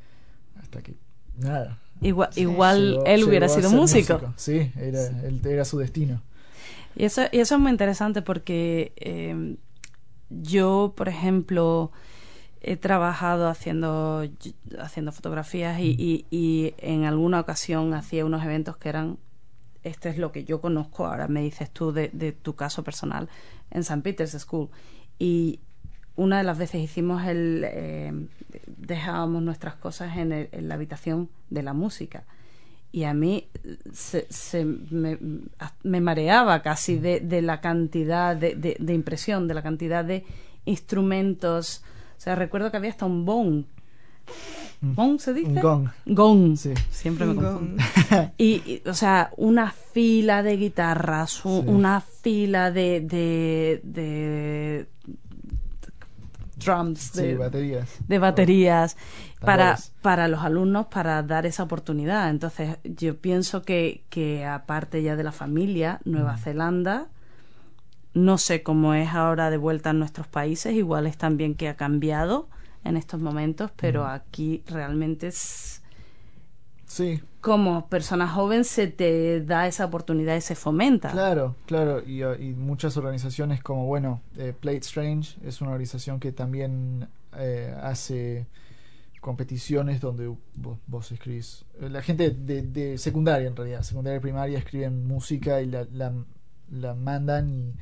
hasta 0.61 0.83
que 0.83 0.95
nada 1.37 1.79
igual, 2.01 2.31
sí. 2.33 2.43
igual 2.43 2.91
llegó, 2.93 3.07
él 3.07 3.25
hubiera 3.25 3.49
sido 3.49 3.71
músico. 3.71 4.15
músico. 4.15 4.35
sí 4.37 4.73
era, 4.77 5.07
él, 5.07 5.41
era 5.45 5.65
su 5.65 5.79
destino 5.79 6.21
y 6.97 7.05
eso, 7.05 7.23
y 7.33 7.41
eso 7.41 7.55
es 7.55 7.61
muy 7.61 7.71
interesante 7.71 8.23
porque 8.23 8.93
eh, 8.97 9.57
yo, 10.31 10.95
por 10.97 11.09
ejemplo, 11.09 11.91
he 12.67 12.77
trabajado 12.77 13.49
haciendo, 13.49 14.27
haciendo 14.79 15.12
fotografías 15.12 15.79
y, 15.81 15.95
y, 15.99 16.27
y, 16.31 16.75
en 16.79 17.05
alguna 17.05 17.41
ocasión 17.41 17.95
hacía 17.95 18.25
unos 18.25 18.45
eventos 18.45 18.77
que 18.77 18.89
eran, 18.89 19.19
este 19.83 20.09
es 20.09 20.19
lo 20.19 20.33
que 20.33 20.45
yo 20.45 20.61
conozco, 20.61 21.07
ahora 21.07 21.29
me 21.29 21.43
dices 21.43 21.71
tú 21.71 21.93
de, 21.93 22.11
de 22.12 22.33
tu 22.33 22.55
caso 22.55 22.83
personal, 22.83 23.29
en 23.71 23.81
St. 23.81 24.03
Peter's 24.03 24.33
School. 24.33 24.71
Y 25.19 25.61
una 26.17 26.39
de 26.39 26.45
las 26.45 26.59
veces 26.59 26.81
hicimos 26.81 27.25
el, 27.27 27.65
eh, 27.67 28.29
dejábamos 28.67 29.43
nuestras 29.43 29.75
cosas 29.77 30.17
en, 30.17 30.33
el, 30.33 30.49
en 30.53 30.69
la 30.69 30.75
habitación 30.75 31.29
de 31.51 31.62
la 31.62 31.73
música 31.73 32.25
y 32.95 33.03
a 33.03 33.12
mí 33.12 33.49
se, 33.93 34.65
me, 34.65 36.01
mareaba 36.01 36.62
casi 36.62 36.97
de, 36.97 37.19
de 37.19 37.43
la 37.43 37.61
cantidad 37.61 38.37
de, 38.37 38.55
de, 38.55 38.95
impresión, 38.95 39.49
de 39.49 39.55
la 39.55 39.65
cantidad 39.65 40.05
de 40.05 40.25
instrumentos. 40.65 41.83
O 42.25 42.29
sea, 42.33 42.37
recuerdo 42.37 42.70
que 42.70 42.79
había 42.79 42.89
hasta 42.89 43.05
un 43.05 43.27
bong. 43.27 43.64
¿Bong 44.81 45.20
se 45.20 45.35
dice? 45.35 45.61
Gong. 45.61 45.91
Gong. 46.07 46.57
Sí. 46.57 46.72
Siempre 46.91 47.27
me 47.27 47.35
confundo. 47.35 47.83
y, 48.39 48.62
y, 48.64 48.83
o 48.89 48.95
sea, 48.95 49.29
una 49.37 49.70
fila 49.70 50.43
de 50.43 50.57
guitarras, 50.57 51.45
un, 51.45 51.64
sí. 51.64 51.68
una 51.68 52.01
fila 52.01 52.70
de, 52.70 53.03
de, 53.03 53.83
de 53.83 54.89
drums, 56.64 57.12
de, 57.12 57.33
sí, 57.33 57.35
baterías. 57.35 57.91
de 58.09 58.18
baterías 58.18 58.97
oh. 59.43 59.45
para, 59.45 59.79
para 60.01 60.27
los 60.27 60.41
alumnos 60.41 60.87
para 60.87 61.22
dar 61.22 61.45
esa 61.45 61.62
oportunidad. 61.62 62.31
Entonces, 62.31 62.79
yo 62.85 63.18
pienso 63.18 63.64
que, 63.64 64.03
que 64.09 64.47
aparte 64.47 65.03
ya 65.03 65.14
de 65.14 65.25
la 65.25 65.33
familia, 65.33 66.01
Nueva 66.07 66.37
mm. 66.37 66.39
Zelanda, 66.39 67.09
no 68.15 68.39
sé 68.39 68.62
cómo 68.62 68.95
es 68.95 69.11
ahora 69.11 69.51
de 69.51 69.57
vuelta 69.57 69.91
en 69.91 69.99
nuestros 69.99 70.29
países, 70.29 70.75
igual 70.75 71.07
es 71.07 71.19
también 71.19 71.55
que 71.55 71.69
ha 71.69 71.77
cambiado 71.77 72.49
en 72.85 72.97
estos 72.97 73.21
momentos, 73.21 73.71
pero 73.77 74.05
mm. 74.05 74.09
aquí 74.09 74.62
realmente 74.67 75.29
es... 75.29 75.83
Sí. 76.87 77.21
Como 77.41 77.89
persona 77.89 78.29
joven 78.29 78.65
se 78.65 78.87
te 78.87 79.41
da 79.41 79.67
esa 79.67 79.87
oportunidad 79.87 80.37
y 80.37 80.41
se 80.41 80.55
fomenta. 80.55 81.11
Claro, 81.11 81.57
claro. 81.67 82.03
Y, 82.07 82.23
y 82.23 82.55
muchas 82.55 82.97
organizaciones 82.97 83.62
como, 83.62 83.87
bueno, 83.87 84.21
eh, 84.37 84.55
Plate 84.59 84.79
Strange 84.79 85.37
es 85.45 85.61
una 85.61 85.71
organización 85.71 86.21
que 86.21 86.31
también 86.31 87.09
eh, 87.37 87.75
hace 87.83 88.47
competiciones 89.21 90.01
donde 90.01 90.29
vos, 90.55 90.79
vos 90.87 91.11
escribís. 91.11 91.65
La 91.81 92.03
gente 92.03 92.31
de, 92.31 92.62
de, 92.62 92.99
secundaria, 92.99 93.49
en 93.49 93.57
realidad, 93.57 93.83
secundaria 93.83 94.19
y 94.19 94.21
primaria, 94.21 94.59
escriben 94.59 95.07
música 95.07 95.61
y 95.62 95.67
la, 95.67 95.87
la, 95.93 96.12
la 96.71 96.95
mandan 96.95 97.51
y 97.51 97.75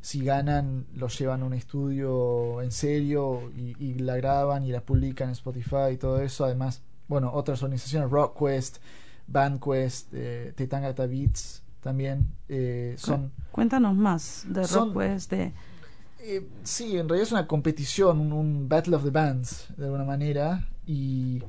si 0.00 0.24
ganan 0.24 0.86
lo 0.94 1.08
llevan 1.08 1.42
a 1.42 1.44
un 1.44 1.54
estudio 1.54 2.62
en 2.62 2.72
serio 2.72 3.50
y, 3.56 3.76
y, 3.78 3.94
la 3.94 4.16
graban 4.16 4.64
y 4.64 4.72
la 4.72 4.80
publican 4.80 5.28
en 5.28 5.32
Spotify 5.32 5.92
y 5.92 5.96
todo 5.96 6.20
eso. 6.20 6.44
Además, 6.44 6.82
bueno, 7.08 7.32
otras 7.32 7.62
organizaciones, 7.62 8.10
RockQuest, 8.10 8.78
Bandquest, 9.26 10.08
eh, 10.12 10.52
Tetangata 10.56 11.06
Beats 11.06 11.62
también 11.80 12.26
eh, 12.48 12.94
son... 12.98 13.32
Cuéntanos 13.52 13.94
más 13.96 14.44
de 14.48 14.66
Rockwest, 14.66 15.30
de... 15.30 15.52
Eh, 16.22 16.46
sí, 16.62 16.98
en 16.98 17.08
realidad 17.08 17.26
es 17.26 17.32
una 17.32 17.46
competición, 17.46 18.20
un, 18.20 18.32
un 18.32 18.68
Battle 18.68 18.96
of 18.96 19.04
the 19.04 19.10
Bands, 19.10 19.68
de 19.76 19.86
alguna 19.86 20.04
manera, 20.04 20.68
y 20.86 21.42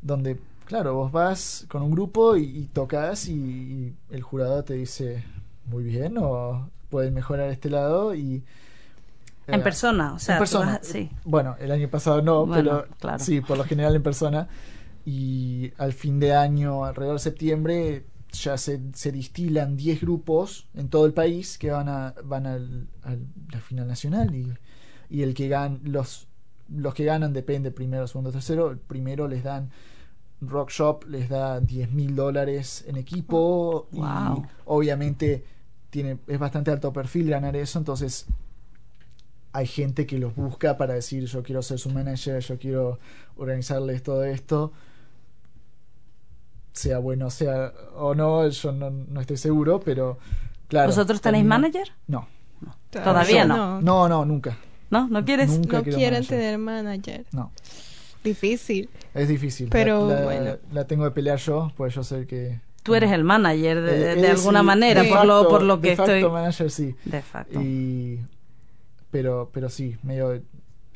donde, 0.00 0.38
claro, 0.64 0.94
vos 0.94 1.10
vas 1.10 1.66
con 1.68 1.82
un 1.82 1.90
grupo 1.90 2.36
y, 2.36 2.44
y 2.44 2.64
tocas 2.72 3.26
y, 3.26 3.34
y 3.34 3.94
el 4.10 4.22
jurado 4.22 4.62
te 4.62 4.74
dice, 4.74 5.24
muy 5.66 5.82
bien, 5.82 6.16
o 6.18 6.70
pueden 6.88 7.14
mejorar 7.14 7.50
este 7.50 7.70
lado 7.70 8.14
y... 8.14 8.42
En 9.46 9.60
eh, 9.60 9.62
persona, 9.62 10.12
o 10.14 10.18
sea, 10.18 10.36
en 10.36 10.38
persona. 10.40 10.72
vas- 10.78 10.86
sí. 10.86 11.08
Bueno, 11.24 11.56
el 11.60 11.70
año 11.70 11.88
pasado 11.88 12.20
no, 12.22 12.46
Bueno, 12.46 12.84
pero 12.84 12.96
claro. 12.98 13.22
sí, 13.22 13.40
por 13.40 13.56
lo 13.58 13.64
general 13.64 13.94
en 13.94 14.02
persona. 14.02 14.48
Y 15.04 15.72
al 15.78 15.92
fin 15.92 16.18
de 16.18 16.34
año, 16.34 16.84
alrededor 16.84 17.14
de 17.16 17.20
septiembre, 17.20 18.04
ya 18.32 18.58
se, 18.58 18.80
se 18.92 19.12
distilan 19.12 19.76
10 19.76 20.00
grupos 20.00 20.66
en 20.74 20.88
todo 20.88 21.06
el 21.06 21.12
país 21.12 21.58
que 21.58 21.70
van 21.70 21.88
a 21.88 22.12
van 22.24 22.46
al, 22.46 22.88
a 23.04 23.14
la 23.52 23.60
final 23.60 23.86
nacional 23.86 24.34
y, 24.34 24.52
y 25.08 25.22
el 25.22 25.32
que 25.32 25.46
gan 25.48 25.80
los 25.84 26.26
los 26.68 26.92
que 26.94 27.04
ganan 27.04 27.32
depende 27.32 27.70
primero, 27.70 28.08
segundo, 28.08 28.32
tercero. 28.32 28.70
El 28.72 28.78
primero 28.78 29.28
les 29.28 29.44
dan 29.44 29.70
Rock 30.40 30.70
Shop 30.70 31.04
les 31.08 31.28
da 31.28 31.60
10 31.60 31.92
mil 31.92 32.16
dólares 32.16 32.84
en 32.88 32.96
equipo 32.96 33.86
y 33.92 33.98
Wow. 34.00 34.44
obviamente 34.64 35.44
tiene 36.02 36.18
es 36.26 36.38
bastante 36.38 36.70
alto 36.70 36.92
perfil 36.92 37.30
ganar 37.30 37.56
eso, 37.56 37.78
entonces 37.78 38.26
hay 39.52 39.66
gente 39.66 40.04
que 40.06 40.18
los 40.18 40.34
busca 40.36 40.76
para 40.76 40.92
decir 40.92 41.24
yo 41.24 41.42
quiero 41.42 41.62
ser 41.62 41.78
su 41.78 41.88
manager, 41.88 42.40
yo 42.40 42.58
quiero 42.58 42.98
organizarles 43.36 44.02
todo 44.02 44.22
esto. 44.24 44.72
Sea 46.74 46.98
bueno 46.98 47.30
sea 47.30 47.72
o 47.96 48.14
no, 48.14 48.46
yo 48.46 48.72
no, 48.72 48.90
no 48.90 49.20
estoy 49.22 49.38
seguro, 49.38 49.80
pero 49.80 50.18
claro. 50.68 50.88
¿Vosotros 50.88 51.22
tenéis 51.22 51.46
manager? 51.46 51.88
No. 52.06 52.28
Todavía 52.90 53.42
Yo- 53.42 53.48
no. 53.48 53.80
No, 53.80 54.06
no, 54.08 54.24
nunca. 54.26 54.58
¿No? 54.90 55.08
¿No 55.08 55.24
quieres? 55.24 55.48
Nunca 55.48 55.78
No 55.78 55.82
quieren 55.84 56.12
manager. 56.20 56.28
tener 56.28 56.58
manager. 56.58 57.26
No, 57.32 57.52
Difícil. 58.22 58.90
es 59.14 59.28
difícil. 59.28 59.68
Pero, 59.70 60.06
la, 60.08 60.14
la- 60.16 60.24
bueno. 60.24 60.56
la 60.72 60.86
tengo 60.86 61.04
de 61.04 61.10
pelear 61.12 61.38
yo, 61.38 61.72
pues 61.76 61.94
yo 61.94 62.04
sé 62.04 62.26
que... 62.26 62.60
Tú 62.86 62.94
eres 62.94 63.12
el 63.12 63.24
manager 63.24 63.82
de, 63.82 64.12
Eh, 64.12 64.14
de 64.16 64.26
eh, 64.26 64.30
alguna 64.30 64.60
sí, 64.60 64.66
manera, 64.66 65.02
de 65.02 65.08
por, 65.08 65.24
lo, 65.26 65.48
por 65.48 65.62
lo 65.62 65.80
que 65.80 65.90
de 65.90 65.96
facto 65.96 66.12
estoy... 66.12 66.32
manager, 66.32 66.70
sí. 66.70 66.94
De 67.04 67.22
facto. 67.22 67.60
Y, 67.60 68.20
pero, 69.10 69.50
pero 69.52 69.68
sí, 69.68 69.96
medio. 70.02 70.40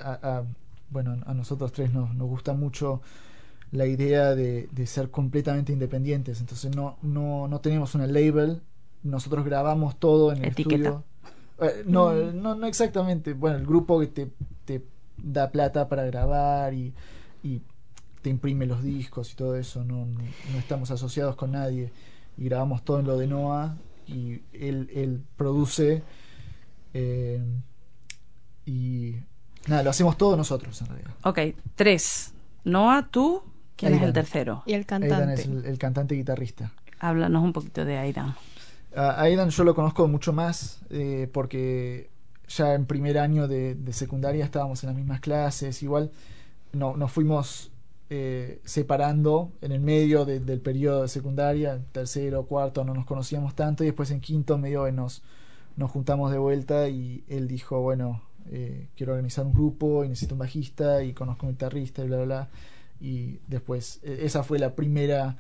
a- 0.01 0.19
a- 0.23 0.45
bueno, 0.91 1.17
a 1.27 1.35
nosotros 1.35 1.73
tres 1.73 1.93
nos, 1.93 2.15
nos 2.15 2.27
gusta 2.29 2.53
mucho 2.53 3.01
la 3.71 3.87
idea 3.87 4.35
de, 4.35 4.69
de 4.73 4.87
ser 4.87 5.11
completamente 5.11 5.73
independientes. 5.73 6.41
Entonces 6.41 6.75
no, 6.75 6.97
no, 7.03 7.47
no 7.47 7.61
tenemos 7.61 7.95
una 7.95 8.07
label. 8.07 8.63
Nosotros 9.05 9.45
grabamos 9.45 9.99
todo 9.99 10.33
en 10.33 10.39
el 10.39 10.47
Etiqueta. 10.47 10.75
estudio. 10.77 11.05
Eh, 11.61 11.85
no, 11.87 12.13
no, 12.13 12.55
no 12.57 12.67
exactamente. 12.67 13.35
Bueno, 13.35 13.59
el 13.59 13.67
grupo 13.67 14.01
que 14.01 14.09
te, 14.09 14.29
te 14.65 14.83
da 15.23 15.51
plata 15.51 15.89
para 15.89 16.05
grabar 16.07 16.75
y, 16.75 16.93
y 17.45 17.61
te 18.23 18.31
imprime 18.31 18.67
los 18.67 18.83
discos 18.83 19.33
y 19.33 19.37
todo 19.37 19.57
eso. 19.57 19.85
No, 19.85 20.07
no, 20.07 20.21
no 20.53 20.59
estamos 20.59 20.91
asociados 20.91 21.37
con 21.37 21.53
nadie. 21.53 21.91
Y 22.37 22.45
grabamos 22.45 22.85
todo 22.85 23.01
en 23.01 23.07
lo 23.07 23.17
de 23.19 23.27
Noah. 23.27 23.77
Y 24.07 24.43
él, 24.53 24.91
él 24.95 25.23
produce. 25.37 26.03
eh, 26.95 27.43
y 28.67 29.17
nada, 29.67 29.83
lo 29.83 29.91
hacemos 29.91 30.17
todo 30.17 30.37
nosotros 30.37 30.81
en 30.83 30.87
realidad. 30.89 31.11
Ok, 31.25 31.39
tres. 31.75 32.33
Noah, 32.65 33.09
tú, 33.11 33.43
¿quién 33.77 33.93
es 33.93 33.97
Aidan. 33.99 34.09
el 34.09 34.13
tercero? 34.15 34.63
Y 34.67 34.73
el 34.75 34.81
Aidan 34.89 35.01
cantante. 35.09 35.35
es 35.35 35.47
el, 35.47 35.65
el 35.65 35.79
cantante 35.79 36.15
guitarrista. 36.15 36.73
Háblanos 36.99 37.43
un 37.43 37.53
poquito 37.53 37.85
de 37.85 37.97
Aidan. 37.99 38.35
A 38.95 39.21
Aidan 39.23 39.51
yo 39.51 39.65
lo 39.65 39.75
conozco 39.75 40.07
mucho 40.09 40.33
más 40.33 40.81
eh, 40.91 41.29
porque 41.33 42.11
ya 42.49 42.75
en 42.75 42.85
primer 42.87 43.19
año 43.19 43.49
de, 43.49 43.75
de 43.77 43.93
secundaria 43.93 44.45
estábamos 44.45 44.83
en 44.83 44.89
las 44.89 44.97
mismas 44.97 45.21
clases, 45.21 45.83
igual 45.83 46.11
no, 46.73 46.97
nos 46.97 47.11
fuimos 47.13 47.70
eh, 48.11 48.61
separando 48.65 49.53
en 49.63 49.73
el 49.73 49.81
medio 49.81 50.25
de- 50.25 50.41
del 50.41 50.61
periodo 50.61 51.03
de 51.03 51.09
secundaria, 51.09 51.81
tercero, 51.93 52.45
cuarto, 52.47 52.85
no 52.85 52.93
nos 52.95 53.07
conocíamos 53.07 53.55
tanto 53.55 53.85
y 53.85 53.87
después 53.87 54.11
en 54.11 54.21
quinto 54.21 54.59
medio 54.59 54.85
que 54.85 54.93
nos, 54.93 55.23
nos 55.77 55.91
juntamos 55.91 56.31
de 56.33 56.39
vuelta 56.39 56.89
y 56.89 57.25
él 57.29 57.49
dijo, 57.49 57.81
bueno, 57.81 58.23
eh, 58.51 58.89
quiero 58.97 59.13
organizar 59.13 59.47
un 59.47 59.53
grupo 59.55 60.05
y 60.05 60.09
necesito 60.09 60.35
un 60.35 60.41
bajista 60.41 61.03
y 61.05 61.13
conozco 61.13 61.47
un 61.47 61.53
guitarrista 61.53 62.03
y 62.05 62.09
bla, 62.09 62.17
bla, 62.19 62.25
bla. 62.27 62.49
Y 63.01 63.39
después, 63.47 64.01
eh, 64.03 64.21
esa 64.23 64.43
fue 64.43 64.59
la 64.59 64.75
primera 64.75 65.37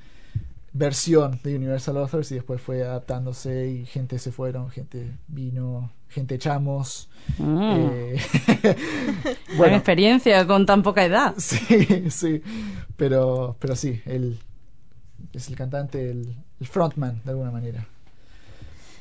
versión 0.72 1.40
de 1.42 1.56
Universal 1.56 1.96
Authors 1.98 2.30
y 2.32 2.36
después 2.36 2.60
fue 2.60 2.82
adaptándose 2.84 3.68
y 3.70 3.86
gente 3.86 4.18
se 4.18 4.30
fueron, 4.32 4.70
gente 4.70 5.10
vino, 5.28 5.90
gente 6.10 6.34
echamos. 6.36 7.08
Mm, 7.38 7.58
eh, 7.72 8.16
bueno, 9.56 9.76
experiencia 9.76 10.46
con 10.46 10.66
tan 10.66 10.82
poca 10.82 11.04
edad. 11.04 11.34
sí, 11.38 12.10
sí, 12.10 12.42
pero, 12.96 13.56
pero 13.58 13.76
sí, 13.76 14.00
él 14.06 14.38
es 15.32 15.48
el 15.48 15.56
cantante, 15.56 16.10
el, 16.10 16.34
el 16.60 16.66
frontman 16.66 17.20
de 17.24 17.30
alguna 17.30 17.50
manera. 17.50 17.86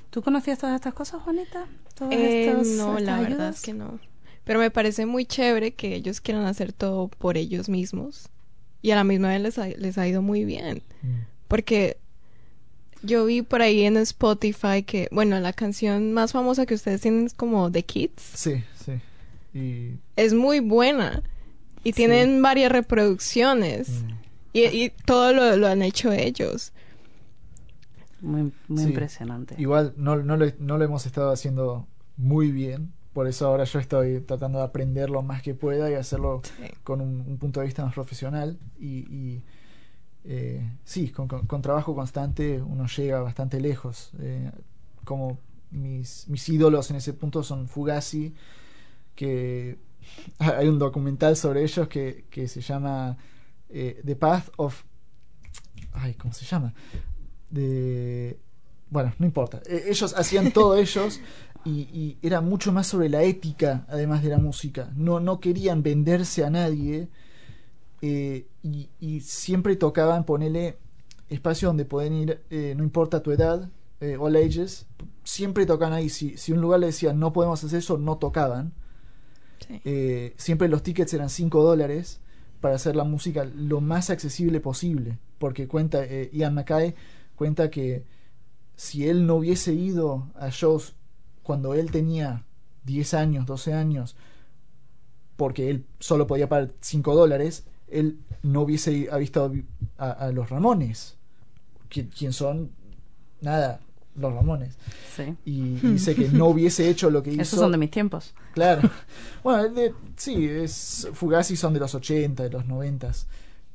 ¿Tú 0.10 0.22
conocías 0.22 0.57
todas 0.57 0.76
estas 0.76 0.93
cosas, 0.93 1.22
Juanita? 1.22 1.66
¿Todas 1.95 2.14
Eh, 2.14 2.49
estas- 2.49 2.68
no, 2.78 2.97
estas 2.97 3.01
la 3.03 3.20
verdad 3.22 3.32
ayudas? 3.32 3.55
es 3.57 3.62
que 3.62 3.74
no. 3.74 3.99
Pero 4.43 4.60
me 4.60 4.72
parece 4.72 5.05
muy 5.05 5.26
chévere 5.26 5.74
que 5.76 5.93
ellos 5.95 6.22
quieran 6.22 6.45
hacer 6.45 6.74
todo 6.74 7.07
por 7.10 7.38
ellos 7.38 7.70
mismos. 7.70 8.30
Y 8.82 8.91
a 8.91 8.95
la 8.95 9.03
misma 9.03 9.28
vez 9.30 9.41
les 9.41 9.57
ha, 9.60 9.68
les 9.68 9.97
ha 9.97 10.07
ido 10.07 10.22
muy 10.22 10.45
bien. 10.45 10.82
Mm. 11.03 11.07
Porque 11.47 11.97
yo 13.04 13.26
vi 13.26 13.41
por 13.41 13.62
ahí 13.62 13.84
en 13.86 13.97
Spotify 13.97 14.84
que, 14.84 15.08
bueno, 15.12 15.39
la 15.39 15.54
canción 15.54 16.14
más 16.14 16.32
famosa 16.32 16.66
que 16.66 16.74
ustedes 16.76 17.02
tienen 17.02 17.26
es 17.28 17.34
como 17.34 17.72
The 17.72 17.84
Kids. 17.84 18.22
Sí, 18.36 18.64
sí. 18.86 18.93
Y 19.58 19.97
Es 20.16 20.34
muy 20.34 20.60
buena. 20.60 21.24
Y 21.84 21.89
Sí. 21.91 21.93
tienen 21.93 22.41
varias 22.41 22.72
reproducciones. 22.72 23.89
mm, 24.04 24.10
Y, 24.54 24.66
y 24.66 24.89
todo 25.06 25.32
lo, 25.32 25.56
lo 25.58 25.68
han 25.68 25.82
hecho 25.84 26.12
elos. 26.12 26.74
Muy, 28.22 28.52
muy 28.68 28.84
Sí. 28.84 28.89
impresionante. 28.89 29.56
igual 29.58 29.93
no, 29.95 30.18
no, 30.18 30.36
lo, 30.36 30.45
no 30.60 30.78
lo 30.78 30.84
hemos 30.84 31.06
estado 31.06 31.32
haciendo 31.32 31.88
muy 32.18 32.52
bien, 32.52 32.91
por 33.14 33.28
eso 33.28 33.47
ahora 33.47 33.64
yo 33.64 33.80
estoy 33.80 34.20
tratando 34.20 34.60
de 34.60 34.66
aprender 34.66 35.10
lo 35.10 35.22
más 35.22 35.41
que 35.41 35.54
pueda 35.54 35.89
y 35.89 35.93
hacerlo 35.93 36.41
con 36.84 37.00
un, 37.00 37.22
un 37.26 37.38
punto 37.38 37.62
de 37.62 37.68
vista 37.68 37.86
más 37.86 37.93
profesional 37.93 38.58
y, 38.78 39.00
y, 39.10 39.41
eh, 40.26 40.70
sí, 40.84 41.10
con, 41.12 41.28
con- 41.28 41.48
con 41.48 41.62
trabajo 41.62 41.96
constante 41.96 42.62
uno 42.62 42.86
llega 42.88 43.22
bastante 43.22 43.60
lejos. 43.60 44.12
Eh, 44.20 44.52
como 45.04 45.40
mis, 45.72 46.28
mis 46.28 46.48
ídolos 46.50 46.90
en 46.92 46.98
ese 46.98 47.14
punto 47.14 47.44
son 47.44 47.68
Fugazi, 47.68 48.34
que 49.16 49.80
hay 50.40 50.68
un 50.68 50.80
documental 50.80 51.36
sobre 51.36 51.64
ellos 51.64 51.88
que, 51.88 52.26
que 52.30 52.48
se 52.48 52.62
llama 52.62 53.18
eh, 53.70 54.02
The 54.06 54.16
Path 54.16 54.50
of... 54.58 54.84
Ay, 55.94 56.14
¿cómo 56.16 56.34
se 56.34 56.46
llama? 56.46 56.74
De... 57.50 58.40
Bueno, 58.90 59.14
no 59.20 59.26
importa. 59.26 59.62
Eh, 59.66 59.86
ellos 59.90 60.14
hacían 60.18 60.52
todo 60.54 60.76
ellos 60.78 61.20
y, 61.66 61.82
y 61.94 62.18
era 62.22 62.42
mucho 62.42 62.72
más 62.72 62.88
sobre 62.88 63.10
la 63.10 63.24
ética, 63.24 63.86
además 63.90 64.24
de 64.24 64.30
la 64.30 64.38
música. 64.38 64.92
No, 64.96 65.20
no 65.20 65.40
querían 65.40 65.84
venderse 65.84 66.44
a 66.46 66.50
nadie 66.50 67.10
eh, 68.02 68.47
y, 68.64 68.89
y 69.00 69.22
siempre 69.22 69.76
tocaban 69.76 70.26
ponerle 70.26 70.78
espacio 71.30 71.68
donde 71.68 71.86
pueden 71.86 72.14
ir, 72.14 72.41
eh, 72.50 72.74
no 72.76 72.84
importa 72.84 73.22
tu 73.22 73.32
edad, 73.32 73.70
eh, 74.02 74.18
all 74.20 74.36
ages, 74.36 74.88
siempre 75.24 75.66
tocan 75.66 75.93
ahí. 75.93 76.10
Si, 76.10 76.38
si 76.38 76.52
un 76.52 76.62
lugar 76.62 76.80
le 76.80 76.88
decía 76.88 77.14
no 77.14 77.34
podemos 77.34 77.64
hacer 77.64 77.80
eso, 77.80 77.97
no 77.97 78.18
tocaban. 78.18 78.74
Sí. 79.66 79.82
Eh, 79.86 80.34
siempre 80.38 80.68
los 80.68 80.84
tickets 80.84 81.14
eran 81.14 81.30
5 81.30 81.62
dólares 81.64 82.22
para 82.62 82.76
hacer 82.76 82.95
la 82.95 83.04
música 83.04 83.45
lo 83.45 83.82
más 83.82 84.10
accesible 84.10 84.60
posible. 84.60 85.20
Porque 85.38 85.68
cuenta, 85.68 86.06
Ian 86.34 86.54
Mackay 86.54 86.95
cuenta 87.36 87.70
que 87.70 88.04
si 88.76 89.08
él 89.08 89.26
no 89.26 89.36
hubiese 89.36 89.74
ido 89.74 90.28
a 90.36 90.50
shows 90.50 90.95
cuando 91.43 91.74
él 91.74 91.91
tenía 91.91 92.45
10 92.84 93.14
años, 93.14 93.45
12 93.45 93.74
años, 93.74 94.18
porque 95.38 95.70
él 95.70 95.86
solo 96.00 96.28
podía 96.28 96.50
pagar 96.50 96.74
5 96.82 97.16
dólares, 97.16 97.66
él 97.92 98.18
no 98.44 98.62
hubiese 98.62 99.10
ha 99.12 99.18
visto 99.18 99.52
a, 99.98 100.12
a 100.12 100.32
los 100.32 100.50
Ramones, 100.50 101.18
que, 101.90 102.08
quien 102.08 102.34
son, 102.34 102.72
nada, 103.42 103.80
los 104.16 104.34
Ramones. 104.34 104.78
Sí. 105.16 105.36
Y 105.46 105.76
dice 105.76 106.16
que 106.16 106.30
no 106.30 106.48
hubiese 106.48 106.90
hecho 106.90 107.10
lo 107.10 107.24
que 107.24 107.32
hizo. 107.34 107.42
Esos 107.42 107.60
son 107.60 107.72
de 107.72 107.78
mis 107.78 107.92
tiempos. 107.92 108.34
Claro. 108.54 108.90
Bueno, 109.44 109.70
de- 109.70 109.94
sí, 110.18 110.46
es, 110.48 111.08
Fugazi 111.14 111.56
son 111.56 111.74
de 111.74 111.80
los 111.80 111.96
80, 111.96 112.44
de 112.44 112.50
los 112.50 112.66
90. 112.66 113.12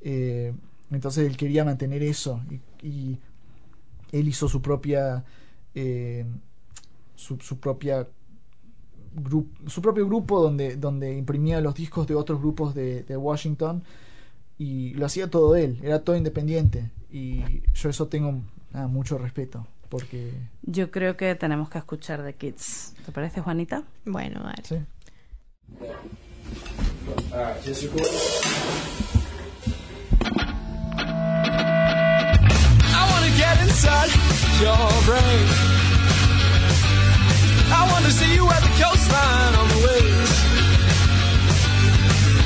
Eh, 0.03 0.53
entonces 0.91 1.27
él 1.27 1.37
quería 1.39 1.65
mantener 1.65 2.03
eso 2.03 2.43
y, 2.83 2.87
y 2.87 3.19
él 4.13 4.29
hizo 4.29 4.47
su 4.49 4.61
propia 4.61 5.25
eh, 5.75 6.27
su, 7.17 7.39
su 7.41 7.59
propia 7.59 8.07
su 9.67 9.83
propio 9.83 10.07
grupo 10.07 10.41
donde 10.43 10.77
donde 10.77 11.17
imprimía 11.17 11.61
los 11.61 11.75
discos 11.75 12.07
de 12.07 12.15
otros 12.15 12.41
grupos 12.41 12.75
de, 12.75 13.03
de 13.03 13.17
Washington 13.17 13.83
y 14.59 14.95
lo 14.95 15.07
hacía 15.07 15.31
todo 15.31 15.57
él, 15.57 15.79
era 15.83 16.03
todo 16.03 16.17
independiente 16.17 16.91
Y 17.11 17.63
yo 17.75 17.91
eso 17.91 18.09
tengo 18.09 18.43
nada, 18.73 18.89
mucho 18.89 19.19
respeto. 19.19 19.65
Porque. 19.89 20.33
Yo 20.63 20.91
creo 20.91 21.17
que 21.17 21.37
tenemos 21.37 21.71
que 21.71 21.79
escuchar 21.79 22.25
de 22.25 22.35
Kids. 22.35 22.95
¿Te 23.07 23.13
parece, 23.13 23.41
Juanita? 23.41 23.85
Bueno, 24.05 24.43
vale. 24.43 24.63
Sí. 24.65 24.77
Alright, 27.33 27.65
just 27.65 27.85
record. 27.85 28.09
I 32.91 33.11
wanna 33.13 33.31
get 33.37 33.63
inside 33.63 34.11
your 34.61 35.05
brain. 35.07 35.84
I 37.81 37.83
want 37.93 38.05
to 38.05 38.13
see 38.13 38.33
you 38.35 38.45
at 38.49 38.63
the 38.63 38.73
coastline 38.81 39.55
on 39.61 39.67
the 39.75 39.81
waves. 39.87 40.33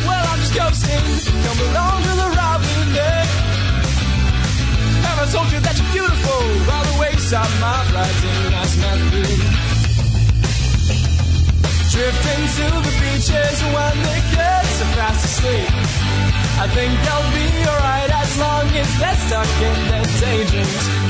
Well, 0.09 0.25
I'm 0.31 0.41
just 0.41 0.55
coasting, 0.57 1.05
come 1.45 1.61
along 1.69 2.03
to 2.03 2.13
the. 2.17 2.29
Have 5.07 5.19
I 5.19 5.27
told 5.33 5.53
you 5.53 5.61
that 5.61 5.75
you're 5.77 5.93
beautiful 5.93 6.43
by 6.69 6.81
the 6.89 6.95
wayside, 7.01 7.53
my? 7.61 7.77
Drifting 11.93 12.43
to 12.59 12.67
the 12.87 12.95
beaches 13.03 13.59
when 13.75 13.95
the 14.07 14.19
kids 14.31 14.75
are 14.85 14.93
fast 14.95 15.25
asleep. 15.25 15.69
I 16.63 16.67
think 16.75 16.95
I'll 17.13 17.33
be 17.35 17.47
alright 17.67 18.11
as 18.23 18.39
long 18.39 18.67
as 18.71 18.91
they're 19.01 19.21
stuck 19.27 19.53
in 19.69 19.79
their. 19.91 20.09
Daydreams, 20.19 21.08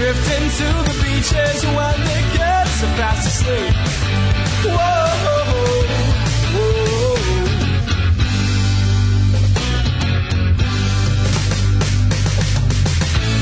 Drifting 0.00 0.48
to 0.48 0.64
the 0.88 0.94
beaches 1.04 1.62
when 1.76 1.96
the 2.08 2.20
kids 2.32 2.76
are 2.84 2.94
fast 2.96 3.26
asleep. 3.28 3.74
Whoa, 4.64 4.78
whoa. 5.24 5.50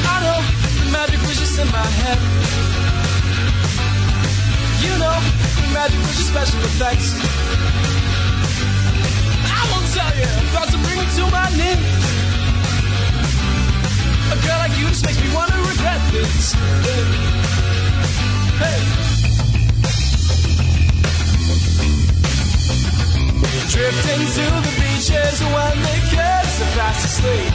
I 0.03 0.17
know 0.25 0.41
the 0.83 0.91
magic 0.91 1.21
was 1.29 1.39
just 1.39 1.61
in 1.61 1.69
my 1.71 1.87
head. 2.01 2.19
You 4.83 4.99
know 4.99 5.17
magic 5.73 6.01
was 6.01 6.17
just 6.17 6.31
special 6.35 6.59
effects. 6.59 7.15
I 9.47 9.63
won't 9.71 9.87
tell 9.95 10.13
you, 10.19 10.27
about 10.51 10.69
to 10.75 10.79
bring 10.83 10.99
me 10.99 11.07
to 11.19 11.25
my 11.31 11.47
knees. 11.55 12.18
A 14.29 14.37
girl 14.45 14.59
like 14.61 14.77
you 14.77 14.87
just 14.89 15.07
makes 15.07 15.17
me 15.25 15.33
wanna 15.33 15.57
regret 15.65 16.01
this. 16.13 16.53
Hey. 18.61 18.81
Drifting 23.73 24.23
to 24.37 24.45
the 24.69 24.75
beaches 24.77 25.41
when 25.41 25.75
the 25.81 25.97
kids 26.13 26.55
are 26.61 26.73
fast 26.77 27.09
asleep. 27.09 27.53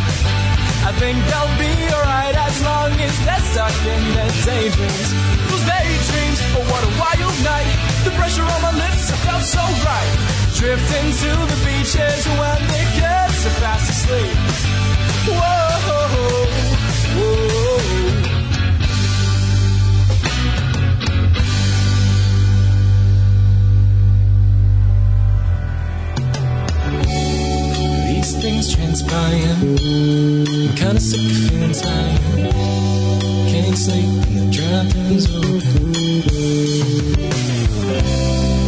I 0.82 0.92
think 0.98 1.22
I'll 1.38 1.54
be 1.62 1.70
alright 1.94 2.36
as 2.36 2.58
long 2.66 2.92
as 3.06 3.14
they're 3.22 3.46
stuck 3.54 3.78
in 3.86 4.04
their 4.18 4.34
daydreams. 4.42 5.10
Those 5.54 5.66
daydreams, 5.70 6.40
oh 6.58 6.66
what 6.74 6.82
a 6.82 6.92
wild 6.98 7.38
night. 7.46 7.70
The 8.04 8.12
pressure 8.18 8.42
on 8.50 8.62
my 8.66 8.74
lips, 8.74 9.14
I 9.14 9.18
felt 9.30 9.46
so 9.46 9.62
right. 9.62 10.12
Drifting 10.58 11.08
to 11.22 11.32
the 11.54 11.60
beaches 11.62 12.26
when 12.34 12.60
the 12.66 12.84
kids 12.98 13.46
are 13.46 13.58
fast 13.62 13.94
asleep. 13.94 14.38
Whoa. 15.30 15.74
Things 28.64 28.76
transpire. 28.76 29.56
I'm 29.62 30.76
kinda 30.76 31.00
sick 31.00 31.20
of 31.20 31.50
feeling 31.50 31.74
tired. 31.74 32.54
Can't 33.50 33.78
sleep 33.78 34.06
when 34.06 34.36
the 34.40 34.46
drive-in's 34.52 35.26
open. 35.36 35.94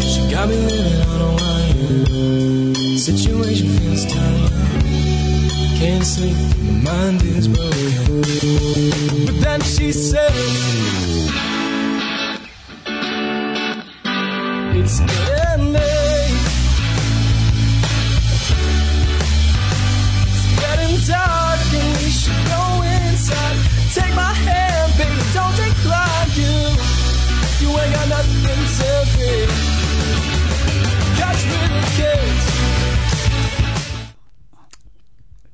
She 0.02 0.22
got 0.32 0.50
me 0.50 0.56
living 0.56 1.02
on 1.10 1.22
a 1.22 1.32
wire. 1.39 2.98
Situation 2.98 3.68
feels 3.78 4.06
tight. 4.06 4.52
Can't 5.80 6.06
sleep, 6.06 6.38
my 6.64 6.91
mind 6.91 7.22
is 7.24 7.48
broken. 7.48 8.22
But 9.26 9.39
then 9.41 9.62
she 9.62 9.91
said, 9.91 10.32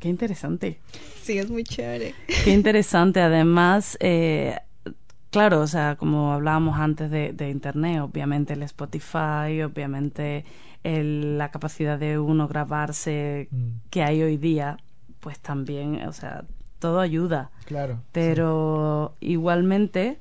Qué 0.02 0.10
interesante. 0.10 0.80
Sí, 1.22 1.38
es 1.38 1.49
muy 1.52 1.64
chévere. 1.64 2.16
Qué 2.43 2.52
interesante. 2.52 3.22
Además, 3.22 3.97
eh, 4.02 4.58
claro, 5.30 5.62
o 5.62 5.68
sea, 5.68 5.95
como 5.95 6.34
hablábamos 6.34 6.80
antes 6.80 7.12
de, 7.12 7.34
de 7.34 7.52
Internet, 7.52 8.02
obviamente 8.02 8.54
el 8.54 8.64
Spotify, 8.64 9.62
obviamente 9.64 10.43
el- 10.84 11.38
la 11.38 11.52
capacidad 11.52 11.99
de 11.99 12.18
uno 12.18 12.47
grabarse 12.47 13.47
Mm. 13.52 13.70
que 13.91 14.02
hay 14.02 14.24
hoy 14.24 14.38
día, 14.38 14.78
pues 15.20 15.39
también, 15.39 16.02
o 16.08 16.14
sea, 16.14 16.45
todo 16.80 16.99
ayuda. 16.99 17.52
Claro. 17.66 18.02
Pero 18.12 19.16
igualmente, 19.20 20.18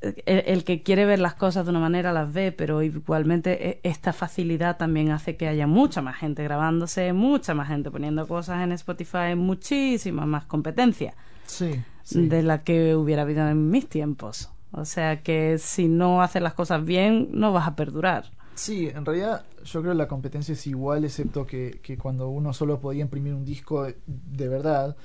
el, 0.00 0.42
el 0.46 0.64
que 0.64 0.82
quiere 0.82 1.04
ver 1.04 1.18
las 1.18 1.34
cosas 1.34 1.64
de 1.64 1.70
una 1.70 1.80
manera 1.80 2.12
las 2.12 2.32
ve, 2.32 2.52
pero 2.52 2.82
igualmente 2.82 3.68
eh, 3.68 3.80
esta 3.82 4.12
facilidad 4.12 4.76
también 4.76 5.10
hace 5.10 5.36
que 5.36 5.48
haya 5.48 5.66
mucha 5.66 6.02
más 6.02 6.16
gente 6.16 6.42
grabándose, 6.44 7.12
mucha 7.12 7.54
más 7.54 7.68
gente 7.68 7.90
poniendo 7.90 8.26
cosas 8.28 8.62
en 8.62 8.72
Spotify, 8.72 9.34
muchísima 9.36 10.26
más 10.26 10.44
competencia 10.44 11.14
Sí. 11.46 11.80
sí. 12.02 12.28
de 12.28 12.42
la 12.42 12.62
que 12.62 12.94
hubiera 12.96 13.22
habido 13.22 13.48
en 13.48 13.70
mis 13.70 13.88
tiempos. 13.88 14.50
O 14.72 14.84
sea 14.84 15.22
que 15.22 15.58
si 15.58 15.88
no 15.88 16.20
haces 16.22 16.42
las 16.42 16.54
cosas 16.54 16.84
bien, 16.84 17.28
no 17.32 17.52
vas 17.52 17.66
a 17.68 17.76
perdurar. 17.76 18.30
Sí, 18.54 18.88
en 18.88 19.04
realidad 19.04 19.44
yo 19.64 19.80
creo 19.80 19.92
que 19.92 19.98
la 19.98 20.08
competencia 20.08 20.52
es 20.54 20.66
igual, 20.66 21.04
excepto 21.04 21.46
que, 21.46 21.78
que 21.82 21.96
cuando 21.98 22.28
uno 22.28 22.52
solo 22.52 22.80
podía 22.80 23.02
imprimir 23.02 23.34
un 23.34 23.44
disco 23.44 23.84
de, 23.84 23.96
de 24.06 24.48
verdad, 24.48 24.96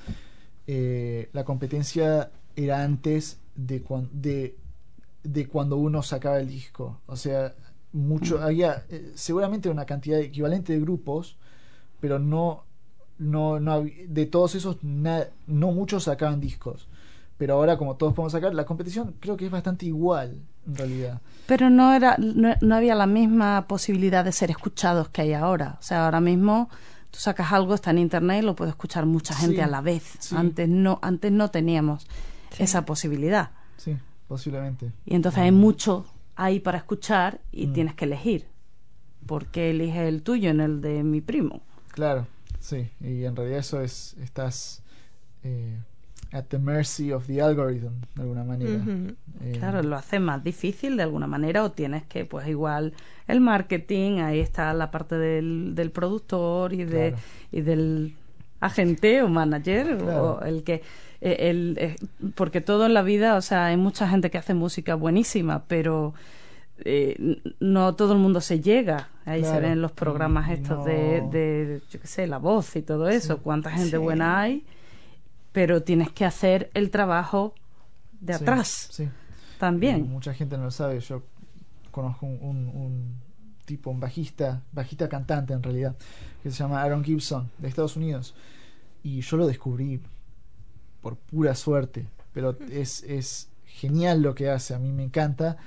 eh, 0.68 1.30
la 1.34 1.44
competencia 1.44 2.32
era 2.56 2.84
antes 2.84 3.40
de, 3.56 3.84
cuan- 3.84 4.10
de, 4.14 4.56
de 5.24 5.48
cuando 5.48 5.78
uno 5.78 6.02
sacaba 6.04 6.40
el 6.40 6.48
disco. 6.48 7.00
O 7.08 7.16
sea, 7.16 7.54
mucho 7.94 8.42
había 8.42 8.84
eh, 8.90 9.12
seguramente 9.16 9.70
una 9.70 9.86
cantidad 9.86 10.20
equivalente 10.20 10.74
de 10.74 10.80
grupos, 10.80 11.38
pero 12.00 12.20
no, 12.20 12.64
no, 13.20 13.60
no 13.60 13.84
de 13.84 14.26
todos 14.26 14.56
esos 14.56 14.78
na- 14.84 15.28
no 15.48 15.72
muchos 15.72 16.04
sacaban 16.06 16.40
discos. 16.40 16.88
Pero 17.38 17.56
ahora 17.56 17.78
como 17.78 17.96
todos 17.96 18.14
podemos 18.14 18.32
sacar, 18.34 18.54
la 18.54 18.66
competición 18.66 19.16
creo 19.20 19.36
que 19.36 19.46
es 19.46 19.52
bastante 19.52 19.86
igual 19.86 20.38
en 20.68 20.76
realidad. 20.76 21.20
Pero 21.48 21.70
no 21.70 21.94
era, 21.94 22.16
no, 22.20 22.56
no 22.62 22.76
había 22.76 22.94
la 22.96 23.08
misma 23.08 23.66
posibilidad 23.68 24.24
de 24.24 24.32
ser 24.32 24.52
escuchados 24.52 25.10
que 25.10 25.24
hay 25.24 25.34
ahora. 25.34 25.78
O 25.80 25.84
sea, 25.84 26.06
ahora 26.06 26.22
mismo 26.22 26.70
tú 27.10 27.20
sacas 27.20 27.52
algo, 27.52 27.74
está 27.74 27.90
en 27.92 27.98
internet 27.98 28.42
y 28.44 28.46
lo 28.46 28.56
puede 28.56 28.70
escuchar 28.70 29.06
mucha 29.08 29.34
gente 29.36 29.56
Sí, 29.58 29.62
a 29.62 29.68
la 29.68 29.82
vez. 29.82 30.04
sí. 30.20 30.36
Antes 30.36 30.70
no, 30.70 31.00
antes 31.02 31.32
no 31.32 31.50
teníamos 31.50 32.08
esa 32.60 32.86
posibilidad. 32.86 33.50
Sí, 33.78 33.98
posiblemente. 34.32 34.94
Y 35.06 35.16
entonces 35.16 35.42
hay 35.42 35.52
mucho 35.52 36.06
ahí 36.38 36.62
para 36.62 36.78
escuchar 36.78 37.42
y 37.52 37.68
Mm. 37.68 37.74
tienes 37.74 37.96
que 37.96 38.06
elegir. 38.06 38.46
¿Por 39.26 39.48
qué 39.48 39.72
eliges 39.72 39.98
el 40.08 40.24
tuyo 40.24 40.50
en 40.50 40.62
el 40.62 40.80
de 40.80 41.04
mi 41.04 41.20
primo? 41.20 41.62
Claro, 41.92 42.28
sí, 42.60 42.90
y 43.02 43.26
en 43.26 43.36
realidad 43.36 43.60
eso 43.60 43.82
es, 43.82 44.14
estás 44.22 44.84
eh, 45.44 45.78
at 46.32 46.46
the 46.46 46.60
mercy 46.60 47.12
of 47.12 47.28
the 47.28 47.42
algorithm, 47.42 48.00
de 48.16 48.22
alguna 48.22 48.46
manera. 48.46 48.80
Eh, 49.42 49.52
Claro, 49.60 49.84
lo 49.84 49.98
hace 49.98 50.20
más 50.20 50.42
difícil 50.46 50.96
de 50.96 51.04
alguna 51.04 51.28
manera 51.28 51.66
o 51.66 51.72
tienes 51.72 52.04
que, 52.06 52.24
pues 52.24 52.48
igual, 52.48 52.94
el 53.28 53.42
marketing, 53.42 54.20
ahí 54.22 54.40
está 54.40 54.74
la 54.74 54.92
parte 54.92 55.16
del, 55.18 55.74
del 55.76 55.92
productor 55.92 56.72
y, 56.74 56.86
de, 56.86 57.10
Claro. 57.10 57.18
y 57.52 57.62
del 57.62 58.16
agente 58.62 59.22
o 59.22 59.28
manager 59.28 59.98
Claro. 59.98 60.40
o 60.40 60.46
el 60.46 60.64
que... 60.64 60.82
eh, 61.20 61.50
el, 61.50 61.78
eh, 61.80 61.96
porque 62.36 62.62
todo 62.62 62.86
en 62.86 62.94
la 62.94 63.02
vida, 63.04 63.36
o 63.36 63.42
sea, 63.42 63.66
hay 63.66 63.78
mucha 63.78 64.08
gente 64.08 64.32
que 64.32 64.38
hace 64.38 64.54
música 64.54 64.96
buenísima, 64.96 65.66
pero 65.68 66.14
eh, 66.84 67.42
no 67.60 67.94
todo 67.96 68.14
el 68.14 68.20
mundo 68.20 68.40
se 68.42 68.60
llega. 68.60 69.10
Ahí 69.26 69.44
se 69.44 69.60
ven 69.60 69.82
los 69.82 69.92
programas 69.92 70.50
Y 70.50 70.54
estos 70.54 70.80
no- 70.80 70.84
de, 70.86 71.22
de, 71.32 71.82
yo 71.92 72.00
qué 72.00 72.08
sé, 72.08 72.26
la 72.26 72.38
voz 72.40 72.76
y 72.76 72.82
todo 72.82 73.08
eso, 73.10 73.36
Sí. 73.36 73.40
cuánta 73.44 73.70
gente 73.70 73.92
Sí. 73.92 73.98
buena 73.98 74.40
hay, 74.40 74.66
pero 75.52 75.84
tienes 75.84 76.10
que 76.12 76.26
hacer 76.26 76.72
el 76.74 76.90
trabajo 76.90 77.54
de 78.20 78.34
atrás 78.34 78.88
Sí. 78.92 79.08
también. 79.60 79.98
Y 80.00 80.04
mucha 80.08 80.34
gente 80.34 80.58
no 80.58 80.64
lo 80.66 80.72
sabe. 80.72 81.00
Yo 81.02 81.22
conozco 81.92 82.26
un, 82.26 82.40
un, 82.42 82.58
un 82.70 83.16
tipo 83.66 83.90
un 83.90 84.00
bajista, 84.00 84.64
bajista 84.72 85.10
cantante 85.10 85.54
en 85.54 85.64
realidad, 85.64 85.96
que 86.42 86.52
se 86.52 86.58
llama 86.58 86.82
Aaron 86.82 87.04
Gibson, 87.04 87.50
de 87.58 87.68
Estados 87.68 87.96
Unidos. 87.96 88.36
Y 89.04 89.22
yo 89.22 89.38
lo 89.38 89.48
descubrí 89.48 90.02
por 91.02 91.18
pura 91.18 91.56
suerte, 91.56 92.08
pero 92.34 92.58
es, 92.70 93.04
es 93.04 93.50
genial 93.66 94.22
lo 94.22 94.36
que 94.36 94.50
hace, 94.50 94.74
a 94.76 94.80
mí 94.80 94.92
me 94.92 95.04
encanta, 95.04 95.58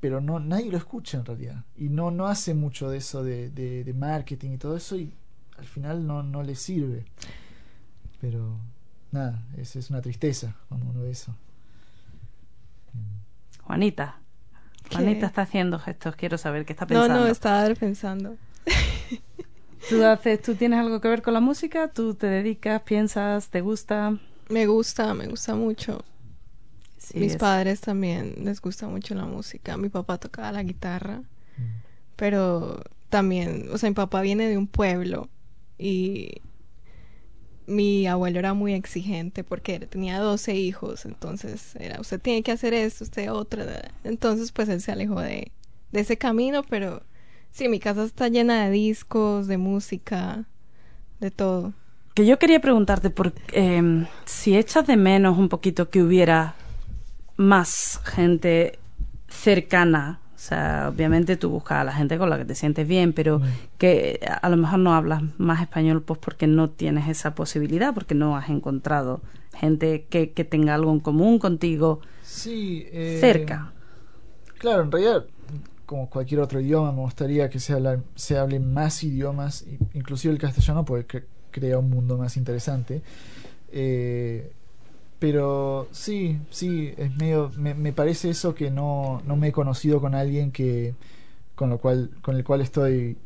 pero 0.00 0.20
no 0.20 0.40
nadie 0.40 0.70
lo 0.70 0.76
escucha 0.76 1.18
en 1.18 1.24
realidad. 1.24 1.64
Y 1.76 1.88
no, 1.88 2.10
no 2.10 2.26
hace 2.26 2.54
mucho 2.54 2.90
de 2.90 2.98
eso 2.98 3.22
de, 3.22 3.50
de, 3.50 3.94
marketing 3.94 4.50
y 4.52 4.58
todo 4.58 4.76
eso, 4.76 4.96
y 4.96 5.14
al 5.56 5.66
final 5.66 6.06
no, 6.06 6.22
no 6.22 6.42
le 6.42 6.56
sirve. 6.56 7.04
Pero 8.20 8.58
nada, 9.12 9.42
es, 9.56 9.76
es 9.76 9.90
una 9.90 10.00
tristeza 10.00 10.56
cuando 10.68 10.86
uno 10.90 11.02
ve 11.02 11.10
eso. 11.10 11.34
Juanita. 13.62 14.23
Juanita 14.92 15.26
está 15.26 15.42
haciendo 15.42 15.78
gestos, 15.78 16.16
quiero 16.16 16.38
saber 16.38 16.64
qué 16.64 16.72
está 16.72 16.86
No, 16.86 17.00
pensando. 17.00 17.26
no, 17.26 17.26
estaba 17.26 17.74
pensando. 17.74 18.36
¿Tú, 19.86 20.02
haces, 20.04 20.40
¿Tú 20.42 20.54
tienes 20.56 20.78
algo 20.80 21.00
que 21.00 21.08
ver 21.08 21.22
con 21.22 21.34
la 21.34 21.40
música? 21.40 21.88
¿Tú 21.88 22.14
te 22.14 22.26
dedicas, 22.26 22.82
piensas, 22.82 23.50
te 23.50 23.60
gusta? 23.60 24.18
Me 24.48 24.66
gusta, 24.66 25.12
me 25.14 25.26
gusta 25.28 25.54
mucho. 25.54 26.02
Sí, 26.98 27.18
Mis 27.18 27.34
es- 27.34 27.36
padres 27.36 27.80
también 27.80 28.34
les 28.44 28.60
gusta 28.60 28.88
mucho 28.88 29.14
la 29.14 29.24
música. 29.24 29.76
Mi 29.76 29.88
papá 29.88 30.18
tocaba 30.18 30.52
la 30.52 30.62
guitarra, 30.62 31.22
pero 32.16 32.82
también, 33.10 33.68
o 33.72 33.78
sea, 33.78 33.90
mi 33.90 33.94
papá 33.94 34.22
viene 34.22 34.48
de 34.48 34.58
un 34.58 34.66
pueblo 34.68 35.28
y 35.78 36.42
mi 37.66 38.06
abuelo 38.06 38.38
era 38.38 38.54
muy 38.54 38.74
exigente 38.74 39.44
porque 39.44 39.78
tenía 39.80 40.18
12 40.18 40.54
hijos, 40.54 41.04
entonces 41.04 41.74
era, 41.76 42.00
usted 42.00 42.20
tiene 42.20 42.42
que 42.42 42.52
hacer 42.52 42.74
esto, 42.74 43.04
usted 43.04 43.30
otra. 43.30 43.90
Entonces, 44.04 44.52
pues 44.52 44.68
él 44.68 44.80
se 44.80 44.92
alejó 44.92 45.20
de, 45.20 45.50
de 45.92 46.00
ese 46.00 46.18
camino, 46.18 46.62
pero 46.68 47.02
sí, 47.50 47.68
mi 47.68 47.80
casa 47.80 48.04
está 48.04 48.28
llena 48.28 48.64
de 48.64 48.70
discos, 48.70 49.46
de 49.46 49.58
música, 49.58 50.44
de 51.20 51.30
todo. 51.30 51.72
Que 52.14 52.26
yo 52.26 52.38
quería 52.38 52.60
preguntarte 52.60 53.10
por, 53.10 53.32
eh, 53.52 54.06
si 54.24 54.56
echas 54.56 54.86
de 54.86 54.96
menos 54.96 55.38
un 55.38 55.48
poquito 55.48 55.90
que 55.90 56.02
hubiera 56.02 56.54
más 57.36 58.00
gente 58.04 58.78
cercana. 59.28 60.20
O 60.44 60.46
sea, 60.46 60.90
obviamente 60.94 61.38
tú 61.38 61.48
buscas 61.48 61.78
a 61.78 61.84
la 61.84 61.92
gente 61.94 62.18
con 62.18 62.28
la 62.28 62.36
que 62.36 62.44
te 62.44 62.54
sientes 62.54 62.86
bien, 62.86 63.14
pero 63.14 63.40
que 63.78 64.20
a 64.42 64.46
lo 64.50 64.58
mejor 64.58 64.78
no 64.78 64.92
hablas 64.94 65.22
más 65.38 65.62
español 65.62 66.02
pues 66.02 66.18
porque 66.18 66.46
no 66.46 66.68
tienes 66.68 67.08
esa 67.08 67.34
posibilidad, 67.34 67.94
porque 67.94 68.14
no 68.14 68.36
has 68.36 68.50
encontrado 68.50 69.22
gente 69.54 70.04
que, 70.10 70.32
que 70.32 70.44
tenga 70.44 70.74
algo 70.74 70.92
en 70.92 71.00
común 71.00 71.38
contigo 71.38 72.00
Sí, 72.22 72.84
eh, 72.92 73.18
cerca. 73.22 73.72
Claro, 74.58 74.82
en 74.82 74.92
realidad, 74.92 75.24
como 75.86 76.10
cualquier 76.10 76.40
otro 76.40 76.60
idioma, 76.60 76.92
me 76.92 77.00
gustaría 77.00 77.48
que 77.48 77.58
se, 77.58 77.72
habla, 77.72 78.00
se 78.14 78.36
hable 78.36 78.60
más 78.60 79.02
idiomas, 79.02 79.64
inclusive 79.94 80.34
el 80.34 80.38
castellano, 80.40 80.84
porque 80.84 81.20
cre- 81.20 81.26
crea 81.52 81.78
un 81.78 81.88
mundo 81.88 82.18
más 82.18 82.36
interesante. 82.36 83.02
Eh, 83.72 84.52
pero 85.24 85.88
sí, 85.90 86.38
sí, 86.50 86.92
es 86.98 87.16
medio, 87.16 87.50
me, 87.56 87.72
me 87.72 87.94
parece 87.94 88.28
eso 88.28 88.54
que 88.54 88.70
no, 88.70 89.22
no 89.26 89.36
me 89.36 89.48
he 89.48 89.52
conocido 89.52 89.98
con 89.98 90.14
alguien 90.14 90.52
que 90.52 90.94
con 91.54 91.70
lo 91.70 91.78
cual, 91.78 92.10
con 92.20 92.36
el 92.36 92.44
cual 92.44 92.60
estoy 92.60 93.16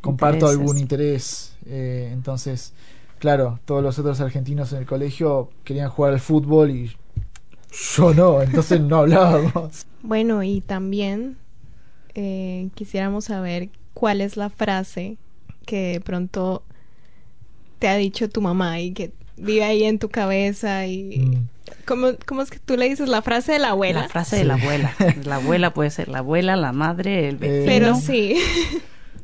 comparto 0.00 0.46
Intereses. 0.46 0.50
algún 0.50 0.78
interés. 0.78 1.56
Eh, 1.66 2.10
entonces, 2.12 2.74
claro, 3.18 3.58
todos 3.64 3.82
los 3.82 3.98
otros 3.98 4.20
argentinos 4.20 4.72
en 4.72 4.78
el 4.80 4.86
colegio 4.86 5.50
querían 5.64 5.90
jugar 5.90 6.12
al 6.12 6.20
fútbol 6.20 6.70
y 6.70 6.96
yo 7.96 8.14
no, 8.14 8.40
entonces 8.40 8.80
no 8.80 8.98
hablábamos. 8.98 9.86
Bueno, 10.02 10.42
y 10.42 10.60
también 10.60 11.38
eh, 12.14 12.68
quisiéramos 12.74 13.26
saber 13.26 13.70
cuál 13.94 14.20
es 14.20 14.36
la 14.36 14.50
frase 14.50 15.16
que 15.66 15.92
de 15.92 16.00
pronto 16.00 16.62
te 17.78 17.88
ha 17.88 17.96
dicho 17.96 18.28
tu 18.28 18.40
mamá 18.40 18.80
y 18.80 18.92
que 18.92 19.12
vive 19.36 19.64
ahí 19.64 19.84
en 19.84 19.98
tu 19.98 20.08
cabeza 20.08 20.86
y 20.86 21.18
Mm. 21.18 21.48
¿cómo, 21.86 22.08
cómo 22.26 22.42
es 22.42 22.50
que 22.50 22.58
tú 22.58 22.76
le 22.76 22.88
dices 22.88 23.08
la 23.08 23.22
frase 23.22 23.52
de 23.52 23.58
la 23.58 23.70
abuela? 23.70 24.02
La 24.02 24.08
frase 24.08 24.36
de 24.36 24.44
la 24.44 24.54
abuela. 24.54 24.92
La 25.24 25.36
abuela 25.36 25.74
puede 25.74 25.90
ser 25.90 26.08
la 26.08 26.18
abuela, 26.18 26.56
la 26.56 26.72
madre, 26.72 27.28
el 27.28 27.36
vecino. 27.36 27.64
Pero 27.66 27.94
sí. 27.96 28.36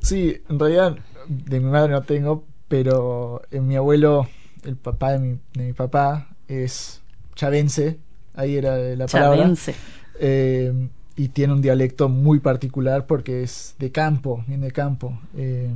Sí, 0.02 0.40
en 0.48 0.58
realidad 0.58 0.96
de 1.28 1.60
mi 1.60 1.70
madre 1.70 1.92
no 1.92 2.02
tengo, 2.02 2.46
pero 2.68 3.42
en 3.50 3.66
mi 3.66 3.76
abuelo, 3.76 4.28
el 4.64 4.76
papá 4.76 5.12
de 5.12 5.18
mi, 5.18 5.38
de 5.52 5.64
mi 5.66 5.72
papá, 5.74 6.28
es 6.48 7.02
chavense, 7.34 7.98
ahí 8.34 8.56
era 8.56 8.78
la 8.78 9.06
palabra. 9.06 9.36
Chavense. 9.36 9.74
Eh, 10.18 10.72
y 11.16 11.28
tiene 11.28 11.52
un 11.52 11.60
dialecto 11.60 12.08
muy 12.08 12.40
particular 12.40 13.06
porque 13.06 13.42
es 13.42 13.74
de 13.78 13.92
campo, 13.92 14.42
viene 14.46 14.66
de 14.66 14.72
campo. 14.72 15.20
Eh, 15.36 15.70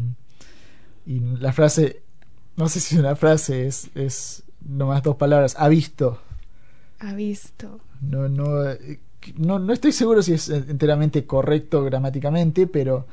y 1.05 1.21
la 1.21 1.53
frase, 1.53 2.01
no 2.57 2.69
sé 2.69 2.81
si 2.81 2.95
es 2.95 3.01
una 3.01 3.17
frase, 3.17 3.67
es, 3.67 3.91
es 3.95 4.43
nomás 4.61 5.03
dos 5.03 5.17
palabras, 5.17 5.57
ha 5.59 5.69
visto. 5.69 6.21
Ha 7.01 7.13
visto. 7.15 7.81
No, 8.01 8.29
no, 8.29 8.71
eh, 8.71 9.01
no, 9.37 9.59
no 9.59 9.73
estoy 9.73 9.93
seguro 9.93 10.23
si 10.23 10.35
es 10.35 10.49
enteramente 10.49 11.27
correcto 11.27 11.83
gramáticamente, 11.83 12.67
pero 12.67 13.07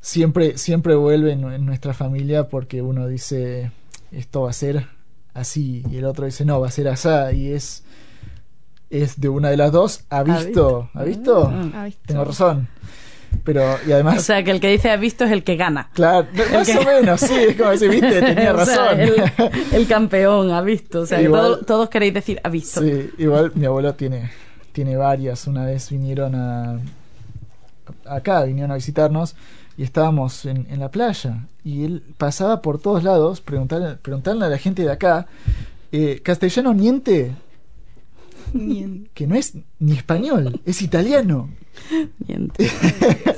siempre, 0.00 0.58
siempre 0.58 0.94
vuelve 0.94 1.32
en, 1.32 1.44
en 1.44 1.66
nuestra 1.66 1.94
familia 1.94 2.48
porque 2.48 2.82
uno 2.82 3.06
dice 3.06 3.70
esto 4.10 4.42
va 4.42 4.50
a 4.50 4.54
ser 4.54 4.86
así 5.34 5.82
y 5.90 5.96
el 5.96 6.04
otro 6.04 6.26
dice 6.26 6.44
no, 6.44 6.60
va 6.60 6.68
a 6.68 6.70
ser 6.70 6.88
asá 6.88 7.32
y 7.32 7.52
es, 7.52 7.84
es 8.90 9.20
de 9.20 9.28
una 9.28 9.50
de 9.50 9.56
las 9.56 9.72
dos, 9.72 10.04
ha 10.10 10.22
visto, 10.22 10.90
¿ha 10.92 11.04
visto? 11.04 11.48
Mm. 11.48 11.74
Ha 11.74 11.84
visto. 11.84 12.02
Tengo 12.06 12.24
razón. 12.24 12.68
Pero, 13.44 13.76
y 13.86 13.92
además, 13.92 14.18
O 14.18 14.22
sea, 14.22 14.42
que 14.44 14.50
el 14.52 14.60
que 14.60 14.68
dice 14.68 14.90
ha 14.90 14.96
visto 14.96 15.24
es 15.24 15.32
el 15.32 15.42
que 15.42 15.56
gana. 15.56 15.88
claro, 15.94 16.26
más 16.52 16.66
que- 16.68 16.78
o 16.78 16.84
menos, 16.84 17.20
sí, 17.20 17.34
es 17.34 17.56
como 17.56 17.70
decir, 17.70 17.90
viste, 17.90 18.20
tenía 18.22 18.54
O 18.54 18.64
sea, 18.64 18.92
razón. 18.94 19.00
el, 19.00 19.14
el 19.72 19.86
campeón 19.88 20.50
ha 20.52 20.60
visto. 20.60 21.00
O 21.00 21.06
sea, 21.06 21.20
Igual- 21.20 21.42
todo- 21.42 21.58
todos 21.64 21.88
queréis 21.88 22.14
decir 22.14 22.40
ha 22.44 22.48
visto. 22.48 22.80
Sí, 22.80 23.10
igual 23.18 23.50
mi 23.54 23.66
abuelo 23.66 23.94
tiene, 23.94 24.30
tiene 24.72 24.96
varias. 24.96 25.46
Una 25.46 25.64
vez 25.66 25.90
vinieron 25.90 26.34
a 26.34 26.78
acá, 28.06 28.44
vinieron 28.44 28.70
a 28.70 28.74
visitarnos 28.76 29.34
y 29.76 29.82
estábamos 29.82 30.44
en, 30.44 30.66
en 30.70 30.80
la 30.80 30.90
playa 30.90 31.38
y 31.64 31.84
él 31.84 32.02
pasaba 32.18 32.60
por 32.62 32.78
todos 32.80 33.02
lados 33.04 33.40
preguntarle, 33.40 33.96
preguntarle 33.96 34.44
a 34.44 34.48
la 34.48 34.58
gente 34.58 34.82
de 34.82 34.90
acá, 34.92 35.26
eh, 35.90 36.20
castellano 36.22 36.74
niente, 36.74 37.32
Que 39.14 39.26
no 39.26 39.34
es 39.34 39.54
ni 39.78 39.92
español, 39.92 40.60
es 40.64 40.82
italiano. 40.82 41.48
Miente. 42.26 42.68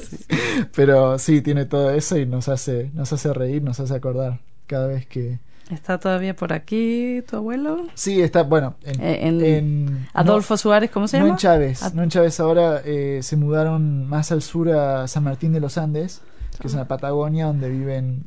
Pero 0.74 1.18
sí, 1.18 1.40
tiene 1.40 1.64
todo 1.66 1.90
eso 1.90 2.16
y 2.18 2.26
nos 2.26 2.48
hace, 2.48 2.90
nos 2.94 3.12
hace 3.12 3.32
reír, 3.32 3.62
nos 3.62 3.80
hace 3.80 3.94
acordar 3.94 4.40
cada 4.66 4.86
vez 4.88 5.06
que... 5.06 5.38
¿Está 5.70 5.98
todavía 5.98 6.36
por 6.36 6.52
aquí 6.52 7.22
tu 7.28 7.36
abuelo? 7.36 7.86
Sí, 7.94 8.20
está, 8.20 8.42
bueno, 8.42 8.76
en... 8.82 9.00
Eh, 9.00 9.26
en 9.28 9.40
en- 9.44 10.08
Adolfo 10.12 10.56
Suárez, 10.58 10.90
¿cómo 10.90 11.08
se 11.08 11.18
no 11.18 11.24
llama? 11.24 11.34
en 11.36 11.38
Chávez, 11.38 11.82
Ad- 11.82 11.94
no 11.94 12.02
en 12.02 12.10
Chávez 12.10 12.38
ahora 12.40 12.82
eh, 12.84 13.20
se 13.22 13.36
mudaron 13.36 14.06
más 14.06 14.30
al 14.30 14.42
sur 14.42 14.68
a 14.70 15.08
San 15.08 15.24
Martín 15.24 15.52
de 15.52 15.60
los 15.60 15.78
Andes, 15.78 16.20
que 16.60 16.66
es 16.68 16.74
en 16.74 16.80
la 16.80 16.88
Patagonia, 16.88 17.46
donde 17.46 17.70
viven 17.70 18.26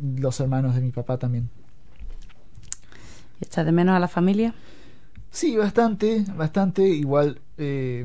los 0.00 0.40
hermanos 0.40 0.74
de 0.76 0.80
mi 0.80 0.90
papá 0.90 1.18
también. 1.18 1.50
¿Y 3.40 3.44
¿Echas 3.44 3.66
de 3.66 3.72
menos 3.72 3.94
a 3.94 3.98
la 4.00 4.08
familia? 4.08 4.54
Sí, 5.30 5.56
bastante, 5.56 6.24
bastante. 6.36 6.88
Igual 6.88 7.40
eh, 7.58 8.04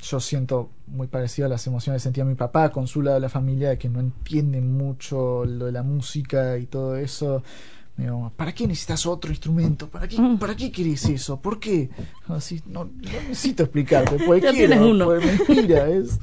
yo 0.00 0.20
siento 0.20 0.70
muy 0.86 1.06
parecido 1.06 1.46
a 1.46 1.48
las 1.48 1.66
emociones 1.66 2.00
que 2.02 2.04
sentía 2.04 2.24
mi 2.24 2.34
papá 2.34 2.70
con 2.70 2.86
su 2.86 3.02
lado 3.02 3.16
de 3.16 3.20
la 3.20 3.28
familia, 3.28 3.78
que 3.78 3.88
no 3.88 4.00
entienden 4.00 4.76
mucho 4.76 5.44
lo 5.44 5.66
de 5.66 5.72
la 5.72 5.82
música 5.82 6.58
y 6.58 6.66
todo 6.66 6.96
eso. 6.96 7.42
Me 7.96 8.04
digo, 8.04 8.32
¿para 8.36 8.52
qué 8.54 8.66
necesitas 8.66 9.06
otro 9.06 9.30
instrumento? 9.30 9.88
¿Para 9.88 10.06
qué, 10.06 10.20
Mm. 10.20 10.38
¿para 10.38 10.54
qué 10.54 10.70
querés 10.70 11.04
eso? 11.06 11.40
¿Por 11.40 11.58
qué? 11.58 11.90
Así, 12.28 12.62
no, 12.66 12.84
no 12.84 12.90
necesito 13.28 13.64
explicarte, 13.64 14.18
porque 14.24 14.42
Ya 14.42 14.52
quiero, 14.52 14.72
tienes 14.74 14.88
uno. 14.90 15.04
porque 15.06 15.26
me 15.26 15.32
inspira. 15.32 15.88
Es, 15.90 16.18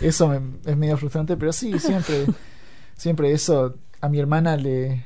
eso 0.00 0.28
me- 0.28 0.40
es 0.70 0.76
medio 0.76 0.96
frustrante, 0.98 1.36
pero 1.38 1.50
sí, 1.52 1.78
siempre, 1.78 2.26
siempre 2.96 3.32
eso. 3.32 3.74
A 4.02 4.08
mi 4.10 4.18
hermana 4.18 4.54
le, 4.58 5.02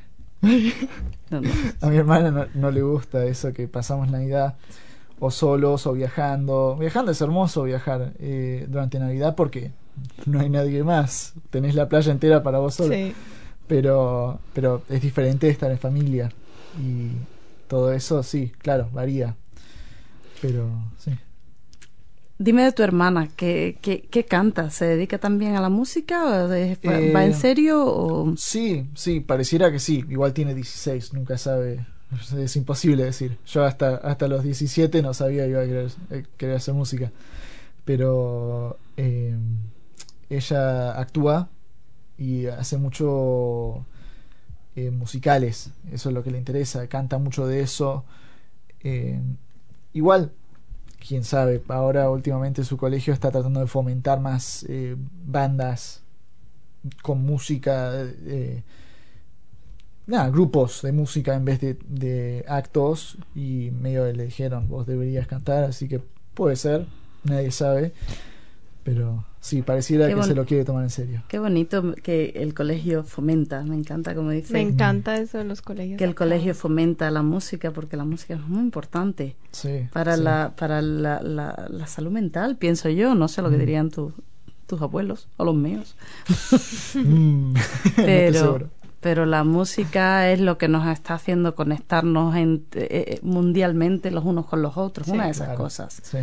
No, 1.30 1.40
no. 1.40 1.50
a 1.80 1.90
mi 1.90 1.96
hermana 1.96 2.30
no, 2.30 2.46
no 2.54 2.70
le 2.70 2.82
gusta 2.82 3.24
eso 3.24 3.52
que 3.52 3.68
pasamos 3.68 4.10
Navidad 4.10 4.56
o 5.20 5.30
solos 5.30 5.86
o 5.86 5.92
viajando. 5.92 6.76
Viajando 6.78 7.12
es 7.12 7.20
hermoso 7.20 7.64
viajar 7.64 8.12
eh, 8.18 8.66
durante 8.68 8.98
Navidad 8.98 9.34
porque 9.34 9.72
no 10.26 10.40
hay 10.40 10.48
nadie 10.48 10.82
más. 10.84 11.34
Tenés 11.50 11.74
la 11.74 11.88
playa 11.88 12.12
entera 12.12 12.42
para 12.42 12.58
vos 12.58 12.74
solo. 12.74 12.94
Sí. 12.94 13.14
Pero, 13.66 14.40
pero 14.54 14.82
es 14.88 15.02
diferente 15.02 15.48
estar 15.48 15.70
en 15.70 15.78
familia. 15.78 16.30
Y 16.80 17.10
todo 17.66 17.92
eso, 17.92 18.22
sí, 18.22 18.52
claro, 18.58 18.88
varía. 18.92 19.36
Pero, 20.40 20.68
sí. 20.98 21.12
Dime 22.38 22.62
de 22.62 22.72
tu 22.72 22.82
hermana, 22.84 23.28
¿qué, 23.36 23.78
qué, 23.82 24.02
qué 24.02 24.24
canta? 24.24 24.70
¿Se 24.70 24.84
dedica 24.84 25.18
también 25.18 25.56
a 25.56 25.60
la 25.60 25.68
música? 25.68 26.24
¿O 26.24 26.52
es- 26.52 26.78
va, 26.86 26.94
Eh, 26.98 27.26
en 27.26 27.34
serio? 27.34 27.84
O... 27.84 28.36
Sí, 28.36 28.86
sí, 28.94 29.20
pareciera 29.20 29.72
que 29.72 29.80
sí. 29.80 30.04
Igual 30.08 30.32
tiene 30.32 30.54
16, 30.54 31.12
nunca 31.14 31.36
sabe. 31.36 31.84
Es 32.38 32.56
imposible 32.56 33.04
decir. 33.04 33.36
Yo 33.46 33.64
hasta, 33.64 33.96
hasta 33.96 34.28
los 34.28 34.42
17 34.44 35.02
no 35.02 35.12
sabía 35.14 35.44
que 35.44 35.50
iba 35.50 35.62
a 35.62 35.66
querer, 35.66 35.90
eh, 36.10 36.24
querer 36.36 36.56
hacer 36.56 36.74
música. 36.74 37.10
Pero 37.84 38.78
eh, 38.96 39.36
ella 40.30 40.98
actúa 40.98 41.48
y 42.18 42.46
hace 42.46 42.76
mucho 42.78 43.84
eh, 44.76 44.90
musicales, 44.90 45.70
eso 45.92 46.08
es 46.10 46.14
lo 46.14 46.22
que 46.22 46.30
le 46.30 46.38
interesa, 46.38 46.86
canta 46.88 47.18
mucho 47.18 47.46
de 47.46 47.60
eso. 47.62 48.04
Eh, 48.82 49.20
igual, 49.92 50.32
quién 50.98 51.24
sabe, 51.24 51.62
ahora 51.68 52.10
últimamente 52.10 52.64
su 52.64 52.76
colegio 52.76 53.12
está 53.12 53.30
tratando 53.30 53.60
de 53.60 53.66
fomentar 53.66 54.20
más 54.20 54.64
eh, 54.68 54.96
bandas 54.98 56.02
con 57.02 57.24
música, 57.24 57.92
eh, 58.26 58.62
nada, 60.06 60.30
grupos 60.30 60.82
de 60.82 60.92
música 60.92 61.34
en 61.34 61.44
vez 61.44 61.60
de, 61.60 61.78
de 61.88 62.44
actos 62.48 63.18
y 63.34 63.70
medio 63.70 64.10
le 64.12 64.24
dijeron, 64.24 64.68
vos 64.68 64.86
deberías 64.86 65.26
cantar, 65.26 65.64
así 65.64 65.88
que 65.88 66.00
puede 66.34 66.56
ser, 66.56 66.86
nadie 67.24 67.50
sabe, 67.50 67.92
pero 68.94 69.24
sí, 69.40 69.62
pareciera 69.62 70.06
Qué 70.08 70.14
que 70.14 70.22
se 70.22 70.34
lo 70.34 70.44
quiere 70.46 70.64
tomar 70.64 70.84
en 70.84 70.90
serio. 70.90 71.22
Qué 71.28 71.38
bonito 71.38 71.94
que 72.02 72.32
el 72.36 72.54
colegio 72.54 73.04
fomenta, 73.04 73.62
me 73.62 73.76
encanta 73.76 74.14
como 74.14 74.30
dice. 74.30 74.52
Me 74.52 74.60
encanta 74.60 75.16
eso 75.18 75.38
de 75.38 75.44
los 75.44 75.60
colegios. 75.62 75.98
que 75.98 76.04
el 76.04 76.10
acá. 76.10 76.24
colegio 76.24 76.54
fomenta 76.54 77.10
la 77.10 77.22
música 77.22 77.70
porque 77.72 77.96
la 77.96 78.04
música 78.04 78.34
es 78.34 78.40
muy 78.40 78.60
importante 78.62 79.36
Sí, 79.52 79.86
para 79.92 80.16
sí. 80.16 80.22
la 80.22 80.54
para 80.56 80.80
la, 80.82 81.22
la, 81.22 81.66
la 81.70 81.86
salud 81.86 82.10
mental 82.10 82.56
pienso 82.56 82.88
yo 82.88 83.14
no 83.14 83.28
sé 83.28 83.42
lo 83.42 83.50
que 83.50 83.56
Mm. 83.56 83.60
dirían 83.60 83.90
tus 83.90 84.12
tus 84.66 84.82
abuelos 84.82 85.28
o 85.38 85.44
los 85.44 85.54
míos 85.54 85.96
Mm, 86.94 87.52
no 87.54 87.60
pero 87.96 88.40
seguro. 88.40 88.70
pero 89.00 89.26
la 89.26 89.44
música 89.44 90.30
es 90.30 90.40
lo 90.40 90.58
que 90.58 90.68
nos 90.68 90.86
está 90.88 91.14
haciendo 91.14 91.54
conectarnos 91.54 92.34
en- 92.36 92.64
eh, 92.74 93.16
eh, 93.16 93.18
mundialmente 93.22 94.10
los 94.10 94.24
unos 94.24 94.46
con 94.46 94.60
los 94.62 94.76
otros 94.76 95.06
Sí, 95.06 95.12
una 95.12 95.24
de 95.26 95.30
esas 95.30 95.46
claro. 95.48 95.62
cosas 95.62 96.00
Sí, 96.02 96.18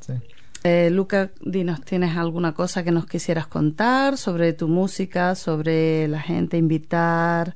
sí. 0.00 0.12
Eh, 0.64 0.90
Luca 0.90 1.30
dinos 1.40 1.82
tienes 1.82 2.16
alguna 2.16 2.52
cosa 2.54 2.82
que 2.82 2.90
nos 2.90 3.06
quisieras 3.06 3.46
contar 3.46 4.16
sobre 4.16 4.52
tu 4.52 4.68
música 4.68 5.34
sobre 5.34 6.08
la 6.08 6.20
gente 6.20 6.56
invitar 6.56 7.54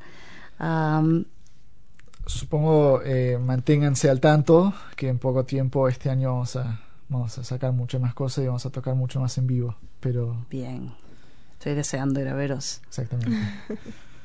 Supongo 2.27 3.03
eh, 3.05 3.39
manténganse 3.39 4.09
al 4.09 4.21
tanto 4.21 4.73
que 4.97 5.09
en 5.09 5.19
poco 5.19 5.45
tiempo 5.45 5.89
este 5.89 6.09
año 6.09 6.33
vamos 6.33 6.57
a, 6.57 6.81
vamos 7.09 7.37
a 7.39 7.45
sacar 7.45 7.73
muchas 7.73 8.01
más 8.01 8.15
cosas 8.15 8.45
y 8.45 8.47
vamos 8.47 8.65
a 8.65 8.71
tocar 8.71 8.95
mucho 8.95 9.21
más 9.21 9.37
en 9.37 9.47
vivo. 9.47 9.77
Pero 10.01 10.47
bien 10.51 10.93
estoy 11.53 11.75
deseando 11.75 12.21
ir 12.21 12.29
a 12.29 12.35
veros 12.35 12.81
exactamente. 12.87 13.37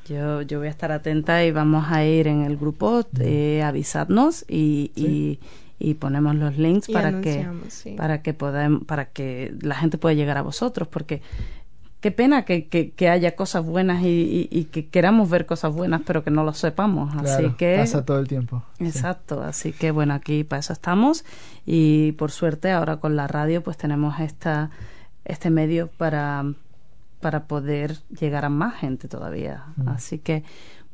Yo, 0.08 0.42
yo 0.42 0.58
voy 0.58 0.66
a 0.66 0.70
estar 0.70 0.90
atenta 0.90 1.44
y 1.44 1.52
vamos 1.52 1.84
a 1.88 2.04
ir 2.04 2.26
en 2.26 2.42
el 2.42 2.56
grupo, 2.56 3.06
eh, 3.20 3.62
avisadnos 3.62 4.44
y, 4.48 4.90
y, 4.96 5.38
y 5.80 5.94
ponemos 5.94 6.36
los 6.36 6.56
links 6.58 6.88
Y 6.88 6.92
para 6.92 7.20
que 7.20 7.44
sí. 7.68 7.92
para 7.96 8.22
que 8.22 8.32
para 8.34 9.06
que 9.06 9.52
la 9.62 9.74
gente 9.74 9.98
pueda 9.98 10.14
llegar 10.14 10.36
a 10.36 10.42
vosotros, 10.42 10.86
porque 10.86 11.22
qué 12.00 12.10
pena 12.12 12.44
que, 12.44 12.66
que, 12.68 12.92
que 12.92 13.08
haya 13.10 13.34
cosas 13.34 13.64
buenas 13.64 14.02
y, 14.04 14.08
y- 14.08 14.48
y 14.50 14.64
que 14.66 14.86
queramos 14.88 15.28
ver 15.28 15.44
cosas 15.46 15.74
buenas, 15.74 16.02
pero 16.06 16.22
que 16.22 16.30
no 16.30 16.44
lo 16.44 16.52
sepamos. 16.54 17.12
Así 17.14 17.24
Claro, 17.24 17.56
que 17.56 17.76
pasa 17.78 18.04
todo 18.04 18.18
el 18.20 18.28
tiempo. 18.28 18.62
Sí. 18.78 18.84
Exacto, 18.86 19.42
así 19.42 19.72
que 19.72 19.90
bueno, 19.90 20.14
aquí 20.14 20.44
para 20.44 20.60
eso 20.60 20.72
estamos 20.72 21.24
y 21.66 22.12
por 22.12 22.30
suerte 22.30 22.70
ahora 22.70 22.98
con 22.98 23.16
la 23.16 23.26
radio 23.26 23.62
pues 23.62 23.76
tenemos 23.76 24.20
esta 24.20 24.70
este 25.24 25.50
medio 25.50 25.88
para 25.88 26.44
para 27.20 27.44
poder 27.44 27.98
llegar 28.18 28.44
a 28.46 28.48
más 28.48 28.76
gente 28.76 29.08
todavía. 29.08 29.64
Mm. 29.76 29.88
Así 29.90 30.18
que 30.20 30.42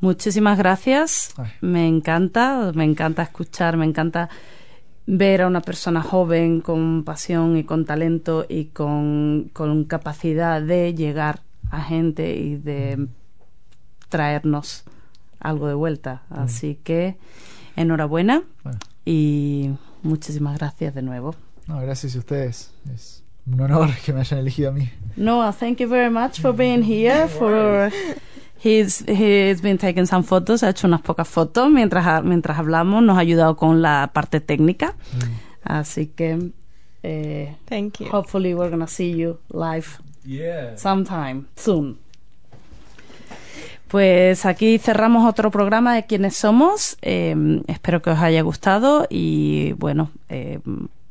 muchísimas 0.01 0.59
gracias. 0.59 1.33
Ay. 1.37 1.53
Me 1.61 1.87
encanta, 1.87 2.73
me 2.75 2.83
encanta 2.83 3.23
escuchar, 3.23 3.77
me 3.77 3.85
encanta 3.87 4.29
ver 5.07 5.43
a 5.43 5.47
una 5.47 5.61
persona 5.61 6.03
joven 6.03 6.61
con 6.61 7.05
pasión 7.05 7.57
y 7.57 7.65
con 7.65 7.85
talento 7.85 8.45
y 8.49 8.67
con, 8.67 9.51
con 9.53 9.85
capacidad 9.85 10.61
de 10.61 10.95
llegar 10.95 11.41
a 11.71 11.81
gente 11.83 12.37
y 12.37 12.57
de 12.57 13.07
traernos 14.09 14.85
algo 15.41 15.69
de 15.69 15.75
vuelta. 15.75 16.23
Así 16.31 16.79
que 16.83 17.17
enhorabuena 17.77 18.43
Bueno, 18.65 18.79
y 19.05 19.71
muchísimas 20.03 20.59
gracias 20.59 20.95
de 20.95 21.03
nuevo. 21.03 21.35
no, 21.67 21.81
gracias 21.81 22.17
a 22.17 22.19
ustedes. 22.19 22.73
Es 22.95 23.23
un 23.47 23.61
honor 23.61 23.91
que 24.05 24.13
me 24.13 24.21
hayan 24.21 24.41
elegido 24.41 24.71
a 24.71 24.73
mí. 24.73 24.91
Noah, 25.17 25.53
thank 25.53 25.79
you 25.79 25.89
very 25.89 26.11
much 26.11 26.41
for 26.41 26.53
being 26.55 26.83
here. 26.83 27.29
For 27.29 27.91
he's 28.63 29.05
he's 29.07 29.61
been 29.63 29.79
taking 29.79 30.07
some 30.07 30.23
photos, 30.25 30.63
ha 30.63 30.71
hecho 30.71 30.87
unas 30.87 31.03
pocas 31.03 31.29
fotos 31.29 31.71
mientras 31.71 32.23
mientras 32.25 32.59
hablamos, 32.59 33.03
nos 33.03 33.17
ha 33.17 33.21
ayudado 33.21 33.57
con 33.57 33.83
la 33.83 34.11
parte 34.13 34.41
técnica. 34.41 34.95
Así 35.63 36.07
que 36.07 36.51
eh, 37.03 37.57
Thank 37.67 37.99
you. 38.01 38.09
hopefully 38.11 38.55
we're 38.55 38.71
gonna 38.71 38.87
see 38.87 39.17
you 39.17 39.39
live 39.53 39.87
Yeah. 40.25 40.77
sometime 40.77 41.45
soon. 41.57 41.99
Pues 43.89 44.45
aquí 44.47 44.79
cerramos 44.79 45.29
otro 45.29 45.51
programa 45.53 45.95
de 45.95 46.07
quiénes 46.07 46.37
somos. 46.37 46.97
Eh, 47.03 47.63
espero 47.69 48.03
que 48.03 48.11
os 48.11 48.19
haya 48.19 48.43
gustado 48.43 49.07
y 49.09 49.73
bueno, 49.75 50.11
eh, 50.29 50.59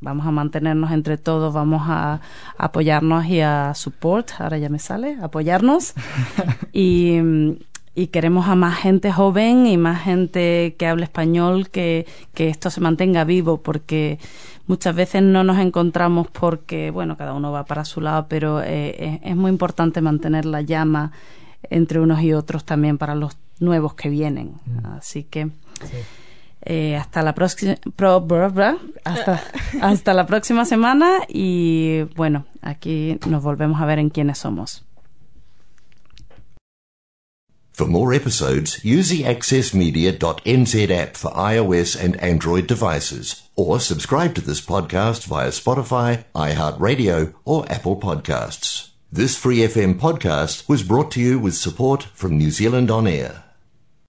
vamos 0.06 0.26
a 0.28 0.32
mantenernos 0.32 0.92
entre 0.92 1.18
todos, 1.18 1.54
vamos 1.54 1.82
a, 1.88 2.22
apoyarnos 2.58 3.26
y 3.26 3.42
a 3.42 3.74
support, 3.74 4.30
ahora 4.40 4.58
ya 4.58 4.70
me 4.70 4.80
sale, 4.80 5.18
apoyarnos. 5.22 5.94
y, 6.74 7.18
y 7.96 8.08
queremos 8.08 8.48
a 8.48 8.56
más 8.56 8.78
gente 8.78 9.12
joven 9.12 9.66
y 9.66 9.78
más 9.78 10.04
gente 10.04 10.76
que 10.78 10.88
hable 10.88 11.06
español, 11.06 11.70
que, 11.70 12.06
que 12.34 12.50
esto 12.50 12.70
se 12.70 12.82
mantenga 12.82 13.24
vivo, 13.24 13.58
porque 13.58 14.20
muchas 14.68 14.96
veces 14.96 15.24
no 15.24 15.44
nos 15.44 15.58
encontramos 15.58 16.28
porque, 16.28 16.92
bueno, 16.92 17.18
cada 17.18 17.34
uno 17.34 17.52
va 17.52 17.66
para 17.66 17.84
su 17.84 18.00
lado, 18.00 18.28
pero 18.30 18.62
eh, 18.62 18.96
es, 18.98 19.32
es 19.32 19.36
muy 19.36 19.50
importante 19.50 20.02
mantener 20.02 20.46
la 20.46 20.62
llama 20.62 21.12
entre 21.70 22.00
unos 22.00 22.22
y 22.22 22.34
otros 22.34 22.64
también 22.64 23.00
para 23.00 23.16
los 23.16 23.38
nuevos 23.60 23.96
que 23.96 24.10
vienen. 24.10 24.54
Así 24.84 25.24
que 25.24 25.50
eh, 26.66 26.96
hasta 26.96 27.22
la 27.22 27.34
próxima 27.36 27.76
hasta, 29.04 29.44
hasta 29.82 30.14
la 30.14 30.26
próxima 30.26 30.66
semana 30.66 31.20
y 31.28 32.02
bueno, 32.16 32.46
aquí 32.62 33.20
nos 33.28 33.44
volvemos 33.44 33.80
a 33.82 33.86
ver 33.86 34.00
en 34.00 34.10
quiénes 34.10 34.40
somos. 34.40 34.84
For 37.76 37.88
more 37.88 38.14
episodes, 38.14 38.86
use 38.86 39.10
the 39.10 39.24
accessmedia.nz 39.24 40.90
app 40.92 41.18
for 41.18 41.32
iOS 41.32 42.02
and 42.02 42.16
Android 42.24 42.68
devices, 42.68 43.50
or 43.58 43.82
subscribe 43.82 44.34
to 44.36 44.42
this 44.42 44.62
podcast 44.62 45.26
via 45.26 45.50
Spotify, 45.50 46.24
iHeartRadio, 46.34 47.34
or 47.44 47.70
Apple 47.70 47.98
Podcasts. 47.98 48.92
This 49.12 49.38
Free 49.38 49.58
FM 49.58 50.00
podcast 50.00 50.70
was 50.70 50.84
brought 50.84 51.12
to 51.12 51.20
you 51.20 51.38
with 51.38 51.54
support 51.54 52.04
from 52.14 52.38
New 52.38 52.50
Zealand 52.50 52.90
On 52.90 53.08
Air. 53.08 53.45